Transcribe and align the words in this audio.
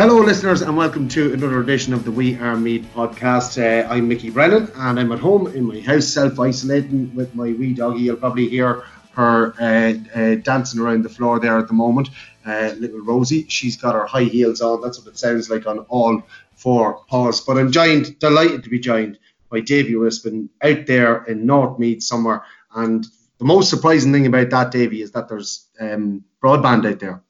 Hello, 0.00 0.16
listeners, 0.16 0.62
and 0.62 0.74
welcome 0.78 1.08
to 1.08 1.34
another 1.34 1.60
edition 1.60 1.92
of 1.92 2.04
the 2.04 2.10
We 2.10 2.34
Are 2.38 2.56
Meath 2.56 2.88
podcast. 2.94 3.60
Uh, 3.60 3.86
I'm 3.86 4.08
Mickey 4.08 4.30
Brennan, 4.30 4.72
and 4.74 4.98
I'm 4.98 5.12
at 5.12 5.18
home 5.18 5.48
in 5.48 5.66
my 5.66 5.78
house, 5.78 6.06
self 6.06 6.40
isolating 6.40 7.14
with 7.14 7.34
my 7.34 7.52
wee 7.52 7.74
doggy. 7.74 8.04
You'll 8.04 8.16
probably 8.16 8.48
hear 8.48 8.84
her 9.12 9.52
uh, 9.60 9.92
uh, 10.18 10.34
dancing 10.36 10.80
around 10.80 11.02
the 11.02 11.10
floor 11.10 11.38
there 11.38 11.58
at 11.58 11.68
the 11.68 11.74
moment. 11.74 12.08
Uh, 12.46 12.72
little 12.78 13.00
Rosie, 13.00 13.46
she's 13.48 13.76
got 13.76 13.94
her 13.94 14.06
high 14.06 14.24
heels 14.24 14.62
on. 14.62 14.80
That's 14.80 14.98
what 14.98 15.12
it 15.12 15.18
sounds 15.18 15.50
like 15.50 15.66
on 15.66 15.80
all 15.90 16.22
four 16.54 17.04
paws. 17.06 17.42
But 17.42 17.58
I'm 17.58 17.70
joined, 17.70 18.18
delighted 18.20 18.64
to 18.64 18.70
be 18.70 18.78
joined 18.80 19.18
by 19.50 19.60
Davy 19.60 19.96
Rispin 19.96 20.48
out 20.62 20.86
there 20.86 21.24
in 21.24 21.44
North 21.44 21.78
Meath 21.78 22.02
somewhere. 22.02 22.42
And 22.74 23.06
the 23.36 23.44
most 23.44 23.68
surprising 23.68 24.14
thing 24.14 24.24
about 24.24 24.48
that, 24.48 24.70
Davy, 24.70 25.02
is 25.02 25.12
that 25.12 25.28
there's 25.28 25.66
um, 25.78 26.24
broadband 26.42 26.90
out 26.90 27.00
there. 27.00 27.22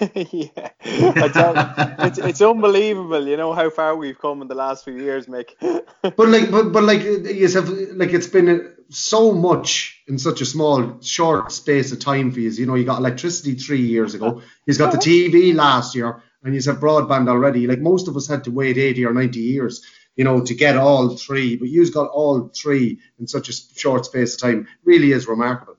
yeah, 0.14 0.70
it's 0.84 2.18
it's 2.18 2.40
unbelievable. 2.40 3.26
You 3.26 3.36
know 3.36 3.52
how 3.52 3.68
far 3.68 3.96
we've 3.96 4.18
come 4.18 4.42
in 4.42 4.48
the 4.48 4.54
last 4.54 4.84
few 4.84 4.96
years, 4.96 5.26
Mick. 5.26 5.50
but 6.02 6.28
like, 6.28 6.52
but 6.52 6.72
but 6.72 6.84
like, 6.84 7.02
you 7.02 7.48
have 7.48 7.68
like 7.68 8.12
it's 8.12 8.28
been 8.28 8.48
uh, 8.48 8.58
so 8.90 9.32
much 9.32 10.00
in 10.06 10.16
such 10.18 10.40
a 10.40 10.46
small, 10.46 11.00
short 11.00 11.50
space 11.50 11.90
of 11.90 11.98
time 11.98 12.30
for 12.30 12.38
you. 12.38 12.50
You 12.50 12.66
know, 12.66 12.76
you 12.76 12.84
got 12.84 12.98
electricity 12.98 13.54
three 13.54 13.80
years 13.80 14.14
ago. 14.14 14.42
He's 14.66 14.78
got 14.78 14.92
the 14.92 14.98
TV 14.98 15.52
last 15.52 15.96
year, 15.96 16.22
and 16.44 16.54
you 16.54 16.62
have 16.70 16.80
broadband 16.80 17.28
already. 17.28 17.66
Like 17.66 17.80
most 17.80 18.06
of 18.06 18.16
us 18.16 18.28
had 18.28 18.44
to 18.44 18.52
wait 18.52 18.78
80 18.78 19.04
or 19.04 19.12
90 19.12 19.40
years, 19.40 19.84
you 20.14 20.22
know, 20.22 20.44
to 20.44 20.54
get 20.54 20.76
all 20.76 21.16
three. 21.16 21.56
But 21.56 21.70
you've 21.70 21.92
got 21.92 22.10
all 22.10 22.52
three 22.54 23.00
in 23.18 23.26
such 23.26 23.48
a 23.48 23.52
short 23.52 24.06
space 24.06 24.34
of 24.34 24.40
time. 24.40 24.68
Really 24.84 25.10
is 25.10 25.26
remarkable. 25.26 25.77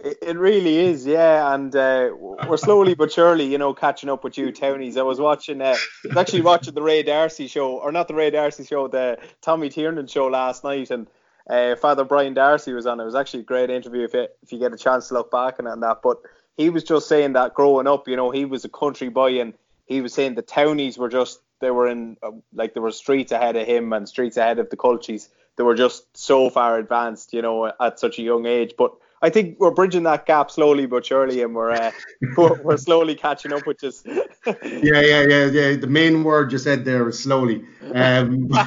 It, 0.00 0.36
really 0.36 0.76
is, 0.78 1.04
yeah, 1.04 1.52
and 1.52 1.74
uh, 1.74 2.10
we're 2.16 2.56
slowly 2.56 2.94
but 2.94 3.10
surely, 3.10 3.44
you 3.44 3.58
know, 3.58 3.74
catching 3.74 4.08
up 4.08 4.22
with 4.22 4.38
you, 4.38 4.52
Townies. 4.52 4.96
I 4.96 5.02
was 5.02 5.18
watching, 5.18 5.60
uh, 5.60 5.74
I 6.04 6.08
was 6.08 6.16
actually 6.16 6.42
watching 6.42 6.74
the 6.74 6.82
Ray 6.82 7.02
D'Arcy 7.02 7.48
show, 7.48 7.78
or 7.78 7.90
not 7.90 8.06
the 8.06 8.14
Ray 8.14 8.30
D'Arcy 8.30 8.64
show, 8.64 8.86
the 8.86 9.18
Tommy 9.42 9.68
Tiernan 9.68 10.06
show 10.06 10.28
last 10.28 10.62
night, 10.62 10.92
and 10.92 11.08
uh, 11.50 11.74
Father 11.74 12.04
Brian 12.04 12.32
D'Arcy 12.32 12.72
was 12.72 12.86
on. 12.86 13.00
It 13.00 13.04
was 13.04 13.16
actually 13.16 13.40
a 13.40 13.44
great 13.44 13.70
interview 13.70 14.04
if 14.04 14.14
you, 14.14 14.28
if 14.42 14.52
you 14.52 14.60
get 14.60 14.72
a 14.72 14.76
chance 14.76 15.08
to 15.08 15.14
look 15.14 15.32
back 15.32 15.58
and 15.58 15.66
on 15.66 15.80
that. 15.80 16.00
But 16.00 16.18
he 16.56 16.70
was 16.70 16.84
just 16.84 17.08
saying 17.08 17.32
that 17.32 17.54
growing 17.54 17.88
up, 17.88 18.06
you 18.06 18.14
know, 18.14 18.30
he 18.30 18.44
was 18.44 18.64
a 18.64 18.68
country 18.68 19.08
boy, 19.08 19.40
and 19.40 19.52
he 19.86 20.00
was 20.00 20.14
saying 20.14 20.36
the 20.36 20.42
Townies 20.42 20.96
were 20.96 21.08
just 21.08 21.40
they 21.60 21.72
were 21.72 21.88
in 21.88 22.16
uh, 22.22 22.30
like 22.54 22.74
there 22.74 22.82
were 22.82 22.92
streets 22.92 23.32
ahead 23.32 23.56
of 23.56 23.66
him 23.66 23.92
and 23.92 24.08
streets 24.08 24.36
ahead 24.36 24.60
of 24.60 24.70
the 24.70 24.76
Culchies. 24.76 25.28
They 25.56 25.64
were 25.64 25.74
just 25.74 26.16
so 26.16 26.50
far 26.50 26.78
advanced, 26.78 27.32
you 27.32 27.42
know, 27.42 27.72
at 27.80 27.98
such 27.98 28.20
a 28.20 28.22
young 28.22 28.46
age, 28.46 28.74
but 28.78 28.92
I 29.20 29.30
think 29.30 29.58
we're 29.58 29.72
bridging 29.72 30.04
that 30.04 30.26
gap 30.26 30.50
slowly 30.50 30.86
but 30.86 31.04
surely, 31.04 31.42
and 31.42 31.54
we're 31.54 31.72
uh, 31.72 31.90
we're, 32.36 32.62
we're, 32.62 32.76
slowly 32.76 33.14
catching 33.14 33.52
up, 33.52 33.66
which 33.66 33.82
is. 33.82 34.02
yeah, 34.46 35.00
yeah, 35.00 35.22
yeah, 35.22 35.44
yeah. 35.46 35.76
The 35.76 35.88
main 35.88 36.22
word 36.24 36.52
you 36.52 36.58
said 36.58 36.84
there 36.84 37.08
is 37.08 37.18
slowly. 37.18 37.64
Um, 37.94 38.48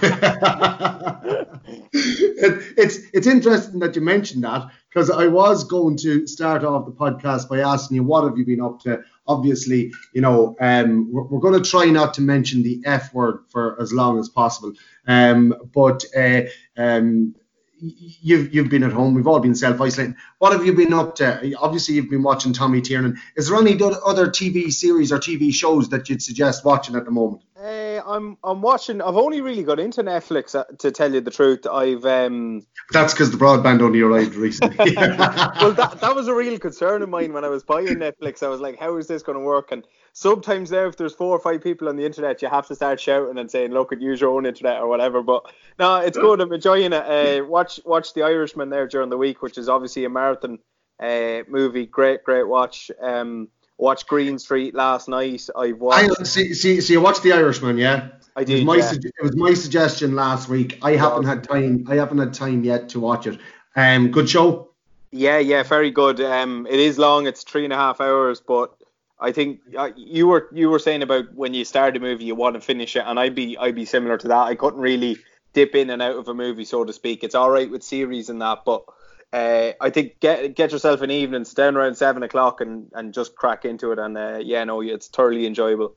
it, 1.93 2.73
it's 2.77 2.99
it's 3.13 3.27
interesting 3.27 3.79
that 3.79 3.95
you 3.95 4.01
mentioned 4.01 4.43
that 4.43 4.69
because 4.89 5.09
I 5.09 5.27
was 5.27 5.63
going 5.63 5.95
to 5.97 6.27
start 6.27 6.63
off 6.63 6.85
the 6.85 6.91
podcast 6.91 7.47
by 7.47 7.59
asking 7.59 7.95
you 7.95 8.03
what 8.03 8.25
have 8.25 8.37
you 8.37 8.45
been 8.45 8.61
up 8.61 8.81
to. 8.81 9.01
Obviously, 9.27 9.93
you 10.13 10.21
know, 10.21 10.57
um, 10.59 11.09
we're, 11.11 11.23
we're 11.23 11.39
going 11.39 11.61
to 11.61 11.69
try 11.69 11.85
not 11.85 12.13
to 12.15 12.21
mention 12.21 12.63
the 12.63 12.81
F 12.85 13.13
word 13.13 13.45
for 13.49 13.81
as 13.81 13.93
long 13.93 14.19
as 14.19 14.27
possible. 14.27 14.73
Um, 15.07 15.55
but 15.73 16.03
uh, 16.17 16.41
um, 16.75 17.35
you've 17.81 18.53
you've 18.53 18.69
been 18.69 18.83
at 18.83 18.91
home. 18.91 19.13
We've 19.13 19.27
all 19.27 19.39
been 19.39 19.55
self 19.55 19.81
isolating. 19.81 20.15
What 20.37 20.53
have 20.53 20.65
you 20.65 20.73
been 20.73 20.93
up 20.93 21.15
to? 21.15 21.53
Obviously, 21.55 21.95
you've 21.95 22.09
been 22.09 22.23
watching 22.23 22.53
Tommy 22.53 22.81
Tiernan. 22.81 23.19
Is 23.35 23.49
there 23.49 23.57
any 23.57 23.73
other 23.73 24.27
TV 24.27 24.71
series 24.71 25.11
or 25.11 25.17
TV 25.17 25.53
shows 25.53 25.89
that 25.89 26.09
you'd 26.09 26.21
suggest 26.21 26.63
watching 26.63 26.95
at 26.95 27.05
the 27.05 27.11
moment? 27.11 27.41
Uh, 27.61 28.01
I'm 28.07 28.37
I'm 28.43 28.61
watching. 28.61 29.01
I've 29.01 29.17
only 29.17 29.41
really 29.41 29.63
got 29.63 29.79
into 29.79 30.01
Netflix 30.01 30.55
uh, 30.55 30.63
to 30.79 30.91
tell 30.91 31.13
you 31.13 31.21
the 31.21 31.29
truth. 31.29 31.67
I've 31.67 32.03
um. 32.05 32.65
That's 32.91 33.13
because 33.13 33.29
the 33.29 33.37
broadband 33.37 33.81
only 33.81 34.01
arrived 34.01 34.33
recently. 34.33 34.77
well, 34.95 35.73
that 35.73 35.97
that 36.01 36.15
was 36.15 36.27
a 36.27 36.33
real 36.33 36.57
concern 36.57 37.03
of 37.03 37.09
mine 37.09 37.33
when 37.33 37.45
I 37.45 37.49
was 37.49 37.63
buying 37.63 37.87
Netflix. 37.87 38.41
I 38.41 38.47
was 38.47 38.61
like, 38.61 38.79
how 38.79 38.97
is 38.97 39.05
this 39.05 39.21
going 39.21 39.37
to 39.37 39.43
work? 39.43 39.71
And 39.71 39.85
sometimes 40.13 40.71
there, 40.71 40.87
if 40.87 40.97
there's 40.97 41.13
four 41.13 41.35
or 41.35 41.39
five 41.39 41.61
people 41.61 41.87
on 41.87 41.97
the 41.97 42.05
internet, 42.05 42.41
you 42.41 42.47
have 42.47 42.65
to 42.67 42.75
start 42.75 42.99
shouting 42.99 43.37
and 43.37 43.51
saying, 43.51 43.71
"Look, 43.71 43.91
use 43.91 44.21
your 44.21 44.31
own 44.31 44.47
internet 44.47 44.79
or 44.79 44.87
whatever." 44.87 45.21
But 45.21 45.43
no, 45.77 45.97
it's 45.97 46.17
good. 46.17 46.41
I'm 46.41 46.51
enjoying 46.51 46.93
it. 46.93 47.41
Uh, 47.41 47.45
watch 47.45 47.79
watch 47.85 48.15
The 48.15 48.23
Irishman 48.23 48.71
there 48.71 48.87
during 48.87 49.09
the 49.09 49.17
week, 49.17 49.43
which 49.43 49.59
is 49.59 49.69
obviously 49.69 50.05
a 50.05 50.09
marathon 50.09 50.57
uh, 50.99 51.41
movie. 51.47 51.85
Great, 51.85 52.23
great 52.23 52.47
watch. 52.47 52.89
Um, 52.99 53.49
watched 53.81 54.07
Green 54.07 54.39
Street 54.39 54.75
last 54.75 55.09
night. 55.09 55.49
I've 55.55 55.79
watched. 55.79 56.21
I, 56.21 56.23
see, 56.23 56.53
see, 56.53 56.79
see, 56.79 56.93
you 56.93 57.01
watched 57.01 57.23
The 57.23 57.33
Irishman, 57.33 57.77
yeah? 57.77 58.09
I 58.35 58.43
did. 58.43 58.53
It 58.53 58.55
was 58.59 58.65
my, 58.65 58.75
yeah. 58.77 58.91
su- 58.91 58.99
it 59.03 59.23
was 59.23 59.35
my 59.35 59.53
suggestion 59.53 60.15
last 60.15 60.47
week. 60.47 60.79
I 60.81 60.95
haven't 60.95 61.25
had 61.25 61.43
time. 61.43 61.85
I 61.89 61.95
haven't 61.95 62.19
had 62.19 62.33
time 62.33 62.63
yet 62.63 62.89
to 62.89 62.99
watch 62.99 63.27
it. 63.27 63.39
Um, 63.75 64.11
good 64.11 64.29
show. 64.29 64.69
Yeah, 65.11 65.39
yeah, 65.39 65.63
very 65.63 65.91
good. 65.91 66.21
Um, 66.21 66.65
it 66.69 66.79
is 66.79 66.97
long. 66.97 67.27
It's 67.27 67.43
three 67.43 67.65
and 67.65 67.73
a 67.73 67.75
half 67.75 67.99
hours, 67.99 68.39
but 68.39 68.73
I 69.19 69.33
think 69.33 69.59
uh, 69.77 69.89
you 69.97 70.27
were 70.27 70.47
you 70.53 70.69
were 70.69 70.79
saying 70.79 71.01
about 71.01 71.33
when 71.33 71.53
you 71.53 71.65
start 71.65 71.97
a 71.97 71.99
movie, 71.99 72.23
you 72.23 72.35
want 72.35 72.55
to 72.55 72.61
finish 72.61 72.95
it, 72.95 73.03
and 73.05 73.19
I'd 73.19 73.35
be 73.35 73.57
I'd 73.57 73.75
be 73.75 73.85
similar 73.85 74.17
to 74.19 74.27
that. 74.29 74.47
I 74.47 74.55
couldn't 74.55 74.79
really 74.79 75.17
dip 75.53 75.75
in 75.75 75.89
and 75.89 76.01
out 76.01 76.15
of 76.15 76.29
a 76.29 76.33
movie, 76.33 76.63
so 76.63 76.85
to 76.85 76.93
speak. 76.93 77.23
It's 77.23 77.35
all 77.35 77.51
right 77.51 77.69
with 77.69 77.83
series 77.83 78.29
and 78.29 78.41
that, 78.41 78.63
but 78.63 78.85
uh, 79.33 79.71
I 79.79 79.89
think 79.89 80.19
get 80.19 80.55
get 80.55 80.71
yourself 80.71 81.01
an 81.01 81.11
evening, 81.11 81.45
down 81.55 81.77
around 81.77 81.95
seven 81.95 82.23
o'clock, 82.23 82.61
and 82.61 82.89
and 82.93 83.13
just 83.13 83.35
crack 83.35 83.65
into 83.65 83.91
it. 83.91 83.99
And 83.99 84.17
uh, 84.17 84.39
yeah, 84.43 84.63
no, 84.63 84.81
it's 84.81 85.07
thoroughly 85.07 85.45
enjoyable. 85.45 85.95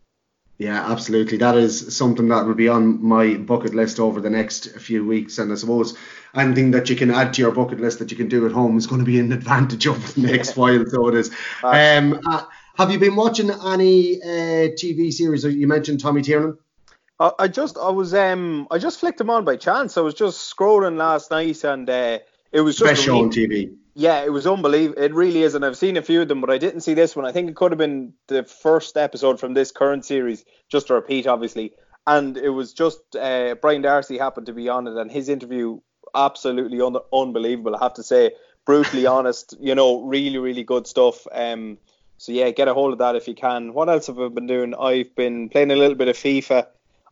Yeah, 0.59 0.89
absolutely. 0.89 1.39
That 1.39 1.57
is 1.57 1.97
something 1.97 2.29
that 2.29 2.47
will 2.47 2.55
be 2.55 2.69
on 2.69 3.05
my 3.05 3.35
bucket 3.35 3.75
list 3.75 3.99
over 3.99 4.21
the 4.21 4.31
next 4.31 4.71
few 4.77 5.05
weeks. 5.05 5.39
And 5.39 5.51
I 5.51 5.57
suppose 5.57 5.99
anything 6.33 6.71
that 6.71 6.89
you 6.89 6.95
can 6.95 7.11
add 7.11 7.35
to 7.35 7.43
your 7.43 7.51
bucket 7.51 7.81
list 7.81 7.99
that 7.99 8.13
you 8.13 8.17
can 8.17 8.29
do 8.29 8.47
at 8.47 8.53
home 8.53 8.79
is 8.79 8.87
going 8.87 9.01
to 9.01 9.05
be 9.05 9.19
an 9.19 9.33
advantage 9.33 9.87
over 9.89 10.13
the 10.13 10.29
next 10.29 10.57
while. 10.57 10.85
So 10.87 11.09
it 11.09 11.17
is. 11.17 11.31
Um, 11.65 12.21
uh, 12.25 12.45
have 12.77 12.93
you 12.93 13.01
been 13.01 13.17
watching 13.17 13.51
any 13.51 14.23
uh, 14.23 14.71
TV 14.77 15.13
series? 15.13 15.45
You 15.45 15.67
mentioned 15.67 16.01
Tommy 16.01 16.23
Tiernan. 16.23 16.57
I, 17.19 17.33
I 17.41 17.49
just 17.49 17.77
I 17.77 17.91
was 17.91 18.15
um 18.15 18.67
I 18.71 18.79
just 18.79 19.01
flicked 19.01 19.19
them 19.19 19.31
on 19.31 19.45
by 19.45 19.57
chance. 19.57 19.97
I 19.97 20.01
was 20.01 20.15
just 20.15 20.55
scrolling 20.55 20.97
last 20.97 21.31
night 21.31 21.63
and 21.65 21.89
uh, 21.89 22.19
it 22.55 22.61
was 22.61 22.77
just 22.77 22.89
best 22.89 23.03
show 23.03 23.21
on 23.21 23.31
TV. 23.31 23.75
Yeah, 23.95 24.25
it 24.25 24.33
was 24.33 24.47
unbelievable. 24.47 25.03
It 25.03 25.13
really 25.13 25.43
is, 25.43 25.55
and 25.55 25.65
I've 25.65 25.77
seen 25.77 25.97
a 25.97 26.03
few 26.03 26.23
of 26.23 26.29
them, 26.29 26.41
but 26.41 26.51
I 26.51 26.59
didn't 26.59 26.81
see 26.81 26.95
this 26.95 27.15
one. 27.15 27.27
I 27.27 27.33
think 27.33 27.51
it 27.51 27.57
could 27.57 27.73
have 27.73 27.79
been 27.79 28.13
the 28.29 28.45
first 28.45 28.97
episode 28.97 29.41
from 29.41 29.55
this 29.55 29.73
current 29.73 30.05
series, 30.05 30.45
just 30.69 30.87
to 30.87 30.95
repeat, 30.95 31.27
obviously. 31.27 31.73
And 32.07 32.37
it 32.37 32.51
was 32.51 32.73
just 32.73 33.01
uh, 33.17 33.57
Brian 33.61 33.83
D'Arcy 33.83 34.19
happened 34.19 34.47
to 34.47 34.53
be 34.53 34.69
on 34.69 34.87
it, 34.87 34.97
and 34.97 35.11
his 35.11 35.29
interview 35.29 35.81
absolutely 36.15 36.81
un- 36.81 36.97
unbelievable. 37.13 37.75
I 37.75 37.85
have 37.85 37.95
to 37.95 38.03
say, 38.05 38.33
brutally 38.65 39.07
honest. 39.17 39.57
You 39.61 39.75
know, 39.75 40.03
really, 40.03 40.39
really 40.39 40.65
good 40.65 40.87
stuff. 40.87 41.27
Um, 41.33 41.79
so 42.19 42.31
yeah, 42.31 42.51
get 42.51 42.69
a 42.69 42.75
hold 42.75 42.93
of 42.93 42.99
that 43.01 43.17
if 43.17 43.27
you 43.27 43.35
can. 43.35 43.75
What 43.75 43.89
else 43.89 44.07
have 44.07 44.21
I 44.21 44.29
been 44.29 44.47
doing? 44.47 44.75
I've 44.75 45.15
been 45.17 45.49
playing 45.49 45.73
a 45.73 45.77
little 45.77 45.97
bit 45.97 46.09
of 46.09 46.17
FIFA. 46.17 46.67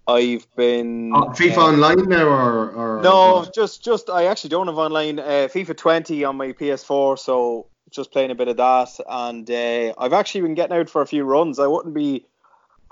I've 0.07 0.47
been 0.57 1.13
oh, 1.15 1.27
FIFA 1.31 1.57
uh, 1.57 1.61
online 1.61 2.09
now, 2.09 2.27
or, 2.27 2.71
or 2.71 3.03
no, 3.03 3.47
just 3.55 3.85
just 3.85 4.11
I 4.11 4.25
actually 4.27 4.51
don't 4.51 4.67
have 4.67 4.79
online. 4.79 5.19
Uh, 5.21 5.49
FIFA 5.53 5.77
20 5.77 6.25
on 6.25 6.37
my 6.37 6.53
PS4, 6.53 7.19
so 7.19 7.67
just 7.91 8.11
playing 8.11 8.31
a 8.31 8.35
bit 8.35 8.49
of 8.49 8.57
that. 8.57 8.89
And 9.09 9.49
uh, 9.49 9.95
I've 9.99 10.13
actually 10.13 10.41
been 10.41 10.55
getting 10.55 10.77
out 10.77 10.91
for 10.91 11.03
a 11.03 11.07
few 11.07 11.25
runs. 11.25 11.59
I 11.61 11.69
wouldn't 11.69 11.95
be 11.95 12.27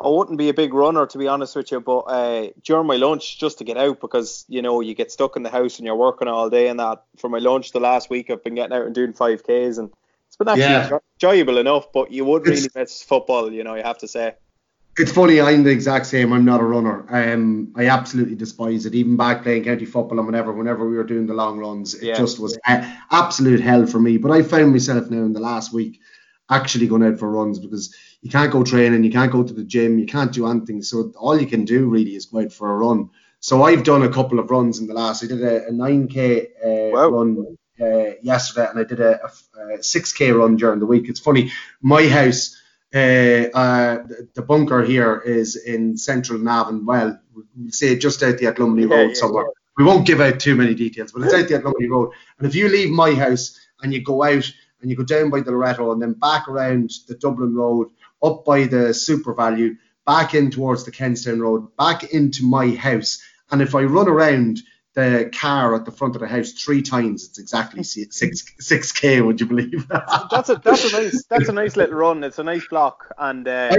I 0.03 0.09
wouldn't 0.09 0.39
be 0.39 0.49
a 0.51 0.55
big 0.55 0.73
runner 0.73 1.05
to 1.07 1.19
be 1.19 1.27
honest 1.27 1.57
with 1.57 1.73
you, 1.73 1.81
but 1.81 1.99
uh, 2.01 2.49
during 2.63 2.87
my 2.87 2.97
lunch 2.97 3.39
just 3.39 3.59
to 3.59 3.65
get 3.65 3.77
out 3.77 4.01
because 4.01 4.45
you 4.49 4.63
know 4.63 4.81
you 4.81 4.95
get 4.95 5.11
stuck 5.11 5.35
in 5.37 5.43
the 5.43 5.51
house 5.51 5.79
and 5.79 5.87
you're 5.87 5.97
working 5.97 6.29
all 6.29 6.49
day 6.49 6.69
and 6.69 6.79
that. 6.79 7.03
For 7.19 7.29
my 7.29 7.39
lunch 7.39 7.73
the 7.73 7.81
last 7.81 8.09
week 8.09 8.31
I've 8.31 8.45
been 8.45 8.55
getting 8.55 8.77
out 8.77 8.87
and 8.87 8.95
doing 8.95 9.13
five 9.15 9.43
k's 9.45 9.79
and 9.79 9.91
it's 10.29 10.37
been 10.37 10.47
actually 10.49 10.63
Yeah. 10.63 10.99
enjoyable 11.17 11.59
enough. 11.59 11.93
But 11.93 12.13
you 12.13 12.25
would 12.25 12.47
really 12.47 12.59
It's- 12.67 12.75
miss 12.77 13.03
football, 13.03 13.53
you 13.53 13.65
know. 13.65 13.75
You 13.75 13.83
have 13.83 13.99
to 13.99 14.09
say. 14.09 14.37
It's 14.99 15.13
funny, 15.13 15.41
I'm 15.41 15.63
the 15.63 15.71
exact 15.71 16.07
same. 16.07 16.33
I'm 16.33 16.45
not 16.45 16.61
a 16.61 16.65
runner. 16.65 17.07
Um, 17.09 17.73
I 17.77 17.87
absolutely 17.87 18.35
despise 18.35 18.87
it. 18.87 18.95
Even 18.95 19.17
back 19.17 19.43
playing 19.43 19.65
county 19.65 19.87
football 19.87 20.19
and 20.19 20.27
whenever, 20.27 20.53
whenever 20.53 20.89
we 20.89 20.97
were 20.97 21.05
doing 21.05 21.27
the 21.27 21.35
long 21.35 21.59
runs, 21.59 21.95
it 21.95 22.03
Yeah. 22.03 22.17
just 22.17 22.39
was 22.39 22.59
absolute 23.11 23.61
hell 23.61 23.87
for 23.87 24.01
me. 24.01 24.19
But 24.19 24.33
I 24.33 24.43
found 24.43 24.73
myself 24.73 25.09
now 25.09 25.23
in 25.25 25.33
the 25.33 25.41
last 25.41 25.73
week 25.73 26.01
actually 26.51 26.89
going 26.89 27.05
out 27.05 27.19
for 27.19 27.31
runs 27.31 27.61
because 27.61 27.95
you 28.21 28.31
can't 28.31 28.51
go 28.53 28.65
training, 28.65 29.05
you 29.05 29.13
can't 29.13 29.33
go 29.33 29.43
to 29.45 29.55
the 29.55 29.65
gym, 29.65 29.99
you 29.99 30.07
can't 30.07 30.33
do 30.33 30.47
anything. 30.49 30.83
So 30.83 31.13
all 31.17 31.41
you 31.41 31.47
can 31.47 31.65
do 31.65 31.89
really 31.89 32.17
is 32.17 32.27
go 32.27 32.41
out 32.41 32.53
for 32.53 32.71
a 32.71 32.77
run. 32.77 33.11
So 33.39 33.63
I've 33.63 33.85
done 33.85 34.03
a 34.03 34.13
couple 34.13 34.39
of 34.39 34.51
runs 34.51 34.81
in 34.81 34.87
the 34.87 34.95
last. 34.95 35.25
I 35.25 35.29
did 35.29 35.43
a, 35.43 35.69
a 35.69 35.71
9k 35.71 36.47
uh, 36.63 36.97
Wow. 36.97 37.09
run 37.11 37.57
uh, 37.81 38.15
yesterday, 38.23 38.69
and 38.69 38.79
I 38.81 38.85
did 38.85 39.01
a, 39.01 39.21
a, 39.25 39.75
a 39.77 39.79
6k 39.79 40.37
run 40.37 40.57
during 40.57 40.81
the 40.81 40.87
week. 40.87 41.09
It's 41.09 41.21
funny, 41.21 41.53
my 41.81 42.07
house 42.07 42.60
uh, 42.95 42.99
uh, 42.99 44.05
the- 44.35 44.43
bunker 44.43 44.83
here 44.83 45.19
is 45.25 45.57
in 45.57 45.97
central 45.97 46.39
Navan. 46.39 46.85
Well, 46.85 47.19
we'll 47.35 47.45
say 47.71 47.97
just 47.97 48.23
out 48.23 48.39
the 48.39 48.47
Athlumney 48.47 48.89
Yeah, 48.89 48.97
Road 48.97 49.09
yeah, 49.09 49.15
somewhere. 49.15 49.47
We 49.77 49.85
won't 49.85 50.07
give 50.07 50.21
out 50.21 50.41
too 50.41 50.57
many 50.57 50.75
details, 50.75 51.13
but 51.13 51.23
it's 51.23 51.35
out 51.35 51.49
the 51.49 51.55
Athlumney 51.59 51.89
Road. 51.89 52.11
And 52.39 52.47
if 52.47 52.55
you 52.55 52.69
leave 52.69 52.91
my 52.91 53.15
house 53.15 53.59
and 53.83 53.95
you 53.95 54.03
go 54.03 54.23
out 54.25 54.51
and 54.81 54.91
you 54.91 54.97
go 54.97 55.05
down 55.05 55.31
by 55.31 55.41
the 55.41 55.53
Loretto 55.53 55.93
and 55.93 56.03
then 56.03 56.15
back 56.15 56.49
around 56.49 56.91
the 57.07 57.15
Dublin 57.15 57.55
Road, 57.55 57.89
up 58.23 58.45
by 58.45 58.65
the 58.65 58.93
SuperValu, 58.93 59.77
back 60.07 60.35
in 60.35 60.51
towards 60.51 60.85
the 60.85 60.91
Kentstown 60.91 61.41
Road, 61.41 61.75
back 61.77 62.13
into 62.13 62.45
my 62.45 62.71
house, 62.71 63.23
and 63.51 63.63
if 63.63 63.75
I 63.75 63.83
run 63.83 64.09
around 64.09 64.61
the 65.01 65.31
car 65.31 65.75
at 65.75 65.85
the 65.85 65.91
front 65.91 66.15
of 66.15 66.21
the 66.21 66.29
house 66.29 66.53
three 66.53 66.83
times, 66.83 67.29
it's 67.29 67.39
exactly 67.39 67.83
si- 67.83 68.11
six 68.11 68.45
six 68.59 68.93
k. 68.93 69.21
Would 69.21 69.41
you 69.41 69.47
believe? 69.47 69.89
That's 70.31 70.49
a 70.49 70.57
that's 70.57 70.93
a 70.93 71.01
nice 71.01 71.25
that's 71.25 71.49
a 71.49 71.53
nice 71.53 71.77
little 71.77 71.97
run. 71.97 72.25
It's 72.25 72.39
a 72.39 72.45
nice 72.45 72.67
block 72.67 73.13
and 73.19 73.47
uh, 73.47 73.77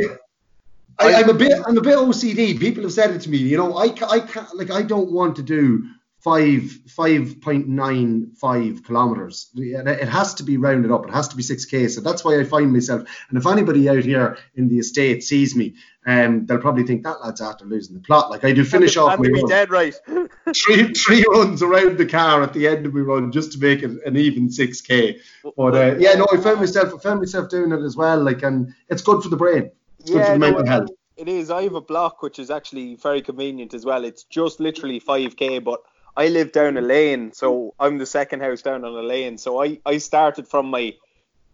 I, 0.99 1.15
I'm 1.15 1.29
a 1.29 1.33
bit 1.33 1.61
I'm 1.65 1.77
a 1.77 1.81
bit 1.81 1.97
OCD. 1.97 2.59
People 2.59 2.83
have 2.83 2.93
said 2.93 3.11
it 3.11 3.21
to 3.21 3.29
me. 3.29 3.37
You 3.37 3.57
know, 3.57 3.77
I, 3.77 3.85
I 4.09 4.19
can't 4.19 4.55
like 4.55 4.71
I 4.71 4.81
don't 4.81 5.11
want 5.11 5.35
to 5.37 5.43
do 5.43 5.87
five 6.21 6.71
five 6.87 7.41
point 7.41 7.67
nine 7.67 8.31
five 8.35 8.83
kilometers. 8.83 9.49
It 9.55 10.07
has 10.07 10.35
to 10.35 10.43
be 10.43 10.57
rounded 10.57 10.91
up. 10.91 11.07
It 11.07 11.13
has 11.13 11.27
to 11.29 11.35
be 11.35 11.43
six 11.43 11.65
k. 11.65 11.87
So 11.87 12.01
that's 12.01 12.23
why 12.23 12.39
I 12.39 12.43
find 12.43 12.71
myself. 12.71 13.01
And 13.29 13.37
if 13.37 13.47
anybody 13.47 13.89
out 13.89 14.03
here 14.03 14.37
in 14.55 14.67
the 14.67 14.77
estate 14.77 15.23
sees 15.23 15.55
me, 15.55 15.75
um, 16.05 16.45
they'll 16.45 16.59
probably 16.59 16.83
think 16.83 17.03
that 17.03 17.21
lad's 17.21 17.41
after 17.41 17.65
losing 17.65 17.95
the 17.95 18.01
plot. 18.01 18.29
Like 18.29 18.43
I 18.43 18.53
do 18.53 18.63
finish 18.63 18.97
off 18.97 19.17
my 19.19 19.27
be 19.27 19.33
run. 19.33 19.47
dead 19.47 19.71
right. 19.71 19.95
three 20.55 20.93
three 20.93 21.25
runs 21.31 21.63
around 21.63 21.97
the 21.97 22.05
car 22.05 22.43
at 22.43 22.53
the 22.53 22.67
end 22.67 22.85
of 22.85 22.93
my 22.93 23.01
run 23.01 23.31
just 23.31 23.53
to 23.53 23.59
make 23.59 23.81
it 23.81 23.91
an 24.05 24.15
even 24.15 24.51
six 24.51 24.79
k. 24.79 25.19
But 25.57 25.75
uh, 25.75 25.95
yeah, 25.97 26.13
no, 26.13 26.27
I 26.31 26.37
found 26.37 26.59
myself 26.59 26.93
I 26.93 26.97
found 26.99 27.19
myself 27.19 27.49
doing 27.49 27.71
it 27.71 27.81
as 27.83 27.95
well. 27.95 28.21
Like, 28.21 28.43
and 28.43 28.73
it's 28.89 29.01
good 29.01 29.23
for 29.23 29.29
the 29.29 29.37
brain. 29.37 29.71
It's 29.99 30.11
good 30.11 30.25
for 30.25 30.33
the 30.33 30.39
mental 30.39 30.61
it- 30.61 30.67
health. 30.67 30.89
It 31.17 31.27
is. 31.27 31.51
I 31.51 31.63
have 31.63 31.75
a 31.75 31.81
block 31.81 32.23
which 32.23 32.39
is 32.39 32.49
actually 32.49 32.95
very 32.95 33.21
convenient 33.21 33.75
as 33.75 33.85
well. 33.85 34.05
It's 34.05 34.23
just 34.23 34.59
literally 34.59 34.99
5k, 34.99 35.63
but 35.63 35.83
I 36.15 36.27
live 36.27 36.51
down 36.51 36.77
a 36.77 36.81
lane, 36.81 37.31
so 37.31 37.73
I'm 37.79 37.97
the 37.97 38.05
second 38.05 38.41
house 38.41 38.61
down 38.61 38.83
on 38.83 38.93
a 38.93 39.01
lane. 39.01 39.37
So 39.37 39.63
I, 39.63 39.79
I 39.85 39.97
started 39.97 40.47
from 40.47 40.67
my 40.67 40.93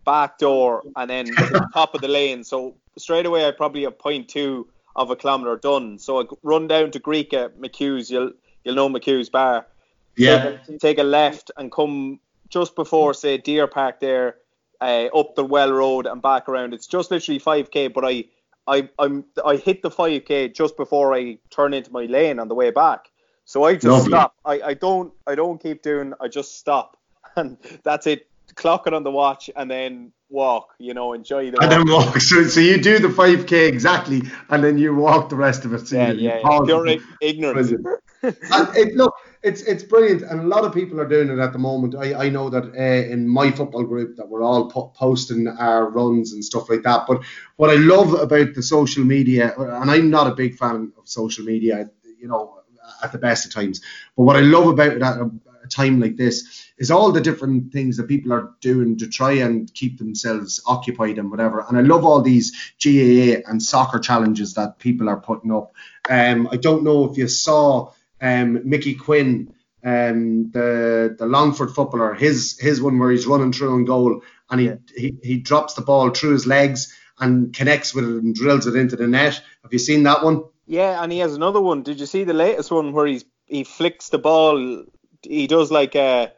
back 0.06 0.38
door 0.38 0.84
and 0.96 1.10
then 1.10 1.26
the 1.26 1.70
top 1.74 1.94
of 1.94 2.02
the 2.02 2.08
lane. 2.08 2.44
So 2.44 2.76
straight 2.98 3.26
away 3.26 3.48
I 3.48 3.52
probably 3.52 3.84
have 3.84 4.00
point 4.00 4.30
two 4.30 4.68
of 4.96 5.12
a 5.12 5.16
kilometre 5.16 5.58
done. 5.58 6.00
So 6.00 6.22
I 6.22 6.26
run 6.44 6.68
down 6.68 6.92
to 6.92 7.00
Greek 7.00 7.34
at 7.34 7.60
McHugh's. 7.60 8.10
You'll 8.10 8.32
you'll 8.64 8.76
know 8.76 8.90
McHugh's 8.90 9.30
bar. 9.30 9.68
Yeah. 10.16 10.44
Take 10.44 10.70
a, 10.70 10.78
take 10.80 11.00
a 11.00 11.04
left 11.04 11.52
and 11.58 11.72
come 11.72 12.20
just 12.50 12.76
before 12.76 13.14
say 13.14 13.38
Deer 13.38 13.68
Park 13.68 14.00
there, 14.00 14.38
uh, 14.82 15.08
up 15.14 15.36
the 15.36 15.46
Well 15.46 15.72
Road 15.72 16.08
and 16.08 16.22
back 16.22 16.50
around. 16.50 16.74
It's 16.74 16.88
just 16.88 17.12
literally 17.12 17.40
5k, 17.40 17.94
but 17.94 18.06
I 18.06 18.26
I 18.68 18.90
I'm 18.98 19.26
I 19.46 19.58
hit 19.58 19.84
the 19.84 19.92
5k 19.92 20.56
just 20.56 20.78
before 20.78 21.14
I 21.14 21.38
turn 21.52 21.74
into 21.74 21.92
my 21.92 22.06
lane 22.06 22.40
on 22.40 22.48
the 22.48 22.56
way 22.56 22.72
back. 22.72 23.10
So 23.48 23.64
I 23.64 23.76
just 23.76 23.86
Lovely. 23.86 24.12
stop. 24.12 24.36
I, 24.44 24.62
I 24.62 24.74
don't 24.74 25.14
I 25.26 25.34
don't 25.34 25.58
keep 25.64 25.82
doing. 25.82 26.14
I 26.20 26.28
just 26.28 26.60
stop, 26.60 26.98
and 27.38 27.58
that's 27.84 28.06
it. 28.06 28.28
Clock 28.56 28.88
it 28.88 28.94
on 28.94 29.04
the 29.04 29.12
watch 29.12 29.50
and 29.56 29.72
then 29.72 30.12
walk. 30.30 30.74
You 30.80 30.94
know, 30.94 31.14
enjoy 31.14 31.50
the 31.50 31.58
And 31.62 31.72
walk. 31.72 31.88
then 31.88 31.90
walk. 31.90 32.20
So, 32.28 32.44
so 32.44 32.60
you 32.60 32.78
do 32.78 33.00
the 33.00 33.08
5k 33.08 33.70
exactly, 33.70 34.24
and 34.50 34.62
then 34.62 34.78
you 34.78 34.94
walk 34.94 35.30
the 35.30 35.38
rest 35.38 35.64
of 35.64 35.74
it. 35.74 35.88
So 35.88 35.96
yeah, 35.96 36.12
you, 36.12 36.24
you 36.24 36.30
yeah, 36.30 36.42
pause. 36.44 36.68
Pure 36.68 36.88
ig- 36.88 37.02
ignorance. 37.22 37.74
It, 38.22 38.96
look, 38.96 39.14
it's 39.44 39.62
it's 39.62 39.84
brilliant, 39.84 40.24
and 40.24 40.42
a 40.42 40.48
lot 40.48 40.66
of 40.66 40.74
people 40.74 41.00
are 41.00 41.08
doing 41.08 41.30
it 41.30 41.40
at 41.40 41.54
the 41.54 41.60
moment. 41.60 41.96
I, 41.96 42.26
I 42.26 42.30
know 42.30 42.50
that 42.50 42.66
uh, 42.66 43.14
in 43.14 43.28
my 43.28 43.52
football 43.52 43.84
group 43.84 44.18
that 44.18 44.28
we're 44.28 44.44
all 44.44 44.70
po- 44.70 44.92
posting 44.98 45.48
our 45.48 45.90
runs 45.90 46.34
and 46.34 46.44
stuff 46.44 46.70
like 46.70 46.82
that. 46.84 47.06
But 47.08 47.22
what 47.56 47.70
I 47.70 47.76
love 47.76 48.14
about 48.14 48.56
the 48.56 48.64
social 48.64 49.06
media, 49.06 49.54
and 49.58 49.90
I'm 49.90 50.10
not 50.10 50.28
a 50.28 50.36
big 50.36 50.56
fan 50.56 50.92
of 50.98 51.08
social 51.08 51.46
media, 51.46 51.90
you 52.20 52.28
know, 52.28 52.58
at 53.04 53.12
the 53.12 53.18
best 53.18 53.46
of 53.46 53.54
times. 53.54 53.82
But 54.16 54.24
what 54.24 54.36
I 54.36 54.42
love 54.42 54.68
about 54.68 54.94
it 54.94 55.02
at 55.02 55.18
a, 55.18 55.32
a 55.64 55.68
time 55.68 56.00
like 56.00 56.16
this 56.16 56.68
is 56.78 56.92
all 56.92 57.12
the 57.12 57.22
different 57.22 57.72
things 57.74 57.98
that 57.98 58.08
people 58.08 58.34
are 58.34 58.52
doing 58.62 58.98
to 58.98 59.08
try 59.08 59.34
and 59.34 59.74
keep 59.74 59.98
themselves 59.98 60.62
occupied 60.66 61.18
and 61.18 61.32
whatever. 61.32 61.66
And 61.68 61.78
I 61.78 61.82
love 61.82 62.06
all 62.06 62.22
these 62.22 62.52
GAA 62.84 63.42
and 63.50 63.62
soccer 63.62 64.00
challenges 64.00 64.54
that 64.54 64.80
people 64.80 65.10
are 65.10 65.20
putting 65.20 65.52
up. 65.52 65.74
Um, 66.10 66.48
I 66.52 66.58
don't 66.58 66.84
know 66.84 67.10
if 67.10 67.18
you 67.18 67.28
saw 67.28 67.92
um, 68.22 68.68
Mickey 68.68 68.96
Quinn, 68.96 69.54
um, 69.84 70.52
the 70.52 71.16
the 71.18 71.26
Longford 71.26 71.72
footballer, 71.72 72.14
his 72.14 72.60
his 72.60 72.82
one 72.82 73.00
where 73.00 73.12
he's 73.12 73.28
running 73.28 73.54
through 73.54 73.74
on 73.74 73.86
goal 73.86 74.22
and 74.50 74.60
he, 74.60 74.72
he 74.96 75.16
he 75.24 75.38
drops 75.38 75.76
the 75.76 75.82
ball 75.82 76.10
through 76.10 76.32
his 76.32 76.48
legs 76.48 76.94
and 77.20 77.54
connects 77.54 77.94
with 77.94 78.06
it 78.06 78.24
and 78.24 78.36
drills 78.36 78.68
it 78.68 78.76
into 78.76 78.96
the 78.96 79.08
net. 79.08 79.42
Have 79.64 79.74
you 79.74 79.80
seen 79.80 80.04
that 80.04 80.24
one? 80.24 80.44
Yeah, 80.68 81.02
and 81.02 81.12
he 81.12 81.20
has 81.20 81.34
another 81.34 81.62
one. 81.62 81.82
Did 81.82 82.00
you 82.00 82.06
see 82.06 82.26
the 82.26 82.34
latest 82.34 82.70
one 82.72 82.92
where 82.92 83.08
he's 83.08 83.26
he 83.46 83.64
flicks 83.64 84.10
the 84.10 84.18
ball? 84.18 84.84
He 85.22 85.48
does 85.48 85.72
like 85.72 85.96
a 85.96 86.34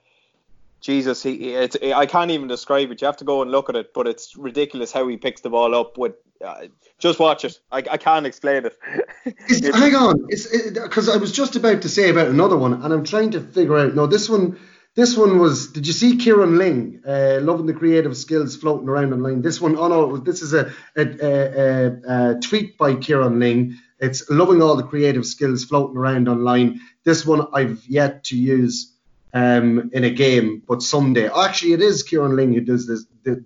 Jesus. 0.82 1.24
He 1.24 1.54
it's 1.54 1.76
I 1.82 2.06
can't 2.06 2.32
even 2.32 2.48
describe 2.48 2.92
it. 2.92 3.02
You 3.02 3.08
have 3.08 3.18
to 3.18 3.26
go 3.26 3.42
and 3.42 3.52
look 3.52 3.70
at 3.70 3.76
it, 3.76 3.94
but 3.94 4.08
it's 4.08 4.38
ridiculous 4.38 4.92
how 4.92 5.08
he 5.08 5.18
picks 5.18 5.42
the 5.42 5.50
ball 5.50 5.76
up 5.76 5.98
with. 5.98 6.14
Uh, 6.46 6.68
just 7.00 7.20
watch 7.20 7.44
it. 7.44 7.60
I, 7.72 7.78
I 7.78 7.98
can't 7.98 8.26
explain 8.26 8.66
it. 8.66 8.78
Hang 9.76 9.96
on, 9.96 10.28
because 10.28 11.10
I 11.10 11.18
was 11.18 11.34
just 11.34 11.56
about 11.56 11.82
to 11.82 11.90
say 11.90 12.10
about 12.10 12.28
another 12.28 12.56
one, 12.56 12.74
and 12.82 12.94
I'm 12.94 13.04
trying 13.04 13.32
to 13.32 13.42
figure 13.42 13.78
out. 13.78 13.96
No, 13.96 14.06
this 14.06 14.30
one, 14.30 14.58
this 14.96 15.18
one 15.18 15.40
was. 15.40 15.72
Did 15.72 15.88
you 15.88 15.92
see 15.92 16.18
Kieran 16.18 16.58
Ling, 16.58 17.02
uh, 17.06 17.40
loving 17.42 17.66
the 17.66 17.74
creative 17.74 18.16
skills 18.16 18.56
floating 18.56 18.88
around 18.88 19.12
online? 19.12 19.42
This 19.42 19.60
one, 19.60 19.76
oh 19.76 19.88
no, 19.88 20.18
this 20.18 20.42
is 20.42 20.54
a, 20.54 20.72
a, 20.96 21.02
a, 21.02 22.32
a 22.36 22.40
tweet 22.40 22.78
by 22.78 22.96
Kieran 22.96 23.40
Ling. 23.40 23.78
It's 24.00 24.30
loving 24.30 24.62
all 24.62 24.76
the 24.76 24.84
creative 24.84 25.26
skills 25.26 25.66
floating 25.66 25.98
around 25.98 26.30
online. 26.30 26.80
This 27.04 27.26
one 27.26 27.48
I've 27.54 27.86
yet 27.88 28.24
to 28.26 28.38
use 28.38 28.94
um, 29.34 29.90
in 29.94 30.04
a 30.04 30.10
game, 30.10 30.64
but 30.68 30.82
someday. 30.82 31.30
Oh, 31.30 31.44
actually, 31.44 31.74
it 31.74 31.82
is 31.82 32.04
Kieran 32.04 32.36
Ling 32.36 32.54
who 32.54 32.62
does 32.62 32.88
this. 32.88 33.06
th- 33.24 33.44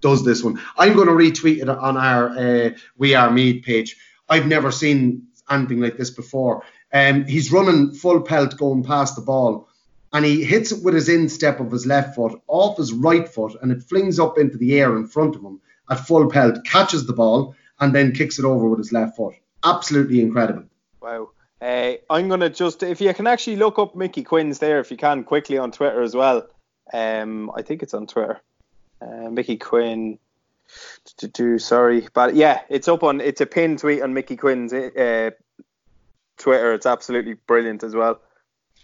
does 0.00 0.24
this 0.24 0.42
one? 0.42 0.60
I'm 0.76 0.94
going 0.94 1.08
to 1.08 1.14
retweet 1.14 1.62
it 1.62 1.68
on 1.68 1.96
our 1.96 2.28
uh, 2.28 2.70
We 2.96 3.14
Are 3.14 3.30
Meath 3.30 3.64
page. 3.64 3.96
I've 4.28 4.46
never 4.46 4.70
seen 4.70 5.28
anything 5.50 5.80
like 5.80 5.96
this 5.96 6.10
before. 6.10 6.62
Um, 6.92 7.24
he's 7.24 7.52
running 7.52 7.92
full 7.92 8.20
pelt 8.20 8.56
going 8.56 8.84
past 8.84 9.16
the 9.16 9.22
ball, 9.22 9.68
and 10.12 10.24
he 10.24 10.44
hits 10.44 10.70
it 10.72 10.84
with 10.84 10.94
his 10.94 11.08
instep 11.08 11.60
of 11.60 11.72
his 11.72 11.86
left 11.86 12.14
foot 12.14 12.40
off 12.46 12.76
his 12.76 12.92
right 12.92 13.28
foot, 13.28 13.56
and 13.60 13.72
it 13.72 13.82
flings 13.82 14.20
up 14.20 14.38
into 14.38 14.58
the 14.58 14.78
air 14.78 14.96
in 14.96 15.06
front 15.06 15.34
of 15.34 15.42
him 15.42 15.60
at 15.90 16.06
full 16.06 16.30
pelt, 16.30 16.64
catches 16.64 17.06
the 17.06 17.12
ball, 17.12 17.54
and 17.80 17.94
then 17.94 18.12
kicks 18.12 18.38
it 18.38 18.44
over 18.44 18.68
with 18.68 18.78
his 18.78 18.92
left 18.92 19.16
foot. 19.16 19.34
Absolutely 19.66 20.20
incredible. 20.20 20.64
Wow. 21.00 21.30
Uh, 21.60 21.94
I'm 22.10 22.28
gonna 22.28 22.50
just 22.50 22.82
if 22.82 23.00
you 23.00 23.12
can 23.14 23.26
actually 23.26 23.56
look 23.56 23.78
up 23.78 23.96
Mickey 23.96 24.22
Quinn's 24.22 24.58
there 24.58 24.78
if 24.80 24.90
you 24.90 24.96
can 24.96 25.24
quickly 25.24 25.58
on 25.58 25.72
Twitter 25.72 26.02
as 26.02 26.14
well. 26.14 26.46
Um, 26.92 27.50
I 27.56 27.62
think 27.62 27.82
it's 27.82 27.94
on 27.94 28.06
Twitter. 28.06 28.40
Uh, 29.00 29.30
Mickey 29.30 29.56
Quinn. 29.56 30.18
To 31.18 31.28
do 31.28 31.60
sorry, 31.60 32.08
but 32.12 32.34
yeah, 32.34 32.62
it's 32.68 32.88
up 32.88 33.04
on 33.04 33.20
it's 33.20 33.40
a 33.40 33.46
pinned 33.46 33.78
tweet 33.78 34.02
on 34.02 34.12
Mickey 34.12 34.36
Quinn's 34.36 34.72
uh, 34.72 35.30
Twitter. 36.36 36.74
It's 36.74 36.86
absolutely 36.86 37.34
brilliant 37.34 37.84
as 37.84 37.94
well. 37.94 38.20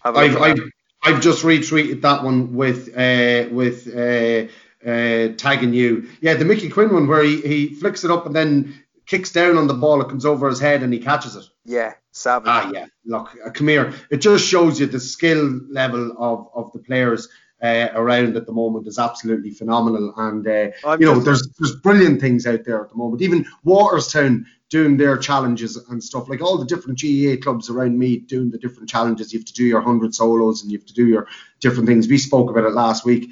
I've, 0.05 0.37
I've. 0.37 0.61
I've 1.03 1.21
just 1.21 1.43
retweeted 1.43 2.03
that 2.03 2.23
one 2.23 2.55
with 2.55 2.89
uh, 2.97 3.49
with 3.51 3.89
uh, 3.89 4.47
uh, 4.89 5.35
tagging 5.37 5.75
you. 5.75 6.09
Yeah, 6.21 6.35
the 6.35 6.45
Mickey 6.45 6.69
Quinn 6.69 6.95
one 6.95 7.09
where 7.09 7.25
he, 7.25 7.41
he 7.41 7.75
flicks 7.75 8.05
it 8.05 8.11
up 8.11 8.27
and 8.27 8.37
then 8.37 8.82
kicks 9.13 9.31
down 9.31 9.59
on 9.59 9.67
the 9.67 9.75
ball. 9.75 10.01
It 10.01 10.09
comes 10.09 10.25
over 10.25 10.49
his 10.49 10.59
head 10.61 10.83
and 10.83 10.93
he 10.93 10.99
catches 10.99 11.37
it. 11.37 11.45
yeah, 11.67 11.93
savage. 12.13 12.49
Ah, 12.49 12.71
yeah. 12.73 12.87
Look, 13.05 13.37
uh, 13.45 13.51
come 13.51 13.69
here. 13.69 13.93
It 14.11 14.19
just 14.19 14.47
shows 14.49 14.81
you 14.81 14.87
the 14.87 15.01
skill 15.01 15.61
level 15.71 16.15
of, 16.19 16.49
of 16.55 16.73
the 16.73 16.79
players. 16.79 17.29
uh, 17.63 17.89
around 17.95 18.37
at 18.37 18.47
the 18.47 18.53
moment 18.53 18.89
is 18.89 18.99
absolutely 18.99 19.51
phenomenal. 19.51 20.13
And 20.17 20.47
uh, 20.47 20.97
you 20.99 21.07
know, 21.07 21.21
there's 21.21 21.49
there's 21.59 21.77
brilliant 21.77 22.21
things 22.21 22.47
out 22.47 22.65
there 22.65 22.83
at 22.83 22.91
the 22.91 22.97
moment. 22.97 23.23
Even 23.23 23.47
Waterstown 23.65 24.45
doing 24.69 24.97
their 24.97 25.17
challenges 25.19 25.77
and 25.77 26.03
stuff 26.03 26.29
like 26.29 26.41
all 26.43 26.59
the 26.59 26.65
different 26.65 27.01
GAA 27.01 27.41
clubs 27.43 27.71
around 27.71 27.99
me 27.99 28.17
doing 28.19 28.51
the 28.51 28.59
different 28.59 28.89
challenges. 28.89 29.33
You 29.33 29.39
have 29.39 29.47
to 29.47 29.53
do 29.53 29.65
your 29.65 29.81
hundred 29.81 30.15
solos 30.15 30.63
and 30.63 30.73
you 30.73 30.79
have 30.79 30.87
to 30.87 30.95
do 30.95 31.07
your 31.07 31.29
different 31.61 31.87
things. 31.89 32.09
We 32.09 32.19
spoke 32.19 32.51
about 32.51 32.65
it 32.65 32.75
last 32.75 33.05
week. 33.05 33.31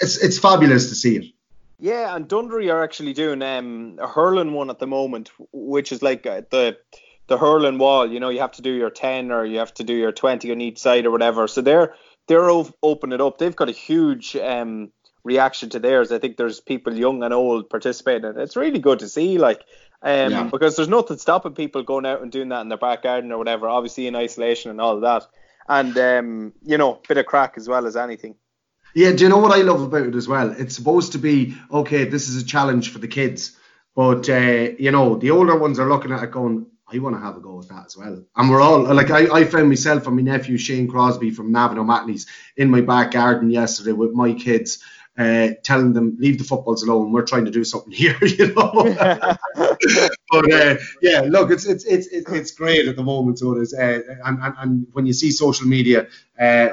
It's 0.00 0.16
it's 0.24 0.38
fabulous 0.38 0.88
to 0.88 0.94
see 0.94 1.16
it. 1.16 1.24
Yeah, 1.78 2.14
and 2.16 2.26
Dundee 2.26 2.70
are 2.70 2.82
actually 2.82 3.12
doing 3.12 3.42
um, 3.42 3.98
a 4.00 4.06
hurling 4.08 4.52
one 4.52 4.70
at 4.70 4.78
the 4.78 4.86
moment, 4.86 5.30
which 5.52 5.92
is 5.92 6.02
like 6.02 6.26
uh, 6.26 6.42
the 6.50 6.78
the 7.28 7.36
hurling 7.38 7.78
wall. 7.78 8.10
You 8.10 8.20
know, 8.20 8.28
you 8.30 8.40
have 8.40 8.52
to 8.52 8.62
do 8.62 8.70
your 8.70 8.90
ten 8.90 9.30
or 9.30 9.44
you 9.44 9.58
have 9.58 9.74
to 9.74 9.84
do 9.84 9.92
your 9.94 10.12
twenty 10.12 10.50
on 10.52 10.60
each 10.60 10.78
side 10.78 11.04
or 11.06 11.10
whatever. 11.10 11.46
So 11.48 11.60
they're 11.60 11.94
they're 12.28 12.50
op- 12.50 12.74
opening 12.82 13.14
it 13.14 13.20
up. 13.20 13.38
They've 13.38 13.54
got 13.54 13.68
a 13.68 13.72
huge 13.72 14.36
um, 14.36 14.90
reaction 15.24 15.68
to 15.70 15.78
theirs. 15.78 16.12
I 16.12 16.18
think 16.18 16.36
there's 16.36 16.60
people 16.60 16.94
young 16.94 17.22
and 17.22 17.34
old 17.34 17.68
participating. 17.68 18.30
in. 18.30 18.38
It's 18.40 18.56
really 18.56 18.78
good 18.78 19.00
to 19.00 19.08
see, 19.08 19.38
like. 19.38 19.62
Um, 20.02 20.30
Yeah. 20.30 20.42
because 20.52 20.76
there's 20.76 20.90
nothing 20.90 21.16
stopping 21.16 21.54
people 21.54 21.82
going 21.82 22.04
out 22.04 22.20
and 22.20 22.30
doing 22.30 22.50
that 22.50 22.60
in 22.60 22.68
their 22.68 22.78
back 22.78 23.02
garden 23.02 23.32
or 23.32 23.38
whatever, 23.38 23.66
obviously 23.66 24.06
in 24.06 24.14
isolation 24.14 24.70
and 24.70 24.80
all 24.80 24.94
of 24.94 25.00
that. 25.00 25.26
And 25.68 25.96
um, 25.98 26.52
you 26.62 26.76
know, 26.76 27.00
bit 27.08 27.16
of 27.16 27.24
crack 27.26 27.54
as 27.56 27.66
well 27.66 27.86
as 27.86 27.96
anything. 27.96 28.36
Yeah, 28.96 29.12
do 29.12 29.24
you 29.24 29.30
know 29.30 29.38
what 29.38 29.52
I 29.58 29.62
love 29.62 29.82
about 29.82 30.06
it 30.06 30.16
as 30.16 30.26
well? 30.26 30.52
It's 30.58 30.74
supposed 30.74 31.12
to 31.12 31.18
be 31.18 31.54
okay. 31.70 32.04
This 32.06 32.30
is 32.30 32.42
a 32.42 32.46
challenge 32.46 32.92
for 32.92 32.98
the 32.98 33.08
kids, 33.08 33.56
but 33.94 34.28
uh, 34.30 34.70
you 34.78 34.90
know 34.90 35.16
the 35.16 35.32
older 35.32 35.54
ones 35.58 35.78
are 35.78 35.88
looking 35.90 36.12
at 36.12 36.24
it 36.24 36.32
going, 36.32 36.66
I 36.90 36.98
want 37.00 37.16
to 37.16 37.20
have 37.20 37.36
a 37.36 37.40
go 37.40 37.60
at 37.60 37.68
that 37.68 37.86
as 37.88 37.96
well. 37.98 38.24
And 38.36 38.50
we're 38.50 38.62
all 38.62 38.84
like, 38.94 39.10
I, 39.10 39.26
I 39.40 39.44
found 39.44 39.68
myself 39.68 40.06
and 40.08 40.16
my 40.16 40.22
nephew 40.22 40.58
Shane 40.58 40.88
Crosby 40.88 41.30
from 41.30 41.52
Navan 41.52 41.78
O'Mahony's 41.78 42.26
in 42.56 42.70
my 42.70 42.80
back 42.80 43.12
garden 43.12 43.50
yesterday 43.50 43.92
with 43.92 44.12
my 44.12 44.34
kids, 44.34 44.84
uh, 45.18 45.50
telling 45.64 45.94
them 45.94 46.16
leave 46.20 46.38
the 46.38 46.44
footballs 46.44 46.82
alone. 46.84 47.12
We're 47.12 47.26
trying 47.26 47.46
to 47.46 47.52
do 47.52 47.64
something 47.64 47.92
here, 48.04 48.18
you 48.22 48.54
know. 48.54 48.72
but 50.32 50.52
uh, 50.54 50.76
yeah, 51.02 51.22
look, 51.28 51.52
it's 51.52 51.66
it's 51.66 51.84
it's 51.86 52.08
it's 52.08 52.32
it's 52.32 52.52
great 52.52 52.88
at 52.88 52.96
the 52.96 53.04
moment. 53.04 53.40
So 53.40 53.56
it 53.58 53.62
is, 53.62 53.74
uh, 53.74 54.00
and, 54.24 54.38
and 54.42 54.54
and 54.58 54.86
when 54.92 55.06
you 55.06 55.14
see 55.14 55.32
social 55.32 55.68
media, 55.68 56.08
uh, 56.40 56.68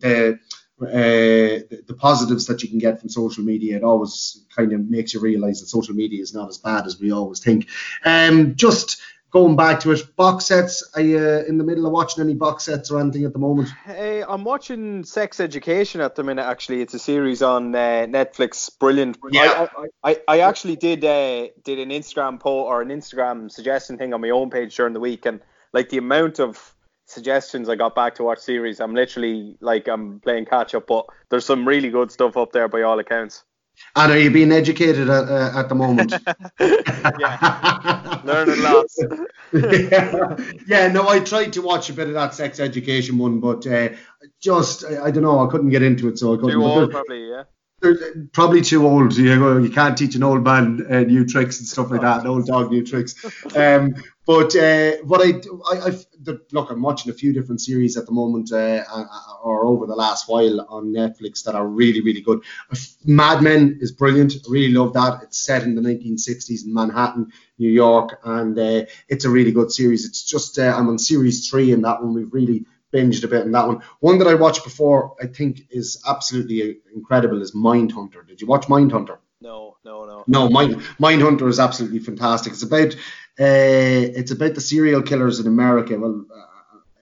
the 0.00 0.40
uh, 0.82 1.66
the, 1.70 1.82
the 1.86 1.94
positives 1.94 2.46
that 2.46 2.62
you 2.62 2.68
can 2.68 2.78
get 2.78 3.00
from 3.00 3.08
social 3.08 3.44
media, 3.44 3.76
it 3.76 3.84
always 3.84 4.44
kind 4.54 4.72
of 4.72 4.88
makes 4.88 5.14
you 5.14 5.20
realise 5.20 5.60
that 5.60 5.66
social 5.66 5.94
media 5.94 6.22
is 6.22 6.34
not 6.34 6.48
as 6.48 6.58
bad 6.58 6.86
as 6.86 7.00
we 7.00 7.12
always 7.12 7.40
think. 7.40 7.68
Um, 8.04 8.54
just 8.56 9.00
going 9.32 9.56
back 9.56 9.80
to 9.80 9.90
it, 9.90 10.14
box 10.14 10.46
sets. 10.46 10.88
Are 10.94 11.00
you 11.00 11.18
in 11.18 11.58
the 11.58 11.64
middle 11.64 11.86
of 11.86 11.92
watching 11.92 12.22
any 12.22 12.34
box 12.34 12.64
sets 12.64 12.90
or 12.90 13.00
anything 13.00 13.24
at 13.24 13.32
the 13.32 13.38
moment? 13.38 13.70
Hey, 13.84 14.22
I'm 14.22 14.44
watching 14.44 15.04
Sex 15.04 15.40
Education 15.40 16.00
at 16.00 16.14
the 16.14 16.22
minute. 16.22 16.44
Actually, 16.44 16.82
it's 16.82 16.94
a 16.94 16.98
series 16.98 17.42
on 17.42 17.74
uh, 17.74 18.06
Netflix. 18.08 18.78
Brilliant. 18.78 19.18
Yeah. 19.30 19.68
I, 19.76 19.82
I, 19.82 20.10
I, 20.10 20.20
I 20.28 20.40
actually 20.40 20.76
did 20.76 21.04
uh, 21.04 21.48
did 21.64 21.78
an 21.78 21.88
Instagram 21.88 22.38
poll 22.38 22.60
or 22.60 22.82
an 22.82 22.88
Instagram 22.88 23.50
suggestion 23.50 23.98
thing 23.98 24.14
on 24.14 24.20
my 24.20 24.30
own 24.30 24.50
page 24.50 24.76
during 24.76 24.92
the 24.92 25.00
week, 25.00 25.26
and 25.26 25.40
like 25.72 25.88
the 25.88 25.98
amount 25.98 26.38
of 26.38 26.74
suggestions 27.12 27.68
I 27.68 27.76
got 27.76 27.94
back 27.94 28.14
to 28.16 28.24
watch 28.24 28.38
series, 28.38 28.80
I'm 28.80 28.94
literally 28.94 29.56
like 29.60 29.88
I'm 29.88 30.20
playing 30.20 30.46
catch 30.46 30.74
up. 30.74 30.86
But 30.86 31.06
there's 31.28 31.44
some 31.44 31.66
really 31.66 31.90
good 31.90 32.10
stuff 32.10 32.36
up 32.36 32.52
there 32.52 32.68
by 32.68 32.82
all 32.82 32.98
accounts. 32.98 33.44
And 33.96 34.12
are 34.12 34.18
you 34.18 34.30
being 34.30 34.52
educated 34.52 35.08
at, 35.08 35.28
uh, 35.28 35.52
at 35.54 35.68
the 35.68 35.74
moment? 35.74 36.12
yeah, 36.60 38.20
learning 38.24 38.62
lots. 38.62 38.98
yeah. 39.52 40.36
yeah, 40.66 40.88
no, 40.88 41.08
I 41.08 41.20
tried 41.20 41.52
to 41.54 41.62
watch 41.62 41.90
a 41.90 41.92
bit 41.92 42.08
of 42.08 42.14
that 42.14 42.34
sex 42.34 42.60
education 42.60 43.18
one, 43.18 43.40
but 43.40 43.66
uh, 43.66 43.90
just 44.40 44.84
I, 44.84 45.04
I 45.04 45.10
don't 45.10 45.22
know, 45.22 45.46
I 45.46 45.50
couldn't 45.50 45.70
get 45.70 45.82
into 45.82 46.08
it, 46.08 46.18
so 46.18 46.34
I 46.34 46.36
couldn't. 46.36 46.52
Too 46.52 46.64
old, 46.64 46.90
probably. 46.90 47.28
Yeah. 47.28 47.44
They're 47.82 48.14
probably 48.32 48.62
too 48.62 48.86
old. 48.86 49.16
You 49.16 49.36
know, 49.36 49.58
you 49.58 49.70
can't 49.70 49.98
teach 49.98 50.14
an 50.14 50.22
old 50.22 50.44
man 50.44 50.86
uh, 50.88 51.00
new 51.00 51.26
tricks 51.26 51.58
and 51.58 51.68
stuff 51.68 51.90
like 51.90 52.00
that. 52.02 52.20
An 52.20 52.28
old 52.28 52.46
dog 52.46 52.70
new 52.70 52.84
tricks. 52.84 53.14
Um, 53.54 53.94
but 54.24 54.54
uh, 54.54 54.92
what 55.04 55.20
I, 55.20 55.40
I 55.70 55.86
I've, 55.86 56.06
look, 56.52 56.70
I'm 56.70 56.80
watching 56.80 57.10
a 57.10 57.14
few 57.14 57.32
different 57.32 57.60
series 57.60 57.96
at 57.96 58.06
the 58.06 58.12
moment, 58.12 58.52
uh, 58.52 58.84
uh, 58.88 59.04
or 59.42 59.66
over 59.66 59.86
the 59.86 59.96
last 59.96 60.28
while 60.28 60.60
on 60.68 60.92
Netflix 60.92 61.42
that 61.44 61.56
are 61.56 61.66
really, 61.66 62.00
really 62.00 62.20
good. 62.20 62.40
Mad 63.04 63.42
Men 63.42 63.78
is 63.80 63.90
brilliant. 63.90 64.34
I 64.34 64.50
really 64.50 64.72
love 64.72 64.92
that. 64.94 65.22
It's 65.24 65.38
set 65.38 65.64
in 65.64 65.74
the 65.74 65.82
1960s 65.82 66.64
in 66.64 66.72
Manhattan, 66.72 67.32
New 67.58 67.70
York, 67.70 68.20
and 68.24 68.56
uh, 68.58 68.84
it's 69.08 69.24
a 69.24 69.30
really 69.30 69.52
good 69.52 69.72
series. 69.72 70.06
It's 70.06 70.22
just 70.22 70.58
uh, 70.58 70.72
I'm 70.76 70.88
on 70.88 70.98
series 70.98 71.50
three 71.50 71.72
in 71.72 71.82
that 71.82 72.00
one. 72.00 72.14
We've 72.14 72.32
really 72.32 72.64
binged 72.92 73.24
a 73.24 73.28
bit 73.28 73.44
in 73.44 73.52
that 73.52 73.66
one. 73.66 73.80
One 74.00 74.18
that 74.18 74.28
I 74.28 74.34
watched 74.34 74.64
before, 74.64 75.16
I 75.20 75.26
think, 75.26 75.62
is 75.70 76.02
absolutely 76.06 76.78
incredible. 76.94 77.42
Is 77.42 77.54
Mindhunter. 77.54 78.26
Did 78.26 78.40
you 78.40 78.46
watch 78.46 78.66
Mindhunter? 78.66 79.18
No, 79.40 79.76
no, 79.84 80.04
no. 80.04 80.24
No, 80.26 80.48
Mind 80.48 80.76
Mindhunter 81.00 81.48
is 81.48 81.58
absolutely 81.58 81.98
fantastic. 81.98 82.52
It's 82.52 82.62
about 82.62 82.94
uh, 83.40 84.12
it's 84.18 84.30
about 84.30 84.54
the 84.54 84.60
serial 84.60 85.02
killers 85.02 85.40
in 85.40 85.46
America. 85.46 85.98
Well, 85.98 86.26
uh, 86.32 86.46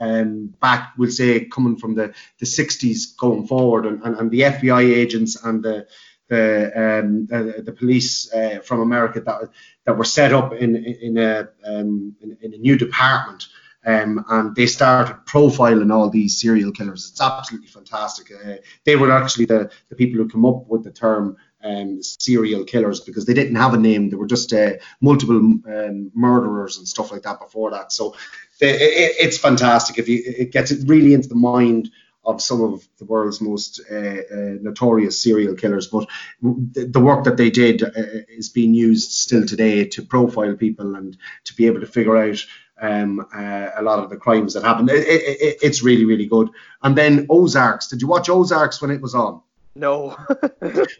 um, 0.02 0.54
back 0.60 0.94
we'll 0.96 1.10
say 1.10 1.44
coming 1.44 1.76
from 1.76 1.94
the 1.94 2.14
the 2.38 2.46
60s 2.46 3.16
going 3.18 3.46
forward, 3.46 3.86
and, 3.86 4.02
and, 4.02 4.16
and 4.16 4.30
the 4.30 4.40
FBI 4.40 4.94
agents 4.94 5.42
and 5.44 5.62
the 5.62 5.86
the 6.28 7.00
um, 7.02 7.28
uh, 7.30 7.60
the 7.62 7.72
police 7.72 8.32
uh, 8.32 8.60
from 8.64 8.80
America 8.80 9.20
that 9.20 9.50
that 9.84 9.98
were 9.98 10.04
set 10.04 10.32
up 10.32 10.54
in 10.54 10.76
in 10.76 11.18
a 11.18 11.48
um, 11.64 12.16
in, 12.22 12.38
in 12.40 12.54
a 12.54 12.58
new 12.58 12.78
department. 12.78 13.48
Um, 13.84 14.24
and 14.28 14.54
they 14.54 14.66
started 14.66 15.16
profiling 15.26 15.92
all 15.92 16.10
these 16.10 16.38
serial 16.38 16.70
killers. 16.70 17.08
It's 17.10 17.20
absolutely 17.20 17.68
fantastic. 17.68 18.30
Uh, 18.32 18.56
they 18.84 18.96
were 18.96 19.10
actually 19.10 19.46
the, 19.46 19.70
the 19.88 19.96
people 19.96 20.18
who 20.18 20.28
come 20.28 20.44
up 20.44 20.66
with 20.68 20.84
the 20.84 20.90
term 20.90 21.36
um, 21.64 22.02
serial 22.02 22.64
killers 22.64 23.00
because 23.00 23.24
they 23.24 23.34
didn't 23.34 23.56
have 23.56 23.74
a 23.74 23.78
name. 23.78 24.10
They 24.10 24.16
were 24.16 24.26
just 24.26 24.52
uh, 24.52 24.72
multiple 25.00 25.36
um, 25.36 26.10
murderers 26.14 26.78
and 26.78 26.86
stuff 26.86 27.10
like 27.10 27.22
that 27.22 27.40
before 27.40 27.70
that. 27.70 27.92
So 27.92 28.16
the, 28.60 28.68
it, 28.68 29.16
it's 29.18 29.38
fantastic. 29.38 29.98
If 29.98 30.08
you, 30.08 30.22
it 30.24 30.52
gets 30.52 30.70
it 30.70 30.88
really 30.88 31.14
into 31.14 31.28
the 31.28 31.34
mind 31.34 31.90
of 32.24 32.42
some 32.42 32.60
of 32.60 32.86
the 32.98 33.06
world's 33.06 33.40
most 33.40 33.80
uh, 33.90 33.94
uh, 33.94 34.56
notorious 34.60 35.22
serial 35.22 35.54
killers. 35.54 35.86
But 35.86 36.08
the, 36.42 36.84
the 36.84 37.00
work 37.00 37.24
that 37.24 37.38
they 37.38 37.50
did 37.50 37.82
uh, 37.82 37.90
is 38.28 38.50
being 38.50 38.74
used 38.74 39.10
still 39.12 39.46
today 39.46 39.86
to 39.86 40.02
profile 40.02 40.54
people 40.54 40.96
and 40.96 41.16
to 41.44 41.54
be 41.54 41.66
able 41.66 41.80
to 41.80 41.86
figure 41.86 42.16
out 42.16 42.44
um, 42.80 43.26
uh, 43.34 43.70
a 43.76 43.82
lot 43.82 43.98
of 43.98 44.10
the 44.10 44.16
crimes 44.16 44.54
that 44.54 44.62
happened. 44.64 44.90
It, 44.90 45.06
it, 45.06 45.40
it, 45.40 45.58
it's 45.62 45.82
really, 45.82 46.04
really 46.04 46.26
good. 46.26 46.50
And 46.82 46.96
then 46.96 47.26
Ozarks. 47.28 47.88
Did 47.88 48.00
you 48.02 48.08
watch 48.08 48.28
Ozarks 48.28 48.80
when 48.80 48.90
it 48.90 49.00
was 49.00 49.14
on? 49.14 49.42
No. 49.74 50.16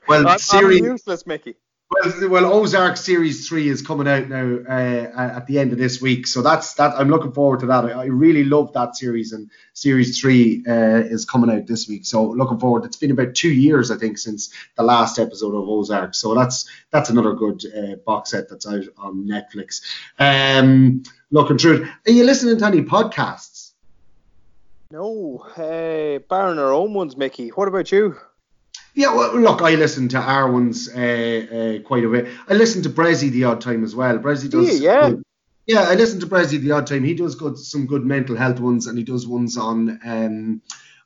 Well, 0.09 0.29
I'm, 0.29 0.39
series- 0.39 0.81
I'm 0.81 0.87
useless, 0.87 1.27
Mickey. 1.27 1.57
Well, 1.91 2.29
well, 2.31 2.53
Ozark 2.53 2.97
Series 2.97 3.49
Three 3.49 3.69
is 3.69 3.83
coming 3.83 4.07
out 4.07 4.29
now 4.29 4.59
uh, 4.69 5.11
at 5.37 5.47
the 5.49 5.59
end 5.59 5.73
of 5.73 5.79
this 5.79 6.01
week, 6.01 6.29
so 6.29 6.41
that's 6.41 6.75
that. 6.75 6.95
I'm 6.97 7.09
looking 7.09 7.33
forward 7.33 7.61
to 7.61 7.67
that. 7.67 7.85
I, 7.85 7.91
I 7.91 8.05
really 8.05 8.45
love 8.45 8.73
that 8.75 8.95
series, 8.95 9.33
and 9.33 9.51
Series 9.73 10.21
Three 10.21 10.65
uh, 10.69 11.03
is 11.03 11.25
coming 11.25 11.51
out 11.51 11.67
this 11.67 11.89
week, 11.89 12.07
so 12.07 12.31
looking 12.31 12.61
forward. 12.61 12.85
It's 12.85 12.97
been 12.97 13.11
about 13.11 13.35
two 13.35 13.53
years, 13.53 13.91
I 13.91 13.97
think, 13.97 14.19
since 14.19 14.55
the 14.77 14.85
last 14.85 15.19
episode 15.19 15.55
of 15.55 15.69
Ozark, 15.69 16.15
so 16.15 16.33
that's 16.33 16.69
that's 16.93 17.11
another 17.11 17.33
good 17.33 17.65
uh, 17.67 17.97
box 18.07 18.31
set 18.31 18.49
that's 18.49 18.69
out 18.69 18.85
on 18.97 19.27
Netflix. 19.27 19.83
Um, 20.17 21.03
looking 21.33 21.59
through 21.59 21.83
it. 21.83 21.89
Are 22.07 22.13
you 22.13 22.23
listening 22.23 22.57
to 22.59 22.67
any 22.67 22.83
podcasts? 22.83 23.73
No. 24.93 25.45
Hey, 25.57 26.21
Baron 26.29 26.61
our 26.61 26.73
own 26.73 26.95
ones, 26.95 27.17
Mickey. 27.17 27.49
What 27.49 27.67
about 27.67 27.91
you? 27.91 28.17
Yeah, 28.95 29.15
well, 29.15 29.39
look, 29.39 29.63
I 29.63 29.75
listen 29.77 30.09
to 30.09 30.19
our 30.19 30.51
ones 30.51 30.89
uh, 30.89 30.99
uh, 31.81 31.87
quite 31.87 32.05
a 32.05 32.09
bit. 32.09 32.29
I 32.49 32.55
listen 32.55 32.83
to 32.83 32.91
Bressie 32.91 33.31
the 33.31 33.45
odd 33.45 33.61
time 33.61 33.85
as 33.85 33.95
well. 33.95 34.19
Bressie 34.19 34.51
does. 34.51 34.81
Yeah. 34.81 35.11
good- 35.11 35.25
yeah, 35.67 35.83
I 35.83 35.95
listen 35.95 36.19
to 36.21 36.27
Bressie 36.27 36.61
the 36.61 36.73
odd 36.73 36.87
time. 36.89 37.05
He 37.05 37.15
does 37.15 37.37
good, 37.37 37.57
some 37.57 37.87
good 37.87 38.05
mental 38.05 38.35
health 38.35 38.59
ones, 38.59 38.89
and 38.89 38.99
he 38.99 39.05
does 39.05 39.27
ones 39.29 39.57
on 39.57 40.01
um, 40.05 40.63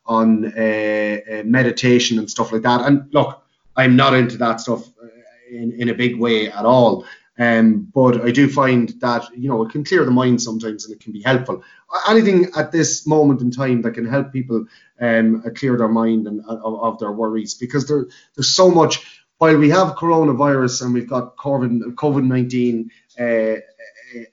on 0.06 0.46
uh, 0.56 1.18
uh, 1.30 1.42
meditation 1.44 2.18
and 2.18 2.30
stuff 2.30 2.52
like 2.52 2.62
that. 2.62 2.82
And 2.82 3.12
look, 3.12 3.42
I'm 3.76 3.96
not 3.96 4.14
into 4.14 4.38
that 4.38 4.60
stuff 4.60 4.86
uh, 5.02 5.06
in, 5.50 5.72
in 5.72 5.88
a 5.90 5.94
big 5.94 6.18
way 6.18 6.50
at 6.50 6.64
all. 6.64 7.04
Um, 7.36 7.88
but 7.92 8.20
I 8.22 8.30
do 8.30 8.48
find 8.48 8.90
that 9.00 9.24
you 9.36 9.48
know 9.48 9.64
it 9.64 9.72
can 9.72 9.84
clear 9.84 10.04
the 10.04 10.10
mind 10.10 10.40
sometimes, 10.40 10.84
and 10.84 10.94
it 10.94 11.00
can 11.00 11.12
be 11.12 11.22
helpful. 11.22 11.64
Anything 12.08 12.50
at 12.56 12.70
this 12.70 13.06
moment 13.06 13.40
in 13.40 13.50
time 13.50 13.82
that 13.82 13.92
can 13.92 14.06
help 14.06 14.32
people 14.32 14.66
um, 15.00 15.42
uh, 15.44 15.50
clear 15.50 15.76
their 15.76 15.88
mind 15.88 16.26
and 16.28 16.42
uh, 16.48 16.58
of, 16.62 16.98
their 16.98 17.12
worries, 17.12 17.54
because 17.54 17.88
there, 17.88 18.06
there's 18.36 18.54
so 18.54 18.70
much. 18.70 19.22
While 19.38 19.56
we 19.56 19.68
have 19.70 19.96
coronavirus 19.96 20.82
and 20.82 20.94
we've 20.94 21.08
got 21.08 21.36
COVID 21.36 22.24
nineteen 22.24 22.90
uh, 23.18 23.24
uh, 23.24 23.56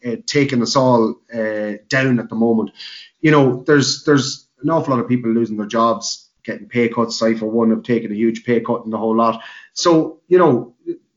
uh, 0.05 0.15
taking 0.27 0.61
us 0.61 0.75
all 0.75 1.15
uh, 1.33 1.73
down 1.87 2.19
at 2.19 2.29
the 2.29 2.35
moment, 2.35 2.71
you 3.19 3.31
know, 3.31 3.63
there's 3.65 4.03
there's 4.03 4.47
an 4.61 4.69
awful 4.69 4.93
lot 4.93 5.01
of 5.01 5.09
people 5.09 5.31
losing 5.31 5.57
their 5.57 5.65
jobs, 5.65 6.29
getting 6.43 6.67
pay 6.67 6.87
cuts. 6.87 7.19
I 7.23 7.33
for 7.33 7.47
one 7.47 7.71
have 7.71 7.81
taken 7.81 8.11
a 8.11 8.15
huge 8.15 8.45
pay 8.45 8.59
cut 8.59 8.85
in 8.85 8.91
the 8.91 8.97
whole 8.99 9.17
lot. 9.17 9.41
So 9.73 10.19
you 10.27 10.37
know, 10.37 10.75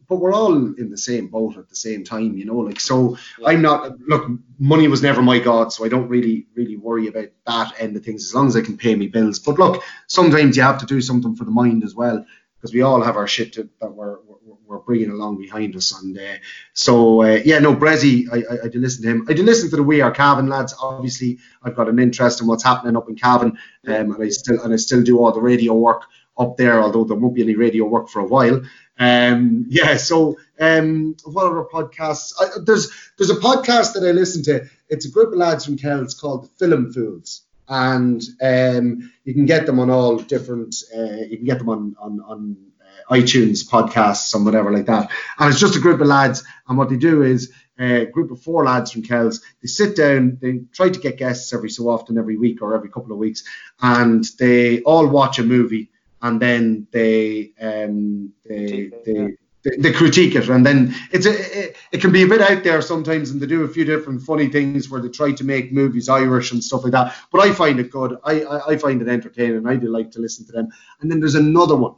but 0.09 0.17
we're 0.17 0.33
all 0.33 0.55
in 0.55 0.91
the 0.91 0.99
same 0.99 1.29
boat 1.29 1.57
at 1.57 1.69
the 1.69 1.77
same 1.77 2.05
time, 2.05 2.37
you 2.37 2.45
know. 2.45 2.59
Like 2.59 2.81
so, 2.81 3.17
yeah. 3.39 3.49
I'm 3.49 3.63
not. 3.63 3.99
Look, 4.01 4.31
money 4.59 4.89
was 4.89 5.03
never 5.03 5.23
my 5.23 5.39
god, 5.39 5.73
so 5.73 5.85
I 5.85 5.89
don't 5.89 6.09
really 6.09 6.47
really 6.55 6.77
worry 6.77 7.09
about 7.09 7.29
that 7.47 7.75
end 7.79 7.97
of 7.97 8.05
things 8.05 8.25
as 8.25 8.35
long 8.35 8.47
as 8.47 8.57
I 8.57 8.63
can 8.63 8.77
pay 8.77 8.95
me 8.95 9.09
bills. 9.09 9.39
But 9.39 9.59
look, 9.59 9.83
sometimes 10.07 10.57
you 10.57 10.63
have 10.63 10.79
to 10.79 10.87
do 10.87 11.01
something 11.01 11.37
for 11.37 11.45
the 11.45 11.51
mind 11.51 11.85
as 11.85 11.95
well 11.95 12.25
because 12.65 12.73
we 12.75 12.81
all 12.81 13.03
have 13.03 13.19
our 13.19 13.27
shit 13.27 13.53
to, 13.53 13.69
that 13.79 13.93
we're, 13.93 14.17
we're, 14.27 14.57
we're 14.65 14.79
bringing 14.79 15.11
along 15.11 15.37
behind 15.37 15.77
us. 15.77 16.01
And 16.01 16.19
uh, 16.19 16.37
so 16.73 17.23
uh, 17.23 17.41
yeah, 17.45 17.59
no, 17.59 17.77
Bressie, 17.77 18.27
I, 18.33 18.55
I, 18.55 18.65
I 18.65 18.69
did 18.69 18.81
listen 18.81 19.03
to 19.03 19.11
him. 19.11 19.27
I 19.29 19.35
did 19.35 19.45
listen 19.45 19.69
to 19.69 19.77
the 19.77 19.83
We 19.83 20.01
Are 20.01 20.11
Cavan 20.11 20.47
lads. 20.47 20.75
Obviously, 20.81 21.41
I've 21.63 21.77
got 21.77 21.91
an 21.91 21.99
interest 21.99 22.41
in 22.41 22.47
what's 22.47 22.65
happening 22.65 22.97
up 22.97 23.07
in 23.11 23.17
Cavan, 23.17 23.59
um, 23.87 24.13
and 24.13 24.23
I 24.23 24.31
still 24.31 24.63
and 24.63 24.73
I 24.73 24.77
still 24.77 25.03
do 25.03 25.23
all 25.23 25.31
the 25.33 25.43
radio 25.43 25.75
work 25.75 26.05
up 26.37 26.57
there, 26.57 26.81
although 26.81 27.05
there 27.05 27.17
won't 27.17 27.35
be 27.35 27.43
any 27.43 27.55
radio 27.55 27.85
work 27.85 28.09
for 28.09 28.21
a 28.21 28.27
while. 28.27 28.63
Um, 28.99 29.67
yeah, 29.69 29.97
so 29.97 30.37
um, 30.61 31.17
what 31.25 31.47
other 31.47 31.65
podcasts? 31.65 32.33
I, 32.41 32.61
there's 32.65 32.91
there's 33.19 33.31
a 33.31 33.37
podcast 33.37 33.95
that 33.95 34.07
I 34.07 34.13
listen 34.13 34.43
to. 34.45 34.69
It's 34.89 35.07
a 35.07 35.11
group 35.11 35.33
of 35.33 35.39
lads 35.39 35.65
from 35.65 35.79
Kells 35.79 36.15
called 36.15 36.45
the 36.45 36.49
Film 36.49 36.93
Fools, 36.93 37.43
and 37.69 38.23
um, 38.41 39.13
you 39.25 39.35
can 39.35 39.47
get 39.47 39.67
them 39.67 39.81
on 39.81 39.91
all 39.91 40.17
different. 40.17 40.77
Uh, 40.97 41.23
you 41.29 41.37
can 41.37 41.47
get 41.47 41.59
them 41.59 41.69
on 41.69 41.97
on 41.99 42.21
on 42.21 42.57
uh, 42.81 43.15
iTunes 43.15 43.69
podcasts 43.69 44.35
and 44.35 44.45
whatever 44.45 44.73
like 44.73 44.87
that. 44.87 45.11
And 45.39 45.51
it's 45.51 45.61
just 45.61 45.77
a 45.77 45.81
group 45.81 46.01
of 46.01 46.07
lads, 46.07 46.45
and 46.69 46.79
what 46.79 46.89
they 46.89 46.97
do 46.97 47.23
is 47.23 47.53
a 47.77 48.03
uh, 48.03 48.05
group 48.05 48.31
of 48.31 48.41
four 48.41 48.65
lads 48.65 48.93
from 48.93 49.03
Kells. 49.03 49.41
They 49.61 49.67
sit 49.67 49.97
down, 49.97 50.39
they 50.41 50.61
try 50.73 50.91
to 50.91 51.01
get 51.01 51.19
guests 51.19 51.53
every 51.53 51.71
so 51.71 51.89
often, 51.89 52.17
every 52.17 52.37
week 52.37 52.63
or 52.63 52.77
every 52.77 52.89
couple 52.89 53.11
of 53.11 53.19
weeks, 53.19 53.43
and 53.83 54.25
they 54.39 54.83
all 54.83 55.09
watch 55.09 55.41
a 55.41 55.43
movie 55.43 55.91
and 56.25 56.41
then 56.41 56.87
they 56.91 57.53
um, 57.61 58.33
they, 58.49 58.91
they, 59.05 59.37
they, 59.63 59.77
they 59.77 59.93
critique 59.93 60.35
it, 60.35 60.49
and 60.49 60.65
then 60.65 60.95
it's 61.13 61.27
a, 61.27 61.67
it, 61.67 61.77
it, 61.93 62.01
can 62.01 62.13
be 62.13 62.23
a 62.23 62.27
bit 62.27 62.41
out 62.41 62.65
there 62.65 62.81
sometimes, 62.81 63.31
and 63.31 63.41
they 63.41 63.47
do 63.47 63.63
a 63.63 63.69
few 63.69 63.85
different 63.85 64.23
funny 64.23 64.49
things 64.49 64.89
where 64.89 65.03
they 65.03 65.11
try 65.11 65.33
to 65.33 65.45
make 65.45 65.71
movies 65.71 66.09
Irish 66.09 66.51
and 66.51 66.65
stuff 66.65 66.83
like 66.83 66.93
that. 66.93 67.15
But 67.31 67.43
I 67.43 67.53
find 67.53 67.79
it 67.79 67.91
good. 67.91 68.17
I 68.25 68.43
I, 68.43 68.69
I 68.71 68.77
find 68.79 69.03
it 69.03 69.09
entertaining. 69.09 69.67
I 69.67 69.77
do 69.77 69.89
like 69.89 70.11
to 70.13 70.21
listen 70.21 70.47
to 70.47 70.53
them. 70.53 70.69
And 71.01 71.11
then 71.11 71.21
there's 71.21 71.35
another 71.35 71.77
one. 71.77 71.97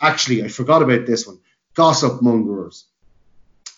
Actually, 0.00 0.42
I 0.42 0.48
forgot 0.48 0.82
about 0.82 1.04
this 1.04 1.26
one. 1.26 1.38
Gossip 1.74 2.22
Mongers. 2.22 2.84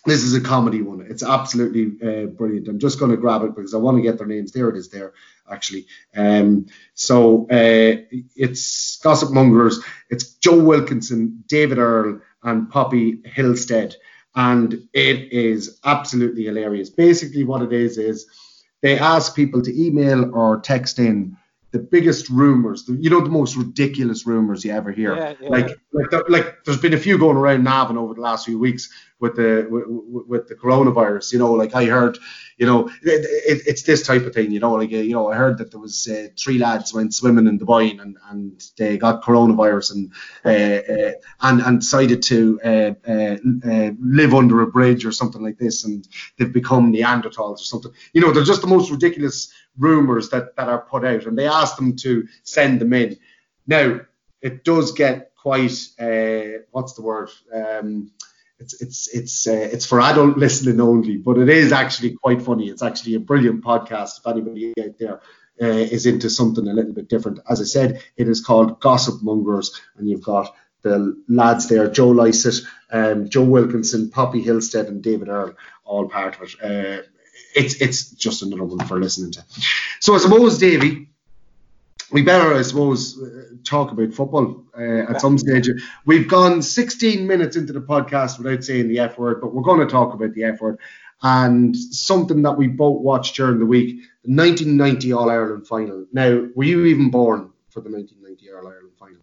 This 0.06 0.22
is 0.22 0.34
a 0.34 0.40
comedy 0.40 0.80
one. 0.80 1.00
It's 1.08 1.22
absolutely 1.22 1.86
uh, 2.02 2.26
brilliant. 2.26 2.68
I'm 2.68 2.78
just 2.78 2.98
going 2.98 3.10
to 3.10 3.16
grab 3.16 3.42
it 3.42 3.54
because 3.54 3.74
I 3.74 3.78
want 3.78 3.96
to 3.98 4.02
get 4.02 4.16
their 4.18 4.26
names. 4.26 4.52
There 4.52 4.68
it 4.68 4.76
is. 4.76 4.88
There 4.88 5.12
actually. 5.50 5.86
Um, 6.16 6.66
so 6.94 7.44
uh, 7.50 8.02
it's 8.36 8.98
Gossip 8.98 9.32
Mongers. 9.32 9.80
It's 10.10 10.34
Joe 10.34 10.62
Wilkinson, 10.62 11.44
David 11.48 11.78
Earl, 11.78 12.20
and 12.42 12.70
Poppy 12.70 13.16
Hillstead, 13.16 13.94
and 14.34 14.88
it 14.92 15.32
is 15.32 15.80
absolutely 15.84 16.44
hilarious. 16.44 16.90
Basically, 16.90 17.44
what 17.44 17.62
it 17.62 17.72
is 17.72 17.98
is 17.98 18.26
they 18.80 18.98
ask 18.98 19.34
people 19.34 19.62
to 19.62 19.86
email 19.86 20.34
or 20.34 20.60
text 20.60 20.98
in 20.98 21.36
the 21.70 21.78
biggest 21.78 22.30
rumors, 22.30 22.84
the, 22.84 22.94
you 22.94 23.10
know, 23.10 23.20
the 23.20 23.28
most 23.28 23.56
ridiculous 23.56 24.26
rumors 24.26 24.64
you 24.64 24.72
ever 24.72 24.90
hear. 24.90 25.14
Yeah, 25.14 25.34
yeah. 25.40 25.48
Like, 25.48 25.68
like, 25.92 26.28
like, 26.28 26.64
there's 26.64 26.80
been 26.80 26.94
a 26.94 26.98
few 26.98 27.18
going 27.18 27.36
around 27.36 27.64
Navan 27.64 27.98
over 27.98 28.14
the 28.14 28.22
last 28.22 28.46
few 28.46 28.58
weeks 28.58 28.88
with 29.20 29.36
the 29.36 29.66
with, 29.68 30.26
with 30.26 30.48
the 30.48 30.54
coronavirus. 30.54 31.32
You 31.32 31.40
know, 31.40 31.52
like 31.52 31.74
I 31.74 31.84
heard, 31.84 32.18
you 32.56 32.66
know, 32.66 32.88
it, 33.02 33.24
it, 33.24 33.62
it's 33.66 33.82
this 33.82 34.06
type 34.06 34.22
of 34.22 34.32
thing. 34.32 34.50
You 34.50 34.60
know, 34.60 34.74
like 34.74 34.90
you 34.90 35.12
know, 35.12 35.30
I 35.30 35.36
heard 35.36 35.58
that 35.58 35.70
there 35.70 35.80
was 35.80 36.08
uh, 36.08 36.28
three 36.38 36.58
lads 36.58 36.94
went 36.94 37.14
swimming 37.14 37.46
in 37.46 37.58
the 37.58 37.66
Boyne 37.66 38.00
and, 38.00 38.16
and 38.30 38.62
they 38.78 38.96
got 38.96 39.22
coronavirus 39.22 39.92
and 39.92 40.12
uh, 40.44 40.92
uh, 40.92 41.12
and 41.42 41.60
and 41.60 41.80
decided 41.80 42.22
to 42.24 42.60
uh, 42.64 42.92
uh, 43.06 43.36
uh, 43.70 43.90
live 44.00 44.34
under 44.34 44.62
a 44.62 44.66
bridge 44.66 45.04
or 45.04 45.12
something 45.12 45.42
like 45.42 45.58
this, 45.58 45.84
and 45.84 46.08
they've 46.38 46.52
become 46.52 46.92
Neanderthals 46.92 47.60
or 47.60 47.64
something. 47.64 47.92
You 48.14 48.22
know, 48.22 48.32
they're 48.32 48.44
just 48.44 48.62
the 48.62 48.68
most 48.68 48.90
ridiculous 48.90 49.52
rumors 49.78 50.30
that 50.30 50.56
that 50.56 50.68
are 50.68 50.80
put 50.82 51.04
out, 51.04 51.26
and 51.26 51.38
they 51.38 51.46
ask 51.46 51.76
them 51.76 51.96
to 51.96 52.26
send 52.42 52.80
them 52.80 52.92
in. 52.92 53.18
Now, 53.66 54.00
it 54.42 54.64
does 54.64 54.92
get 54.92 55.32
quite 55.36 55.72
what's 56.70 56.94
the 56.94 57.02
word? 57.02 57.30
Um, 57.52 58.10
it's 58.58 58.80
it's 58.82 59.08
it's 59.08 59.46
uh, 59.46 59.68
it's 59.72 59.86
for 59.86 60.00
adult 60.00 60.36
listening 60.36 60.80
only, 60.80 61.16
but 61.16 61.38
it 61.38 61.48
is 61.48 61.72
actually 61.72 62.16
quite 62.16 62.42
funny. 62.42 62.68
It's 62.68 62.82
actually 62.82 63.14
a 63.14 63.20
brilliant 63.20 63.62
podcast. 63.62 64.18
If 64.18 64.26
anybody 64.26 64.74
out 64.82 64.98
there 64.98 65.20
uh, 65.62 65.66
is 65.66 66.06
into 66.06 66.28
something 66.28 66.66
a 66.66 66.72
little 66.72 66.92
bit 66.92 67.08
different, 67.08 67.40
as 67.48 67.60
I 67.60 67.64
said, 67.64 68.02
it 68.16 68.28
is 68.28 68.44
called 68.44 68.80
Gossip 68.80 69.22
Mongers, 69.22 69.80
and 69.96 70.08
you've 70.08 70.24
got 70.24 70.54
the 70.82 71.20
lads 71.28 71.68
there, 71.68 71.88
Joe 71.88 72.10
Lycett, 72.10 72.64
um, 72.90 73.28
Joe 73.28 73.44
Wilkinson, 73.44 74.10
Poppy 74.10 74.44
Hillstead, 74.44 74.88
and 74.88 75.02
David 75.02 75.28
Earl, 75.28 75.54
all 75.84 76.08
part 76.08 76.36
of 76.36 76.42
it. 76.42 76.56
Uh, 76.60 77.02
it's 77.54 77.80
it's 77.80 78.10
just 78.10 78.42
another 78.42 78.64
one 78.64 78.86
for 78.86 79.00
listening 79.00 79.32
to. 79.32 79.44
So 80.00 80.14
I 80.14 80.18
suppose, 80.18 80.58
Davy, 80.58 81.08
we 82.10 82.22
better, 82.22 82.54
I 82.54 82.62
suppose, 82.62 83.20
uh, 83.20 83.54
talk 83.64 83.92
about 83.92 84.12
football 84.12 84.64
uh, 84.78 85.10
at 85.10 85.20
some 85.20 85.38
stage. 85.38 85.68
We've 86.06 86.28
gone 86.28 86.62
16 86.62 87.26
minutes 87.26 87.56
into 87.56 87.72
the 87.72 87.80
podcast 87.80 88.38
without 88.38 88.64
saying 88.64 88.88
the 88.88 89.00
F 89.00 89.18
word, 89.18 89.40
but 89.40 89.52
we're 89.52 89.62
going 89.62 89.80
to 89.80 89.92
talk 89.92 90.14
about 90.14 90.32
the 90.34 90.44
F 90.44 90.60
word 90.60 90.78
and 91.22 91.76
something 91.76 92.42
that 92.42 92.56
we 92.56 92.68
both 92.68 93.02
watched 93.02 93.36
during 93.36 93.58
the 93.58 93.66
week 93.66 94.00
the 94.24 94.34
1990 94.34 95.12
All 95.12 95.30
Ireland 95.30 95.66
final. 95.66 96.06
Now, 96.12 96.46
were 96.54 96.64
you 96.64 96.84
even 96.86 97.10
born 97.10 97.50
for 97.70 97.80
the 97.80 97.90
1990 97.90 98.52
All 98.52 98.66
Ireland 98.66 98.92
final? 98.98 99.20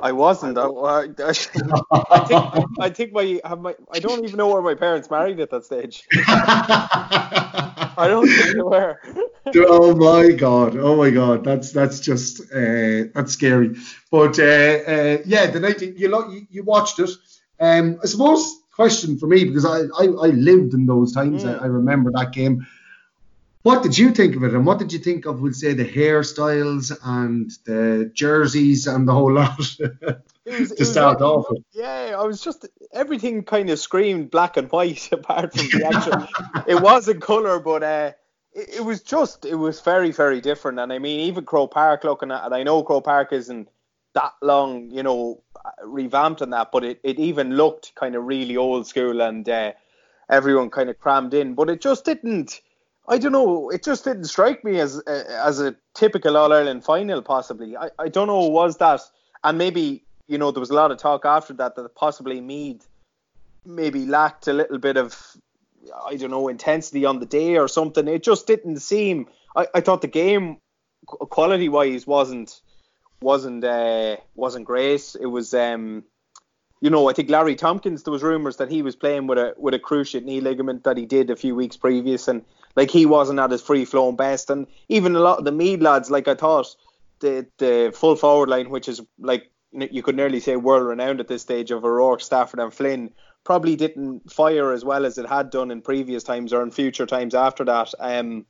I 0.00 0.12
wasn't. 0.12 0.56
I, 0.56 0.66
I, 0.66 1.08
I, 1.18 1.32
think 1.32 2.68
I 2.80 2.90
think 2.90 3.12
my, 3.12 3.40
my 3.58 3.74
I 3.92 3.98
don't 3.98 4.24
even 4.24 4.36
know 4.36 4.48
where 4.48 4.62
my 4.62 4.74
parents 4.74 5.10
married 5.10 5.40
at 5.40 5.50
that 5.50 5.64
stage. 5.64 6.04
I 6.16 8.06
don't 8.08 8.26
think 8.26 8.56
they 8.56 8.62
were. 8.62 8.98
oh 9.68 9.94
my 9.94 10.32
god! 10.32 10.76
Oh 10.76 10.96
my 10.96 11.10
god! 11.10 11.44
That's 11.44 11.72
that's 11.72 12.00
just 12.00 12.40
uh, 12.52 13.10
that's 13.14 13.32
scary. 13.32 13.76
But 14.10 14.38
uh, 14.38 14.42
uh, 14.42 15.18
yeah, 15.26 15.46
the 15.50 15.60
night 15.60 15.82
you, 15.82 15.92
you 15.96 16.46
you 16.50 16.62
watched 16.62 16.98
it. 16.98 17.10
Um, 17.60 17.98
I 18.02 18.06
suppose 18.06 18.56
question 18.72 19.18
for 19.18 19.26
me 19.26 19.44
because 19.44 19.66
I 19.66 19.80
I, 20.02 20.06
I 20.06 20.28
lived 20.28 20.72
in 20.72 20.86
those 20.86 21.12
times. 21.12 21.44
Mm. 21.44 21.60
I, 21.60 21.64
I 21.64 21.66
remember 21.66 22.10
that 22.12 22.32
game. 22.32 22.66
What 23.62 23.82
did 23.82 23.98
you 23.98 24.12
think 24.12 24.36
of 24.36 24.44
it, 24.44 24.54
and 24.54 24.64
what 24.64 24.78
did 24.78 24.90
you 24.90 24.98
think 24.98 25.26
of, 25.26 25.40
we'll 25.40 25.52
say, 25.52 25.74
the 25.74 25.84
hairstyles 25.84 26.96
and 27.04 27.50
the 27.66 28.10
jerseys 28.14 28.86
and 28.86 29.06
the 29.06 29.12
whole 29.12 29.32
lot 29.32 29.58
was, 30.46 30.72
to 30.72 30.84
start 30.86 31.20
off 31.20 31.44
with? 31.50 31.62
Yeah, 31.72 32.16
I 32.18 32.22
was 32.24 32.40
just 32.40 32.66
everything 32.90 33.42
kind 33.42 33.68
of 33.68 33.78
screamed 33.78 34.30
black 34.30 34.56
and 34.56 34.72
white 34.72 35.12
apart 35.12 35.52
from 35.52 35.66
the 35.78 35.86
actual. 35.86 36.64
it 36.66 36.80
was 36.80 37.06
in 37.08 37.20
colour, 37.20 37.58
but 37.58 37.82
uh, 37.82 38.12
it, 38.54 38.76
it, 38.76 38.84
was 38.84 39.02
just 39.02 39.44
it 39.44 39.56
was 39.56 39.82
very 39.82 40.10
very 40.10 40.40
different. 40.40 40.78
And 40.78 40.90
I 40.90 40.98
mean, 40.98 41.20
even 41.20 41.44
Croke 41.44 41.72
Park 41.72 42.04
looking 42.04 42.30
at, 42.30 42.42
and 42.46 42.54
I 42.54 42.62
know 42.62 42.82
Croke 42.82 43.04
Park 43.04 43.30
isn't 43.34 43.68
that 44.14 44.32
long, 44.40 44.90
you 44.90 45.02
know, 45.02 45.42
revamped 45.84 46.40
and 46.40 46.54
that, 46.54 46.72
but 46.72 46.82
it, 46.82 47.00
it 47.02 47.18
even 47.18 47.56
looked 47.56 47.94
kind 47.94 48.14
of 48.14 48.24
really 48.24 48.56
old 48.56 48.86
school 48.86 49.20
and 49.20 49.46
uh, 49.46 49.72
everyone 50.30 50.70
kind 50.70 50.88
of 50.88 50.98
crammed 50.98 51.34
in, 51.34 51.54
but 51.54 51.68
it 51.68 51.82
just 51.82 52.06
didn't 52.06 52.62
I 53.10 53.18
don't 53.18 53.32
know. 53.32 53.70
It 53.70 53.82
just 53.82 54.04
didn't 54.04 54.24
strike 54.24 54.64
me 54.64 54.78
as 54.78 55.00
as 55.00 55.60
a 55.60 55.74
typical 55.94 56.36
All 56.36 56.52
Ireland 56.52 56.84
final. 56.84 57.20
Possibly, 57.22 57.76
I, 57.76 57.90
I 57.98 58.08
don't 58.08 58.28
know. 58.28 58.46
Was 58.46 58.76
that 58.76 59.00
and 59.42 59.58
maybe 59.58 60.04
you 60.28 60.38
know 60.38 60.52
there 60.52 60.60
was 60.60 60.70
a 60.70 60.74
lot 60.74 60.92
of 60.92 60.98
talk 60.98 61.24
after 61.24 61.52
that 61.54 61.74
that 61.74 61.94
possibly 61.96 62.40
Meath 62.40 62.88
maybe 63.66 64.06
lacked 64.06 64.46
a 64.46 64.52
little 64.52 64.78
bit 64.78 64.96
of 64.96 65.36
I 66.06 66.14
don't 66.16 66.30
know 66.30 66.46
intensity 66.46 67.04
on 67.04 67.18
the 67.18 67.26
day 67.26 67.58
or 67.58 67.66
something. 67.66 68.06
It 68.06 68.22
just 68.22 68.46
didn't 68.46 68.78
seem. 68.78 69.26
I, 69.56 69.66
I 69.74 69.80
thought 69.80 70.02
the 70.02 70.08
game 70.08 70.58
quality 71.06 71.68
wise 71.68 72.06
wasn't 72.06 72.60
wasn't 73.20 73.64
uh, 73.64 74.18
wasn't 74.36 74.66
great. 74.66 75.16
It 75.20 75.26
was 75.26 75.52
um 75.52 76.04
you 76.80 76.88
know, 76.88 77.10
I 77.10 77.12
think 77.12 77.28
Larry 77.28 77.56
Tompkins. 77.56 78.04
There 78.04 78.12
was 78.12 78.22
rumours 78.22 78.56
that 78.56 78.70
he 78.70 78.82
was 78.82 78.96
playing 78.96 79.26
with 79.26 79.38
a 79.38 79.54
with 79.58 79.74
a 79.74 79.78
cruciate 79.78 80.24
knee 80.24 80.40
ligament 80.40 80.84
that 80.84 80.96
he 80.96 81.06
did 81.06 81.28
a 81.28 81.36
few 81.36 81.54
weeks 81.54 81.76
previous, 81.76 82.26
and 82.28 82.42
like 82.76 82.90
he 82.90 83.06
wasn't 83.06 83.40
at 83.40 83.50
his 83.50 83.62
free 83.62 83.84
flowing 83.84 84.16
best, 84.16 84.50
and 84.50 84.66
even 84.88 85.16
a 85.16 85.20
lot 85.20 85.38
of 85.38 85.44
the 85.44 85.52
Meath 85.52 85.80
lads, 85.80 86.10
like 86.10 86.28
I 86.28 86.34
thought, 86.34 86.74
the 87.20 87.46
the 87.58 87.92
full 87.94 88.16
forward 88.16 88.48
line, 88.48 88.70
which 88.70 88.88
is 88.88 89.00
like 89.18 89.50
you 89.72 90.02
could 90.02 90.16
nearly 90.16 90.40
say 90.40 90.56
world 90.56 90.86
renowned 90.86 91.20
at 91.20 91.28
this 91.28 91.42
stage 91.42 91.70
of 91.70 91.84
O'Rourke, 91.84 92.20
Stafford, 92.20 92.60
and 92.60 92.74
Flynn, 92.74 93.10
probably 93.44 93.76
didn't 93.76 94.30
fire 94.30 94.72
as 94.72 94.84
well 94.84 95.06
as 95.06 95.18
it 95.18 95.28
had 95.28 95.50
done 95.50 95.70
in 95.70 95.82
previous 95.82 96.24
times 96.24 96.52
or 96.52 96.62
in 96.62 96.70
future 96.70 97.06
times 97.06 97.34
after 97.34 97.64
that. 97.64 97.94
Um, 97.98 98.46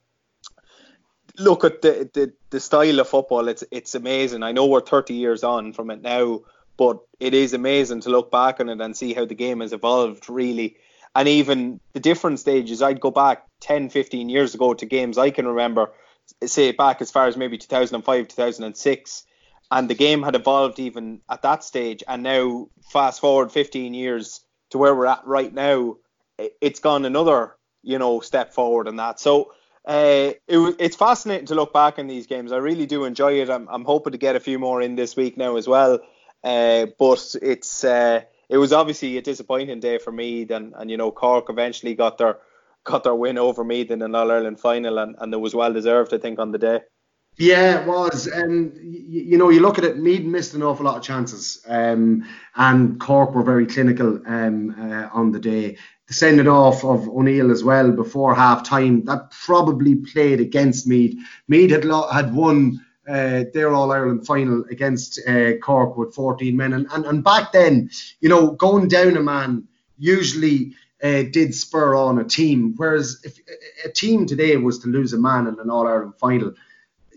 look 1.38 1.64
at 1.64 1.82
the, 1.82 2.10
the 2.12 2.32
the 2.50 2.60
style 2.60 3.00
of 3.00 3.08
football; 3.08 3.48
it's 3.48 3.64
it's 3.70 3.94
amazing. 3.94 4.42
I 4.42 4.52
know 4.52 4.66
we're 4.66 4.80
30 4.80 5.14
years 5.14 5.44
on 5.44 5.72
from 5.72 5.90
it 5.90 6.02
now, 6.02 6.40
but 6.76 7.00
it 7.18 7.34
is 7.34 7.52
amazing 7.52 8.00
to 8.02 8.10
look 8.10 8.30
back 8.30 8.60
on 8.60 8.68
it 8.68 8.80
and 8.80 8.96
see 8.96 9.14
how 9.14 9.24
the 9.24 9.34
game 9.34 9.60
has 9.60 9.72
evolved 9.72 10.28
really 10.28 10.76
and 11.14 11.28
even 11.28 11.80
the 11.92 12.00
different 12.00 12.40
stages, 12.40 12.82
I'd 12.82 13.00
go 13.00 13.10
back 13.10 13.46
10, 13.60 13.90
15 13.90 14.28
years 14.28 14.54
ago 14.54 14.74
to 14.74 14.86
games 14.86 15.18
I 15.18 15.30
can 15.30 15.46
remember, 15.46 15.90
say 16.44 16.72
back 16.72 17.00
as 17.00 17.10
far 17.10 17.26
as 17.26 17.36
maybe 17.36 17.58
2005, 17.58 18.28
2006. 18.28 19.24
And 19.72 19.88
the 19.88 19.94
game 19.94 20.22
had 20.22 20.34
evolved 20.34 20.80
even 20.80 21.20
at 21.28 21.42
that 21.42 21.62
stage. 21.62 22.02
And 22.06 22.22
now, 22.22 22.68
fast 22.92 23.20
forward 23.20 23.52
15 23.52 23.94
years, 23.94 24.40
to 24.70 24.78
where 24.78 24.94
we're 24.94 25.06
at 25.06 25.26
right 25.26 25.52
now, 25.52 25.96
it's 26.60 26.80
gone 26.80 27.04
another 27.04 27.56
you 27.82 27.98
know 27.98 28.20
step 28.20 28.52
forward 28.52 28.88
in 28.88 28.96
that. 28.96 29.20
So 29.20 29.52
uh, 29.86 30.32
it, 30.46 30.76
it's 30.78 30.96
fascinating 30.96 31.46
to 31.46 31.54
look 31.54 31.72
back 31.72 31.98
in 31.98 32.06
these 32.06 32.26
games. 32.26 32.52
I 32.52 32.58
really 32.58 32.86
do 32.86 33.04
enjoy 33.04 33.40
it. 33.40 33.50
I'm, 33.50 33.68
I'm 33.68 33.84
hoping 33.84 34.12
to 34.12 34.18
get 34.18 34.36
a 34.36 34.40
few 34.40 34.58
more 34.58 34.82
in 34.82 34.94
this 34.94 35.16
week 35.16 35.36
now 35.36 35.56
as 35.56 35.66
well. 35.66 36.00
Uh, 36.42 36.86
but 36.98 37.34
it's 37.42 37.84
uh, 37.84 38.22
it 38.50 38.58
was 38.58 38.72
obviously 38.72 39.16
a 39.16 39.22
disappointing 39.22 39.80
day 39.80 39.98
for 39.98 40.12
Meath, 40.12 40.50
and, 40.50 40.74
and 40.76 40.90
you 40.90 40.96
know 40.96 41.10
Cork 41.10 41.48
eventually 41.48 41.94
got 41.94 42.18
their 42.18 42.38
got 42.84 43.04
their 43.04 43.14
win 43.14 43.38
over 43.38 43.62
Meath 43.62 43.90
in 43.90 44.02
an 44.02 44.14
All 44.14 44.30
Ireland 44.30 44.60
final, 44.60 44.98
and, 44.98 45.14
and 45.18 45.32
it 45.32 45.38
was 45.38 45.54
well 45.54 45.72
deserved, 45.72 46.12
I 46.12 46.18
think, 46.18 46.38
on 46.38 46.50
the 46.50 46.58
day. 46.58 46.80
Yeah, 47.36 47.80
it 47.80 47.86
was. 47.86 48.26
And, 48.26 48.76
you, 48.76 49.22
you, 49.22 49.38
know, 49.38 49.50
you 49.50 49.60
look 49.60 49.78
at 49.78 49.84
it, 49.84 49.98
Meath 49.98 50.24
missed 50.24 50.54
an 50.54 50.62
awful 50.62 50.84
lot 50.84 50.96
of 50.96 51.02
chances. 51.02 51.64
Um, 51.68 52.24
and 52.56 52.98
Cork 52.98 53.34
were 53.34 53.42
very 53.42 53.66
clinical 53.66 54.20
um, 54.26 54.74
uh, 54.78 55.08
on 55.12 55.32
the 55.32 55.38
day. 55.38 55.76
The 56.08 56.14
sending 56.14 56.48
off 56.48 56.84
of 56.84 57.08
O'Neill 57.08 57.50
as 57.50 57.62
well 57.62 57.92
before 57.92 58.34
half 58.34 58.64
time, 58.64 59.04
that 59.04 59.30
probably 59.30 59.94
played 59.94 60.40
against 60.40 60.86
Meath. 60.86 61.16
Meath 61.48 61.70
had, 61.70 61.84
lo- 61.84 62.10
had 62.10 62.34
won 62.34 62.84
uh, 63.10 63.44
their 63.52 63.74
All 63.74 63.90
Ireland 63.90 64.26
final 64.26 64.64
against 64.70 65.20
uh, 65.26 65.56
Cork 65.58 65.96
with 65.96 66.14
14 66.14 66.56
men. 66.56 66.72
And, 66.72 66.86
and, 66.92 67.04
and 67.04 67.24
back 67.24 67.52
then, 67.52 67.90
you 68.20 68.28
know, 68.28 68.52
going 68.52 68.88
down 68.88 69.16
a 69.16 69.22
man 69.22 69.66
usually 69.98 70.74
uh, 71.02 71.24
did 71.30 71.54
spur 71.54 71.94
on 71.94 72.18
a 72.18 72.24
team. 72.24 72.74
Whereas 72.76 73.20
if 73.24 73.38
a 73.84 73.88
team 73.90 74.26
today 74.26 74.56
was 74.56 74.78
to 74.80 74.88
lose 74.88 75.12
a 75.12 75.18
man 75.18 75.46
in 75.46 75.58
an 75.58 75.70
All 75.70 75.86
Ireland 75.86 76.14
final, 76.18 76.54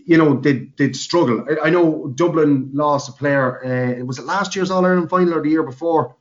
you 0.06 0.18
know, 0.18 0.40
they'd, 0.40 0.76
they'd 0.78 0.96
struggle. 0.96 1.46
I, 1.50 1.68
I 1.68 1.70
know 1.70 2.08
Dublin 2.16 2.72
lost 2.74 3.10
a 3.10 3.14
player. 3.14 3.64
Uh, 3.64 4.04
was 4.06 4.20
it 4.20 4.26
last 4.26 4.56
year's 4.56 4.72
All 4.72 4.86
Ireland 4.86 5.10
final 5.10 5.36
or 5.36 5.42
the 5.42 5.50
year 5.50 5.64
before? 5.64 6.16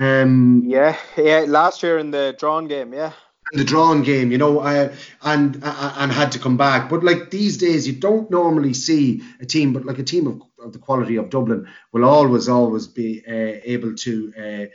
Um, 0.00 0.62
yeah, 0.64 0.96
yeah, 1.16 1.44
last 1.48 1.82
year 1.82 1.98
in 1.98 2.12
the 2.12 2.34
drawn 2.38 2.68
game, 2.68 2.94
yeah. 2.94 3.12
In 3.52 3.58
the 3.58 3.64
drawn 3.64 4.02
game, 4.02 4.30
you 4.30 4.38
know, 4.38 4.60
uh, 4.60 4.94
and 5.22 5.60
uh, 5.62 5.94
and 5.96 6.12
had 6.12 6.32
to 6.32 6.38
come 6.38 6.56
back. 6.56 6.90
But 6.90 7.02
like 7.02 7.30
these 7.30 7.56
days, 7.56 7.86
you 7.86 7.94
don't 7.94 8.30
normally 8.30 8.74
see 8.74 9.22
a 9.40 9.46
team, 9.46 9.72
but 9.72 9.86
like 9.86 9.98
a 9.98 10.04
team 10.04 10.26
of, 10.26 10.42
of 10.62 10.72
the 10.72 10.78
quality 10.78 11.16
of 11.16 11.30
Dublin 11.30 11.66
will 11.92 12.04
always, 12.04 12.48
always 12.48 12.86
be 12.86 13.22
uh, 13.26 13.60
able 13.64 13.94
to 13.94 14.32
uh, 14.38 14.66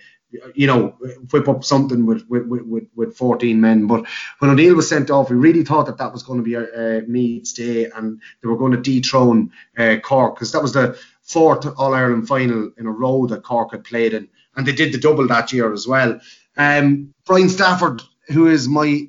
you 0.56 0.68
know, 0.68 0.96
whip 1.32 1.48
up 1.48 1.64
something 1.64 2.06
with 2.06 2.26
with, 2.28 2.46
with, 2.48 2.88
with 2.96 3.16
14 3.16 3.60
men. 3.60 3.88
But 3.88 4.06
when 4.40 4.52
O'Neill 4.52 4.76
was 4.76 4.90
sent 4.90 5.12
off, 5.12 5.30
we 5.30 5.36
really 5.36 5.64
thought 5.64 5.86
that 5.86 5.98
that 5.98 6.14
was 6.14 6.24
going 6.24 6.40
to 6.40 6.44
be 6.44 6.56
a, 6.56 7.00
a 7.00 7.02
Meath's 7.04 7.54
day 7.54 7.86
and 7.86 8.22
they 8.42 8.48
were 8.48 8.58
going 8.58 8.72
to 8.72 8.82
dethrone 8.82 9.52
uh, 9.78 9.98
Cork 10.04 10.36
because 10.36 10.52
that 10.52 10.62
was 10.62 10.74
the 10.74 10.98
fourth 11.22 11.66
All 11.78 11.94
Ireland 11.94 12.28
final 12.28 12.72
in 12.78 12.86
a 12.86 12.92
row 12.92 13.28
that 13.28 13.44
Cork 13.44 13.72
had 13.72 13.84
played 13.84 14.14
in, 14.14 14.30
and 14.56 14.66
they 14.66 14.74
did 14.74 14.94
the 14.94 15.00
double 15.00 15.28
that 15.28 15.54
year 15.54 15.72
as 15.72 15.88
well. 15.88 16.20
Um, 16.58 17.14
Brian 17.26 17.50
Stafford, 17.50 18.02
who 18.28 18.48
is 18.48 18.68
my 18.68 19.08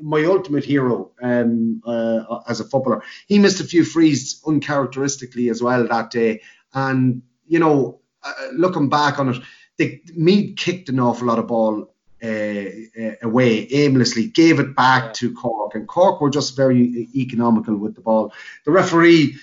my 0.00 0.24
ultimate 0.24 0.64
hero 0.64 1.12
um, 1.22 1.80
uh, 1.86 2.40
as 2.48 2.60
a 2.60 2.64
footballer, 2.64 3.02
he 3.26 3.38
missed 3.38 3.60
a 3.60 3.64
few 3.64 3.84
frees 3.84 4.42
uncharacteristically 4.46 5.48
as 5.48 5.62
well 5.62 5.86
that 5.86 6.10
day, 6.10 6.40
and 6.74 7.22
you 7.46 7.58
know, 7.58 8.00
uh, 8.22 8.32
looking 8.52 8.88
back 8.88 9.18
on 9.18 9.28
it 9.28 9.42
they 9.76 10.00
Meath 10.14 10.56
kicked 10.56 10.88
an 10.88 11.00
awful 11.00 11.26
lot 11.26 11.38
of 11.38 11.48
ball 11.48 11.94
uh, 12.22 12.26
uh, 12.26 13.14
away 13.22 13.66
aimlessly, 13.70 14.28
gave 14.28 14.58
it 14.60 14.74
back 14.74 15.12
to 15.14 15.34
Cork, 15.34 15.74
and 15.74 15.86
Cork 15.86 16.20
were 16.20 16.30
just 16.30 16.56
very 16.56 17.08
economical 17.14 17.76
with 17.76 17.94
the 17.94 18.00
ball. 18.00 18.32
The 18.64 18.70
referee, 18.70 19.36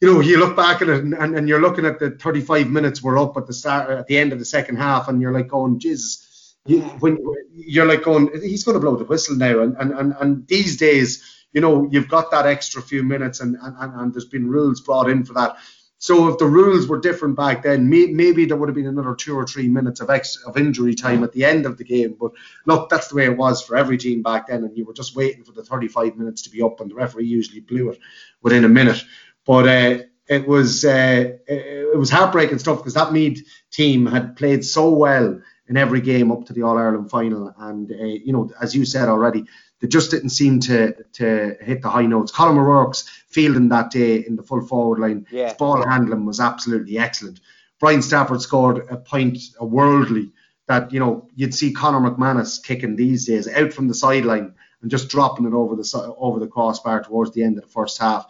you 0.00 0.12
know, 0.12 0.20
you 0.20 0.38
look 0.38 0.56
back 0.56 0.82
at 0.82 0.88
it 0.88 1.02
and, 1.02 1.14
and, 1.14 1.36
and, 1.36 1.48
you're 1.48 1.60
looking 1.60 1.84
at 1.84 1.98
the 1.98 2.10
35 2.10 2.68
minutes 2.68 3.02
we're 3.02 3.18
up 3.18 3.36
at 3.36 3.46
the 3.46 3.52
start 3.52 3.90
at 3.90 4.06
the 4.06 4.18
end 4.18 4.32
of 4.32 4.38
the 4.38 4.44
second 4.44 4.76
half, 4.76 5.08
and 5.08 5.20
you're 5.20 5.32
like 5.32 5.48
going, 5.48 5.78
Jesus. 5.78 6.25
You, 6.66 6.80
when 7.00 7.18
you're 7.54 7.86
like 7.86 8.02
going, 8.02 8.30
he's 8.42 8.64
going 8.64 8.74
to 8.74 8.80
blow 8.80 8.96
the 8.96 9.04
whistle 9.04 9.36
now, 9.36 9.60
and, 9.60 9.76
and, 9.78 9.92
and, 9.92 10.14
and 10.20 10.48
these 10.48 10.76
days, 10.76 11.46
you 11.52 11.60
know, 11.60 11.88
you've 11.90 12.08
got 12.08 12.30
that 12.30 12.46
extra 12.46 12.82
few 12.82 13.02
minutes, 13.02 13.40
and, 13.40 13.56
and, 13.60 13.76
and 13.78 14.14
there's 14.14 14.26
been 14.26 14.48
rules 14.48 14.80
brought 14.80 15.08
in 15.08 15.24
for 15.24 15.34
that. 15.34 15.56
So 15.98 16.28
if 16.28 16.38
the 16.38 16.46
rules 16.46 16.86
were 16.86 17.00
different 17.00 17.36
back 17.36 17.62
then, 17.62 17.88
may, 17.88 18.06
maybe 18.06 18.44
there 18.44 18.56
would 18.56 18.68
have 18.68 18.76
been 18.76 18.86
another 18.86 19.14
two 19.14 19.34
or 19.34 19.46
three 19.46 19.68
minutes 19.68 20.00
of 20.00 20.10
ex, 20.10 20.36
of 20.44 20.56
injury 20.58 20.94
time 20.94 21.24
at 21.24 21.32
the 21.32 21.44
end 21.44 21.64
of 21.64 21.78
the 21.78 21.84
game. 21.84 22.16
But 22.20 22.32
look, 22.66 22.90
that's 22.90 23.08
the 23.08 23.14
way 23.14 23.24
it 23.24 23.36
was 23.36 23.62
for 23.62 23.76
every 23.76 23.96
team 23.96 24.22
back 24.22 24.48
then, 24.48 24.64
and 24.64 24.76
you 24.76 24.84
were 24.84 24.92
just 24.92 25.16
waiting 25.16 25.42
for 25.42 25.52
the 25.52 25.64
35 25.64 26.16
minutes 26.16 26.42
to 26.42 26.50
be 26.50 26.60
up, 26.60 26.80
and 26.80 26.90
the 26.90 26.94
referee 26.94 27.26
usually 27.26 27.60
blew 27.60 27.90
it 27.90 27.98
within 28.42 28.64
a 28.64 28.68
minute. 28.68 29.02
But 29.46 29.68
uh, 29.68 30.02
it 30.28 30.46
was 30.46 30.84
uh, 30.84 31.38
it 31.46 31.98
was 31.98 32.10
heartbreaking 32.10 32.58
stuff 32.58 32.78
because 32.78 32.94
that 32.94 33.12
Meath 33.12 33.46
team 33.70 34.06
had 34.06 34.36
played 34.36 34.64
so 34.64 34.90
well 34.90 35.40
in 35.68 35.76
every 35.76 36.00
game 36.00 36.30
up 36.30 36.46
to 36.46 36.52
the 36.52 36.62
All 36.62 36.78
Ireland 36.78 37.10
final, 37.10 37.52
and 37.58 37.90
uh, 37.90 38.04
you 38.04 38.32
know, 38.32 38.50
as 38.60 38.74
you 38.74 38.84
said 38.84 39.08
already, 39.08 39.44
they 39.80 39.88
just 39.88 40.10
didn't 40.10 40.30
seem 40.30 40.60
to 40.60 40.94
to 41.14 41.56
hit 41.60 41.82
the 41.82 41.90
high 41.90 42.06
notes. 42.06 42.32
Colm 42.32 42.56
O'Rourke's 42.58 43.08
fielding 43.28 43.68
that 43.70 43.90
day 43.90 44.24
in 44.26 44.36
the 44.36 44.42
full 44.42 44.62
forward 44.66 44.98
line, 44.98 45.26
yeah. 45.30 45.54
ball 45.54 45.86
handling 45.86 46.24
was 46.24 46.40
absolutely 46.40 46.98
excellent. 46.98 47.40
Brian 47.78 48.02
Stafford 48.02 48.40
scored 48.40 48.86
a 48.90 48.96
point, 48.96 49.38
a 49.60 49.66
worldly 49.66 50.32
that 50.66 50.92
you 50.92 51.00
know 51.00 51.28
you'd 51.34 51.54
see 51.54 51.72
Conor 51.72 52.10
McManus 52.10 52.62
kicking 52.62 52.96
these 52.96 53.26
days 53.26 53.48
out 53.48 53.72
from 53.72 53.88
the 53.88 53.94
sideline 53.94 54.54
and 54.82 54.90
just 54.90 55.08
dropping 55.08 55.46
it 55.46 55.52
over 55.52 55.76
the 55.76 56.14
over 56.18 56.40
the 56.40 56.46
crossbar 56.46 57.02
towards 57.02 57.32
the 57.32 57.42
end 57.42 57.58
of 57.58 57.64
the 57.64 57.70
first 57.70 57.98
half. 57.98 58.26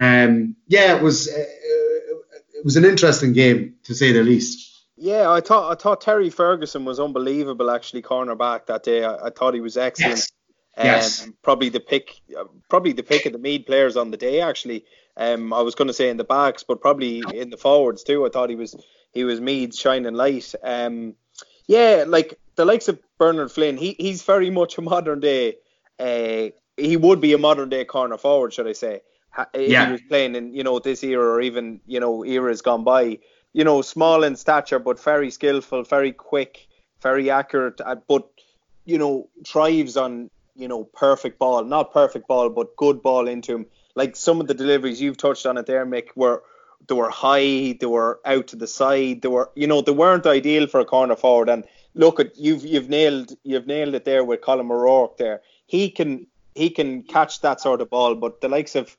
Um, 0.00 0.56
yeah, 0.66 0.96
it 0.96 1.02
was 1.02 1.28
uh, 1.28 1.44
it 2.54 2.64
was 2.64 2.76
an 2.76 2.84
interesting 2.84 3.32
game 3.32 3.74
to 3.84 3.94
say 3.94 4.12
the 4.12 4.22
least. 4.22 4.65
Yeah, 4.96 5.30
I 5.30 5.40
thought 5.40 5.70
I 5.70 5.80
thought 5.80 6.00
Terry 6.00 6.30
Ferguson 6.30 6.84
was 6.84 6.98
unbelievable 6.98 7.70
actually 7.70 8.02
cornerback 8.02 8.66
that 8.66 8.82
day. 8.82 9.04
I, 9.04 9.26
I 9.26 9.30
thought 9.30 9.54
he 9.54 9.60
was 9.60 9.76
excellent. 9.76 10.18
Yes. 10.18 10.32
Yes. 10.78 11.24
Um, 11.24 11.34
probably 11.42 11.70
the 11.70 11.80
pick, 11.80 12.20
probably 12.68 12.92
the 12.92 13.02
pick 13.02 13.24
of 13.24 13.32
the 13.32 13.38
Meath 13.38 13.66
players 13.66 13.96
on 13.96 14.10
the 14.10 14.16
day. 14.18 14.40
Actually, 14.40 14.84
um, 15.16 15.52
I 15.52 15.62
was 15.62 15.74
going 15.74 15.88
to 15.88 15.94
say 15.94 16.10
in 16.10 16.18
the 16.18 16.24
backs, 16.24 16.64
but 16.64 16.82
probably 16.82 17.22
in 17.32 17.50
the 17.50 17.56
forwards 17.56 18.02
too. 18.02 18.26
I 18.26 18.28
thought 18.28 18.50
he 18.50 18.56
was 18.56 18.76
he 19.12 19.24
was 19.24 19.40
Meath's 19.40 19.78
shining 19.78 20.14
light. 20.14 20.54
Um, 20.62 21.14
yeah, 21.66 22.04
like 22.06 22.38
the 22.56 22.64
likes 22.64 22.88
of 22.88 22.98
Bernard 23.18 23.50
Flynn, 23.50 23.76
he 23.76 23.96
he's 23.98 24.22
very 24.22 24.50
much 24.50 24.76
a 24.78 24.82
modern 24.82 25.20
day. 25.20 25.56
Uh, 25.98 26.50
he 26.76 26.96
would 26.96 27.20
be 27.20 27.32
a 27.32 27.38
modern 27.38 27.70
day 27.70 27.84
corner 27.84 28.18
forward, 28.18 28.52
should 28.52 28.66
I 28.68 28.72
say? 28.72 29.00
If 29.54 29.70
yeah. 29.70 29.86
he 29.86 29.92
was 29.92 30.00
playing 30.08 30.34
in 30.34 30.54
you 30.54 30.62
know 30.62 30.78
this 30.78 31.02
era 31.02 31.24
or 31.24 31.40
even 31.40 31.80
you 31.86 32.00
know 32.00 32.24
eras 32.24 32.62
gone 32.62 32.84
by. 32.84 33.18
You 33.56 33.64
know, 33.64 33.82
small 33.82 34.22
in 34.22 34.36
stature, 34.36 34.78
but 34.78 35.02
very 35.02 35.30
skillful, 35.30 35.82
very 35.82 36.12
quick, 36.12 36.68
very 37.00 37.30
accurate, 37.30 37.80
uh, 37.80 37.96
but 38.06 38.28
you 38.84 38.98
know 38.98 39.28
thrives 39.44 39.96
on 39.96 40.30
you 40.56 40.68
know, 40.68 40.84
perfect 40.84 41.38
ball, 41.38 41.64
not 41.64 41.92
perfect 41.92 42.26
ball, 42.26 42.48
but 42.48 42.76
good 42.76 43.02
ball 43.02 43.28
into 43.28 43.54
him. 43.54 43.66
Like 43.94 44.16
some 44.16 44.40
of 44.40 44.48
the 44.48 44.54
deliveries 44.54 45.00
you've 45.00 45.16
touched 45.16 45.46
on 45.46 45.58
it 45.58 45.66
there, 45.66 45.86
Mick, 45.86 46.08
were 46.16 46.42
they 46.88 46.94
were 46.94 47.10
high, 47.10 47.76
they 47.78 47.86
were 47.86 48.20
out 48.24 48.48
to 48.48 48.56
the 48.56 48.66
side, 48.66 49.22
they 49.22 49.28
were, 49.28 49.50
you 49.54 49.66
know, 49.66 49.80
they 49.80 49.92
weren't 49.92 50.26
ideal 50.26 50.66
for 50.66 50.80
a 50.80 50.84
corner 50.84 51.16
forward. 51.16 51.48
And 51.48 51.64
look 51.94 52.20
at 52.20 52.36
you've 52.36 52.64
you've 52.64 52.88
nailed 52.88 53.32
you've 53.44 53.66
nailed 53.66 53.94
it 53.94 54.04
there 54.04 54.24
with 54.24 54.40
Colm 54.40 54.70
O'Rourke 54.70 55.16
there. 55.18 55.42
He 55.66 55.90
can 55.90 56.26
he 56.54 56.70
can 56.70 57.02
catch 57.02 57.40
that 57.40 57.60
sort 57.60 57.80
of 57.80 57.90
ball, 57.90 58.14
but 58.14 58.40
the 58.40 58.48
likes 58.48 58.74
of 58.74 58.96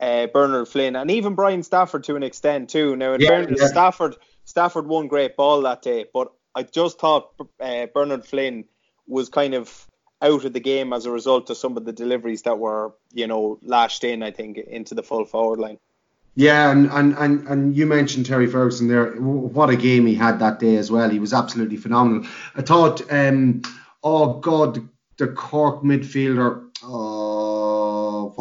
uh, 0.00 0.26
Bernard 0.26 0.68
Flynn 0.68 0.96
and 0.96 1.10
even 1.10 1.34
Brian 1.34 1.62
Stafford 1.62 2.04
to 2.04 2.16
an 2.16 2.22
extent 2.22 2.70
too. 2.70 2.96
Now 2.96 3.12
in 3.14 3.20
yeah, 3.20 3.28
fairness, 3.28 3.60
yeah. 3.60 3.68
Stafford 3.68 4.16
Stafford 4.44 4.86
won 4.86 5.08
great 5.08 5.36
ball 5.36 5.62
that 5.62 5.82
day, 5.82 6.06
but 6.12 6.32
I 6.54 6.62
just 6.64 6.98
thought 6.98 7.32
uh, 7.60 7.86
Bernard 7.86 8.24
Flynn 8.24 8.64
was 9.06 9.28
kind 9.28 9.54
of 9.54 9.86
out 10.22 10.44
of 10.44 10.52
the 10.52 10.60
game 10.60 10.92
as 10.92 11.06
a 11.06 11.10
result 11.10 11.50
of 11.50 11.56
some 11.56 11.76
of 11.76 11.84
the 11.84 11.92
deliveries 11.92 12.42
that 12.42 12.58
were, 12.58 12.92
you 13.12 13.26
know, 13.26 13.58
lashed 13.62 14.04
in, 14.04 14.22
I 14.22 14.30
think, 14.30 14.58
into 14.58 14.94
the 14.94 15.02
full 15.02 15.24
forward 15.24 15.58
line. 15.58 15.78
Yeah, 16.34 16.70
and, 16.70 16.90
and, 16.90 17.14
and, 17.16 17.48
and 17.48 17.76
you 17.76 17.86
mentioned 17.86 18.26
Terry 18.26 18.46
Ferguson 18.46 18.88
there. 18.88 19.12
What 19.12 19.70
a 19.70 19.76
game 19.76 20.06
he 20.06 20.14
had 20.14 20.38
that 20.38 20.58
day 20.58 20.76
as 20.76 20.90
well. 20.90 21.10
He 21.10 21.18
was 21.18 21.32
absolutely 21.32 21.76
phenomenal. 21.76 22.28
I 22.54 22.62
thought, 22.62 23.02
um, 23.12 23.62
oh 24.02 24.34
God, 24.34 24.88
the 25.16 25.28
Cork 25.28 25.82
midfielder. 25.82 26.68
Oh, 26.82 27.19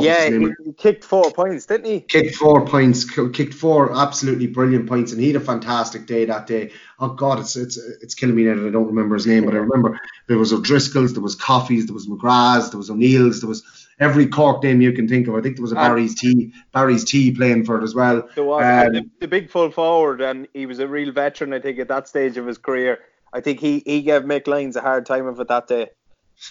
yeah, 0.04 0.30
he, 0.30 0.54
he, 0.66 0.74
kicked 0.74 1.04
four 1.04 1.32
points, 1.32 1.66
didn't 1.66 1.86
he? 1.86 2.02
Kicked 2.02 2.36
four 2.36 2.66
points, 2.66 3.04
kicked 3.06 3.54
four 3.54 3.96
absolutely 3.96 4.48
brilliant 4.48 4.88
points, 4.88 5.12
and 5.12 5.22
he 5.22 5.28
had 5.28 5.36
a 5.36 5.46
fantastic 5.46 6.06
day 6.06 6.26
that 6.26 6.48
day. 6.48 6.72
Oh 7.00 7.10
God, 7.10 7.40
it's 7.40 7.56
it's 7.56 7.78
it's 7.78 8.16
killing 8.16 8.36
me 8.36 8.44
now 8.44 8.56
that 8.56 8.68
I 8.68 8.72
don't 8.72 8.88
remember 8.88 9.16
his 9.16 9.28
name, 9.28 9.46
but 9.46 9.54
I 9.54 9.58
remember 9.58 10.00
there 10.28 10.38
was 10.38 10.54
O'Driscoll's, 10.54 11.14
there 11.14 11.24
was 11.24 11.36
Coffees, 11.36 11.86
there 11.86 11.94
was 11.94 12.08
McGrath's, 12.08 12.70
there 12.70 12.78
was 12.78 12.90
O'Neill's, 12.90 13.42
there 13.42 13.50
was 13.50 13.64
every 14.00 14.28
Cork 14.28 14.64
name 14.64 14.82
you 14.82 14.92
can 14.92 15.08
think 15.08 15.28
of. 15.28 15.36
I 15.36 15.42
think 15.42 15.56
there 15.56 15.64
was 15.64 15.72
a 15.72 15.76
Barry's 15.76 16.16
T 16.16 16.52
Barry's 16.72 17.04
T 17.04 17.32
playing 17.32 17.66
for 17.66 17.80
it 17.80 17.84
as 17.84 17.96
well. 17.96 18.28
There 18.36 18.44
was 18.44 18.88
um, 18.88 18.94
the, 18.94 19.10
the, 19.20 19.28
big 19.28 19.50
full 19.50 19.72
forward, 19.72 20.22
and 20.22 20.48
he 20.54 20.66
was 20.66 20.80
a 20.80 20.88
real 20.88 21.12
veteran. 21.12 21.54
I 21.54 21.60
think 21.60 21.80
at 21.80 21.88
that 21.88 22.08
stage 22.08 22.38
of 22.38 22.46
his 22.46 22.58
career, 22.58 23.00
I 23.34 23.42
think 23.42 23.60
he 23.60 23.84
he 23.86 24.02
gave 24.02 24.24
Mick 24.24 24.76
a 24.76 24.82
hard 24.82 25.06
time 25.06 25.28
of 25.28 25.40
it 25.40 25.48
that 25.48 25.68
day. 25.68 25.90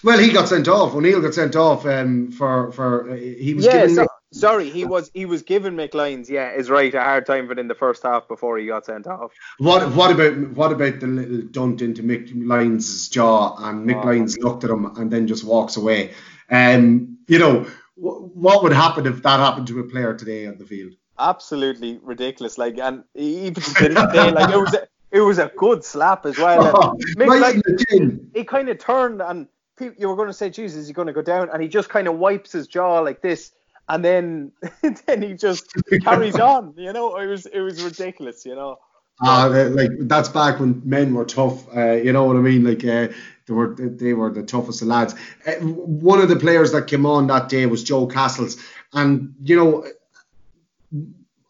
Well, 0.03 0.19
he 0.19 0.31
got 0.31 0.47
sent 0.47 0.67
off. 0.67 0.93
O'Neill 0.93 1.21
got 1.21 1.33
sent 1.33 1.55
off 1.55 1.85
um, 1.85 2.31
for 2.31 2.71
for 2.71 3.11
uh, 3.11 3.15
he 3.15 3.53
was 3.53 3.65
yeah, 3.65 3.81
given. 3.87 3.95
So, 3.95 4.07
Sorry, 4.31 4.69
he 4.69 4.85
was 4.85 5.09
he 5.15 5.25
was 5.25 5.41
giving 5.41 5.73
Mick 5.73 5.95
Lyons, 5.95 6.29
yeah, 6.29 6.51
is 6.51 6.69
right, 6.69 6.93
a 6.93 7.01
hard 7.01 7.25
time, 7.25 7.47
but 7.47 7.57
in 7.57 7.67
the 7.67 7.73
first 7.73 8.03
half 8.03 8.27
before 8.27 8.59
he 8.59 8.67
got 8.67 8.85
sent 8.85 9.07
off. 9.07 9.31
What 9.57 9.91
what 9.95 10.11
about 10.11 10.37
what 10.51 10.71
about 10.71 10.99
the 10.99 11.07
little 11.07 11.41
dunt 11.41 11.81
into 11.81 12.03
Mick 12.03 12.29
Lyons' 12.35 13.09
jaw 13.09 13.55
and 13.57 13.89
Mick 13.89 14.05
Oh. 14.05 14.47
Looked 14.47 14.63
at 14.63 14.69
him 14.69 14.85
and 14.97 15.09
then 15.09 15.25
just 15.25 15.43
walks 15.43 15.77
away? 15.77 16.13
Um, 16.51 17.17
you 17.27 17.39
know, 17.39 17.63
wh- 17.95 18.35
what 18.35 18.61
would 18.61 18.71
happen 18.71 19.07
if 19.07 19.23
that 19.23 19.39
happened 19.39 19.65
to 19.67 19.79
a 19.79 19.83
player 19.83 20.13
today 20.13 20.45
on 20.45 20.59
the 20.59 20.65
field? 20.65 20.93
Absolutely 21.17 21.99
ridiculous. 22.03 22.59
Like, 22.59 22.77
and 22.77 23.03
even 23.15 23.55
to 23.55 23.89
this 23.89 24.13
day, 24.13 24.31
like 24.31 24.53
it 24.53 24.57
was 24.57 24.73
a, 24.75 24.87
it 25.11 25.21
was 25.21 25.39
a 25.39 25.51
good 25.57 25.83
slap 25.83 26.27
as 26.27 26.37
well. 26.37 26.95
Mick 27.17 27.27
right 27.27 27.41
Lyons- 27.41 27.63
in 27.65 27.75
the 27.75 27.85
chin. 27.89 28.31
he 28.35 28.43
kind 28.43 28.69
of 28.69 28.77
turned 28.77 29.23
and 29.23 29.47
you 29.79 30.07
were 30.07 30.15
going 30.15 30.27
to 30.27 30.33
say, 30.33 30.49
Jesus, 30.49 30.77
is 30.77 30.87
he 30.87 30.93
going 30.93 31.07
to 31.07 31.13
go 31.13 31.21
down? 31.21 31.49
And 31.51 31.61
he 31.61 31.67
just 31.67 31.89
kind 31.89 32.07
of 32.07 32.17
wipes 32.17 32.51
his 32.51 32.67
jaw 32.67 32.99
like 32.99 33.21
this, 33.21 33.51
and 33.87 34.03
then 34.03 34.51
then 35.05 35.21
he 35.21 35.33
just 35.33 35.73
carries 36.03 36.39
on. 36.39 36.73
You 36.77 36.93
know, 36.93 37.17
it 37.17 37.27
was 37.27 37.45
it 37.45 37.61
was 37.61 37.81
ridiculous. 37.83 38.45
You 38.45 38.55
know. 38.55 38.79
Uh, 39.21 39.69
like 39.73 39.91
that's 40.01 40.29
back 40.29 40.59
when 40.59 40.81
men 40.85 41.13
were 41.13 41.25
tough. 41.25 41.67
Uh, 41.75 41.91
you 41.91 42.13
know 42.13 42.23
what 42.23 42.37
I 42.37 42.39
mean? 42.39 42.63
Like 42.63 42.85
uh, 42.85 43.13
they 43.45 43.53
were 43.53 43.75
they 43.75 44.13
were 44.13 44.31
the 44.31 44.43
toughest 44.43 44.81
of 44.81 44.87
lads. 44.87 45.13
Uh, 45.45 45.55
one 45.55 46.21
of 46.21 46.29
the 46.29 46.37
players 46.37 46.71
that 46.71 46.87
came 46.87 47.05
on 47.05 47.27
that 47.27 47.49
day 47.49 47.65
was 47.65 47.83
Joe 47.83 48.07
Cassells, 48.07 48.59
and 48.93 49.35
you 49.41 49.55
know. 49.55 49.85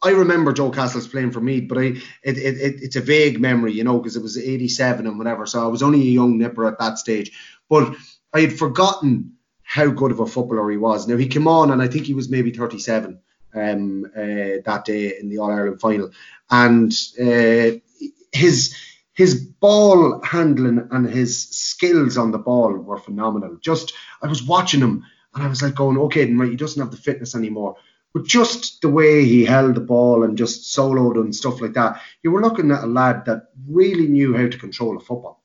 I 0.02 0.12
remember 0.12 0.54
Joe 0.54 0.70
Cassells 0.70 1.10
playing 1.10 1.32
for 1.32 1.42
Meath, 1.42 1.68
but 1.68 1.76
I 1.76 1.82
it, 2.22 2.38
it, 2.38 2.56
it 2.56 2.82
it's 2.82 2.96
a 2.96 3.02
vague 3.02 3.38
memory, 3.38 3.74
you 3.74 3.84
know, 3.84 3.98
because 3.98 4.16
it 4.16 4.22
was 4.22 4.38
'87 4.38 5.06
and 5.06 5.18
whatever. 5.18 5.44
So 5.44 5.62
I 5.62 5.66
was 5.66 5.82
only 5.82 6.00
a 6.00 6.04
young 6.04 6.38
nipper 6.38 6.66
at 6.66 6.78
that 6.78 6.96
stage. 6.96 7.32
But 7.68 7.94
I 8.32 8.40
had 8.40 8.58
forgotten 8.58 9.32
how 9.62 9.88
good 9.88 10.10
of 10.10 10.20
a 10.20 10.26
footballer 10.26 10.70
he 10.70 10.76
was. 10.76 11.06
Now 11.06 11.16
he 11.16 11.28
came 11.28 11.46
on, 11.46 11.70
and 11.70 11.80
I 11.80 11.88
think 11.88 12.06
he 12.06 12.14
was 12.14 12.28
maybe 12.28 12.50
37 12.50 13.18
um, 13.54 14.04
uh, 14.16 14.20
that 14.64 14.82
day 14.84 15.18
in 15.18 15.28
the 15.28 15.38
All 15.38 15.50
Ireland 15.50 15.80
final, 15.80 16.10
and 16.50 16.92
uh, 17.20 17.78
his 18.32 18.74
his 19.12 19.34
ball 19.34 20.22
handling 20.22 20.88
and 20.90 21.08
his 21.08 21.48
skills 21.48 22.16
on 22.16 22.30
the 22.30 22.38
ball 22.38 22.72
were 22.72 22.98
phenomenal. 22.98 23.56
Just 23.60 23.92
I 24.22 24.28
was 24.28 24.42
watching 24.42 24.80
him, 24.80 25.04
and 25.34 25.42
I 25.42 25.48
was 25.48 25.62
like 25.62 25.74
going, 25.74 25.98
okay, 25.98 26.32
right, 26.32 26.50
he 26.50 26.56
doesn't 26.56 26.80
have 26.80 26.90
the 26.90 26.96
fitness 26.96 27.34
anymore. 27.34 27.76
But 28.12 28.24
just 28.24 28.80
the 28.82 28.88
way 28.88 29.24
he 29.24 29.44
held 29.44 29.76
the 29.76 29.80
ball 29.80 30.24
and 30.24 30.36
just 30.36 30.76
soloed 30.76 31.16
and 31.16 31.34
stuff 31.34 31.60
like 31.60 31.74
that, 31.74 32.00
you 32.22 32.32
were 32.32 32.40
looking 32.40 32.72
at 32.72 32.82
a 32.82 32.86
lad 32.88 33.24
that 33.26 33.50
really 33.68 34.08
knew 34.08 34.36
how 34.36 34.48
to 34.48 34.58
control 34.58 34.96
a 34.96 35.00
football. 35.00 35.39